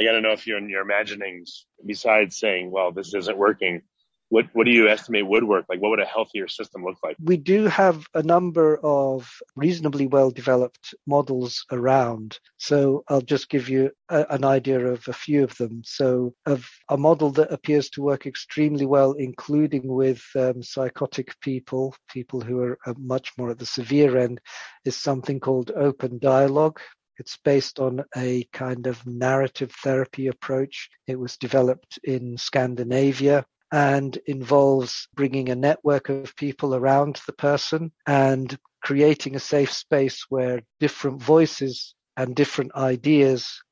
I 0.00 0.04
got 0.04 0.12
to 0.12 0.20
know 0.20 0.32
if 0.32 0.46
you're 0.46 0.58
in 0.58 0.70
your 0.70 0.82
imaginings, 0.82 1.66
besides 1.84 2.38
saying, 2.38 2.70
well, 2.70 2.92
this 2.92 3.12
isn't 3.14 3.36
working, 3.36 3.82
what 4.30 4.46
what 4.52 4.64
do 4.64 4.70
you 4.70 4.88
estimate 4.88 5.26
would 5.26 5.44
work? 5.44 5.66
Like, 5.68 5.80
what 5.80 5.90
would 5.90 6.00
a 6.00 6.04
healthier 6.04 6.46
system 6.48 6.84
look 6.84 6.96
like? 7.02 7.16
We 7.22 7.36
do 7.36 7.66
have 7.66 8.06
a 8.14 8.22
number 8.22 8.78
of 8.78 9.28
reasonably 9.56 10.06
well 10.06 10.30
developed 10.30 10.94
models 11.06 11.64
around. 11.72 12.38
So 12.56 13.04
I'll 13.08 13.20
just 13.20 13.50
give 13.50 13.68
you 13.68 13.90
a, 14.08 14.24
an 14.30 14.44
idea 14.44 14.86
of 14.86 15.06
a 15.08 15.12
few 15.12 15.42
of 15.42 15.56
them. 15.58 15.82
So 15.84 16.32
of 16.46 16.68
a 16.88 16.96
model 16.96 17.30
that 17.32 17.52
appears 17.52 17.90
to 17.90 18.02
work 18.02 18.24
extremely 18.24 18.86
well, 18.86 19.12
including 19.12 19.88
with 19.88 20.22
um, 20.36 20.62
psychotic 20.62 21.38
people, 21.40 21.94
people 22.08 22.40
who 22.40 22.60
are 22.60 22.78
much 22.98 23.32
more 23.36 23.50
at 23.50 23.58
the 23.58 23.66
severe 23.66 24.16
end, 24.16 24.40
is 24.84 24.96
something 24.96 25.40
called 25.40 25.72
open 25.74 26.20
dialogue. 26.20 26.80
It's 27.18 27.36
based 27.44 27.80
on 27.80 28.04
a 28.16 28.44
kind 28.52 28.86
of 28.86 29.04
narrative 29.06 29.72
therapy 29.82 30.28
approach. 30.28 30.88
It 31.08 31.18
was 31.18 31.36
developed 31.36 31.98
in 32.04 32.38
Scandinavia 32.38 33.44
and 33.72 34.18
involves 34.26 35.08
bringing 35.14 35.48
a 35.48 35.54
network 35.54 36.08
of 36.08 36.34
people 36.36 36.74
around 36.74 37.20
the 37.26 37.32
person 37.32 37.92
and 38.06 38.58
creating 38.82 39.36
a 39.36 39.40
safe 39.40 39.72
space 39.72 40.26
where 40.28 40.62
different 40.80 41.22
voices 41.22 41.94
and 42.16 42.34
different 42.34 42.74
ideas 42.74 43.62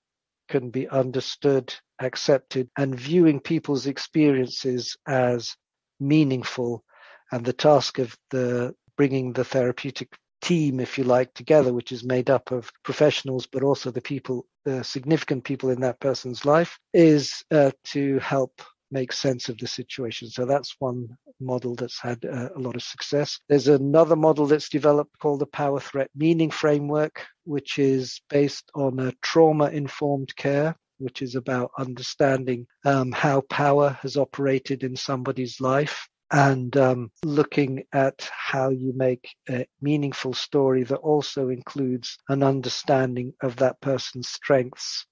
can 0.49 0.71
be 0.71 0.89
understood, 0.89 1.75
accepted, 2.01 2.69
and 2.77 2.99
viewing 2.99 3.41
people's 3.41 3.87
experiences 3.87 4.97
as 5.07 5.57
meaningful. 6.01 6.85
And 7.31 7.45
the 7.45 7.53
task 7.53 7.99
of 7.99 8.17
the 8.31 8.75
bringing 8.97 9.33
the 9.33 9.45
therapeutic 9.45 10.17
team, 10.41 10.81
if 10.81 10.99
you 10.99 11.05
like, 11.05 11.35
together, 11.35 11.73
which 11.73 11.93
is 11.93 12.05
made 12.05 12.31
up 12.31 12.51
of 12.53 12.71
professionals, 12.85 13.47
but 13.47 13.63
also 13.63 13.91
the 13.91 14.01
people, 14.01 14.47
the 14.65 14.83
significant 14.83 15.45
people 15.45 15.71
in 15.71 15.81
that 15.81 16.01
person's 16.01 16.45
life, 16.45 16.79
is 16.95 17.45
uh, 17.51 17.71
to 17.85 18.19
help 18.21 18.63
make 18.91 19.13
sense 19.13 19.49
of 19.49 19.59
the 19.59 19.67
situation. 19.67 20.29
So 20.29 20.45
that's 20.45 20.77
one 20.79 21.17
model 21.41 21.75
that's 21.75 22.01
had 22.01 22.25
uh, 22.25 22.49
a 22.55 22.59
lot 22.59 22.77
of 22.77 22.83
success. 22.83 23.39
There's 23.49 23.69
another 23.69 24.17
model 24.17 24.47
that's 24.47 24.69
developed 24.69 25.19
called 25.19 25.41
the 25.41 25.47
Power 25.47 25.81
Threat 25.81 26.11
Meaning 26.15 26.51
Framework, 26.51 27.27
which 27.45 27.79
is 27.79 28.21
based 28.29 28.71
on 28.75 28.99
a 28.99 29.13
trauma 29.23 29.67
informed 29.67 30.35
care. 30.37 30.77
Which 31.01 31.23
is 31.23 31.37
about 31.37 31.71
understanding 31.79 32.67
um, 32.85 33.13
how 33.13 33.43
power 33.43 33.97
has 34.03 34.17
operated 34.17 34.83
in 34.83 34.97
somebody's 34.97 35.61
life 35.61 36.09
and 36.31 36.77
um, 36.77 37.11
looking 37.25 37.85
at 37.93 38.29
how 38.33 38.69
you 38.69 38.93
make 38.95 39.35
a 39.49 39.67
meaningful 39.81 40.35
story 40.35 40.83
that 40.85 40.97
also 40.97 41.49
includes 41.49 42.19
an 42.29 42.43
understanding 42.43 43.33
of 43.43 43.57
that 43.57 43.81
person's 43.81 44.29
strengths 44.29 45.07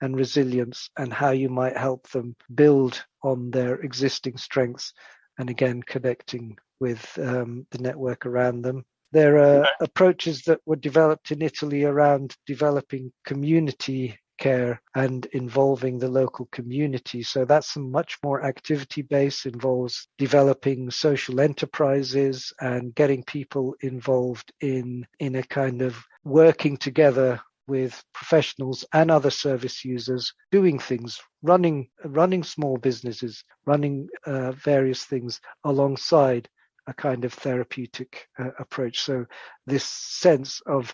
and 0.00 0.16
resilience 0.16 0.88
and 0.98 1.12
how 1.12 1.30
you 1.30 1.48
might 1.48 1.76
help 1.76 2.08
them 2.10 2.36
build 2.54 3.04
on 3.22 3.50
their 3.50 3.80
existing 3.80 4.36
strengths 4.36 4.92
and 5.38 5.50
again 5.50 5.82
connecting 5.82 6.56
with 6.78 7.18
um, 7.18 7.66
the 7.72 7.78
network 7.78 8.24
around 8.24 8.62
them. 8.62 8.84
There 9.12 9.38
are 9.38 9.68
approaches 9.80 10.42
that 10.42 10.60
were 10.66 10.76
developed 10.76 11.32
in 11.32 11.42
Italy 11.42 11.84
around 11.84 12.36
developing 12.46 13.12
community 13.24 14.16
care 14.40 14.82
and 14.96 15.26
involving 15.26 15.98
the 15.98 16.08
local 16.08 16.46
community. 16.46 17.22
So 17.22 17.44
that's 17.44 17.76
much 17.76 18.18
more 18.24 18.44
activity 18.44 19.02
based, 19.02 19.46
involves 19.46 20.08
developing 20.18 20.90
social 20.90 21.40
enterprises 21.40 22.52
and 22.60 22.92
getting 22.94 23.22
people 23.22 23.76
involved 23.82 24.52
in, 24.60 25.06
in 25.20 25.36
a 25.36 25.44
kind 25.44 25.82
of 25.82 25.96
working 26.24 26.76
together 26.76 27.40
with 27.68 28.02
professionals 28.12 28.84
and 28.92 29.12
other 29.12 29.30
service 29.30 29.84
users 29.84 30.32
doing 30.50 30.78
things, 30.80 31.20
running 31.42 31.88
running 32.04 32.42
small 32.42 32.76
businesses, 32.76 33.44
running 33.64 34.08
uh, 34.26 34.50
various 34.52 35.04
things 35.04 35.40
alongside 35.62 36.48
a 36.88 36.94
kind 36.94 37.24
of 37.24 37.32
therapeutic 37.32 38.26
uh, 38.40 38.50
approach. 38.58 39.00
So 39.00 39.24
this 39.66 39.84
sense 39.84 40.60
of 40.66 40.92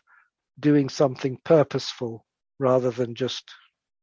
doing 0.60 0.90
something 0.90 1.38
purposeful 1.44 2.25
rather 2.58 2.90
than 2.90 3.14
just 3.14 3.44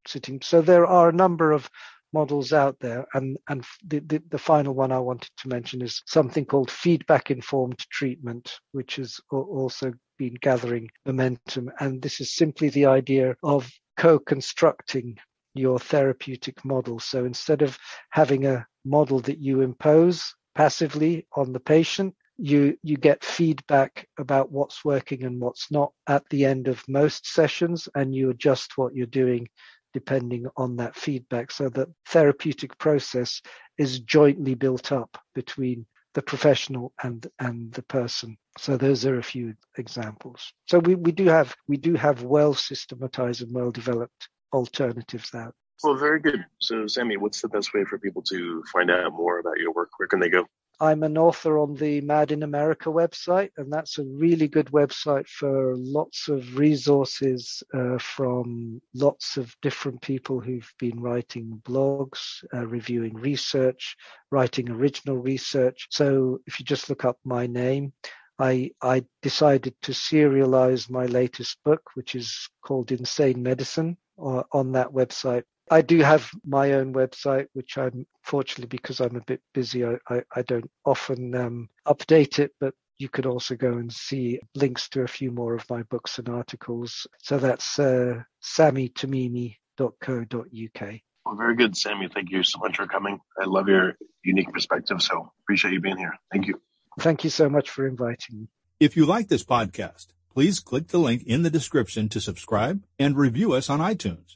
sitting. 0.08 0.42
So 0.42 0.62
there 0.62 0.86
are 0.86 1.10
a 1.10 1.14
number 1.14 1.52
of 1.52 1.70
models 2.14 2.54
out 2.54 2.78
there, 2.80 3.06
and 3.14 3.38
and 3.50 3.66
the, 3.88 4.00
the, 4.00 4.22
the 4.30 4.38
final 4.38 4.74
one 4.74 4.92
I 4.92 5.00
wanted 5.00 5.32
to 5.38 5.50
mention 5.50 5.82
is 5.82 6.02
something 6.06 6.46
called 6.46 6.70
feedback 6.70 7.32
informed 7.32 7.80
treatment, 7.90 8.60
which 8.72 8.98
has 8.98 9.20
also 9.32 9.94
been 10.18 10.36
gathering 10.36 10.90
momentum. 11.06 11.72
And 11.80 12.02
this 12.02 12.22
is 12.22 12.36
simply 12.36 12.70
the 12.70 12.86
idea 12.86 13.36
of 13.44 13.70
co-constructing 13.98 15.18
your 15.56 15.80
therapeutic 15.80 16.64
model. 16.64 17.00
So 17.00 17.26
instead 17.26 17.62
of 17.62 17.78
having 18.12 18.46
a 18.46 18.66
model 18.86 19.20
that 19.22 19.40
you 19.40 19.62
impose 19.62 20.36
passively 20.56 21.28
on 21.36 21.54
the 21.54 21.60
patient, 21.60 22.16
you 22.38 22.78
you 22.84 22.98
get 22.98 23.24
feedback 23.24 24.08
about 24.18 24.52
what's 24.52 24.84
working 24.84 25.24
and 25.24 25.40
what's 25.40 25.72
not 25.72 25.92
at 26.08 26.28
the 26.30 26.46
end 26.46 26.68
of 26.68 26.84
most 26.88 27.28
sessions 27.28 27.88
and 27.96 28.16
you 28.16 28.30
adjust 28.30 28.78
what 28.78 28.96
you're 28.96 29.06
doing 29.06 29.48
depending 29.94 30.48
on 30.58 30.76
that 30.78 30.96
feedback. 30.96 31.52
So 31.52 31.70
that 31.70 31.88
therapeutic 32.08 32.76
process 32.80 33.42
is 33.78 34.00
jointly 34.00 34.56
built 34.56 34.92
up 34.92 35.18
between 35.36 35.86
the 36.16 36.22
professional 36.22 36.94
and 37.04 37.26
and 37.40 37.72
the 37.74 37.84
person. 37.84 38.38
So 38.58 38.78
those 38.78 39.06
are 39.06 39.20
a 39.20 39.24
few 39.24 39.54
examples. 39.78 40.54
So 40.68 40.80
we, 40.80 40.96
we 40.96 41.12
do 41.12 41.26
have 41.26 41.56
we 41.68 41.78
do 41.78 41.94
have 41.96 42.24
well 42.24 42.54
systematized 42.54 43.42
and 43.42 43.54
well 43.54 43.72
developed 43.72 44.30
alternatives 44.52 45.34
out 45.34 45.54
well 45.84 45.96
very 45.96 46.20
good. 46.20 46.46
So 46.60 46.88
Sami 46.88 47.18
what's 47.18 47.42
the 47.42 47.50
best 47.50 47.74
way 47.74 47.84
for 47.86 48.00
people 48.00 48.22
to 48.24 48.64
find 48.72 48.90
out 48.90 49.14
more 49.14 49.40
about 49.40 49.60
your 49.60 49.74
work? 49.74 49.90
Where 49.98 50.08
can 50.08 50.20
they 50.20 50.30
go 50.30 50.48
I'm 50.84 51.04
an 51.04 51.18
author 51.18 51.60
on 51.60 51.76
the 51.76 52.02
Mad 52.02 52.34
in 52.34 52.44
America 52.44 52.90
website, 52.90 53.52
and 53.56 53.72
that's 53.72 54.00
a 54.00 54.04
really 54.04 54.50
good 54.50 54.68
website 54.68 55.26
for 55.30 55.78
lots 55.78 56.28
of 56.28 56.58
resources 56.58 57.64
uh, 57.74 57.98
from 58.00 58.82
lots 58.94 59.38
of 59.38 59.56
different 59.62 60.02
people 60.02 60.42
who've 60.42 60.70
been 60.80 61.00
writing 61.00 61.62
blogs, 61.66 62.44
uh, 62.54 62.68
reviewing 62.68 63.14
research, 63.14 63.96
writing 64.30 64.70
original 64.70 65.16
research. 65.16 65.88
So 65.90 66.40
if 66.48 66.60
you 66.60 66.66
just 66.66 66.90
look 66.90 67.06
up 67.06 67.18
my 67.24 67.48
name, 67.48 67.94
I, 68.38 68.72
I 68.82 69.06
decided 69.22 69.76
to 69.84 69.94
serialize 69.94 70.90
my 70.90 71.06
latest 71.06 71.60
book, 71.64 71.92
which 71.94 72.14
is 72.14 72.50
called 72.62 72.92
Insane 72.92 73.42
Medicine, 73.42 73.96
uh, 74.22 74.44
on 74.52 74.74
that 74.74 74.90
website 74.90 75.44
I 75.74 75.82
do 75.82 76.02
have 76.02 76.30
my 76.46 76.74
own 76.74 76.94
website, 76.94 77.48
which 77.54 77.80
I'm 77.80 78.06
fortunately 78.22 78.68
because 78.68 79.00
I'm 79.00 79.16
a 79.16 79.22
bit 79.22 79.42
busy, 79.56 79.84
I, 79.84 79.98
I, 80.08 80.22
I 80.36 80.44
don't 80.44 80.70
often 80.86 81.34
um, 81.34 81.68
update 81.88 82.38
it, 82.38 82.52
but 82.60 82.76
you 83.00 83.10
can 83.10 83.26
also 83.26 83.56
go 83.56 83.74
and 83.74 83.92
see 83.92 84.40
links 84.54 84.88
to 84.90 85.02
a 85.02 85.08
few 85.08 85.32
more 85.32 85.56
of 85.56 85.68
my 85.72 85.82
books 85.82 86.20
and 86.20 86.30
articles. 86.30 87.08
So 87.24 87.40
that's 87.40 87.80
uh, 87.80 88.22
samitimimi.co.uk. 88.44 90.94
Well, 91.26 91.36
very 91.36 91.56
good, 91.56 91.76
Sami. 91.76 92.08
Thank 92.08 92.30
you 92.30 92.44
so 92.44 92.60
much 92.60 92.78
for 92.78 92.86
coming. 92.86 93.20
I 93.42 93.46
love 93.46 93.68
your 93.68 93.94
unique 94.24 94.54
perspective, 94.54 95.02
so 95.02 95.32
appreciate 95.44 95.74
you 95.74 95.82
being 95.82 95.98
here. 95.98 96.14
Thank 96.32 96.46
you. 96.46 96.62
Thank 97.00 97.24
you 97.24 97.32
so 97.32 97.50
much 97.50 97.72
for 97.72 97.88
inviting 97.88 98.42
me. 98.42 98.48
If 98.80 98.96
you 98.96 99.08
like 99.08 99.28
this 99.28 99.44
podcast, 99.44 100.10
please 100.32 100.60
click 100.60 100.90
the 100.90 101.00
link 101.00 101.24
in 101.24 101.42
the 101.42 101.50
description 101.50 102.10
to 102.10 102.22
subscribe 102.22 102.84
and 103.00 103.18
review 103.18 103.54
us 103.54 103.72
on 103.72 103.80
iTunes. 103.80 104.36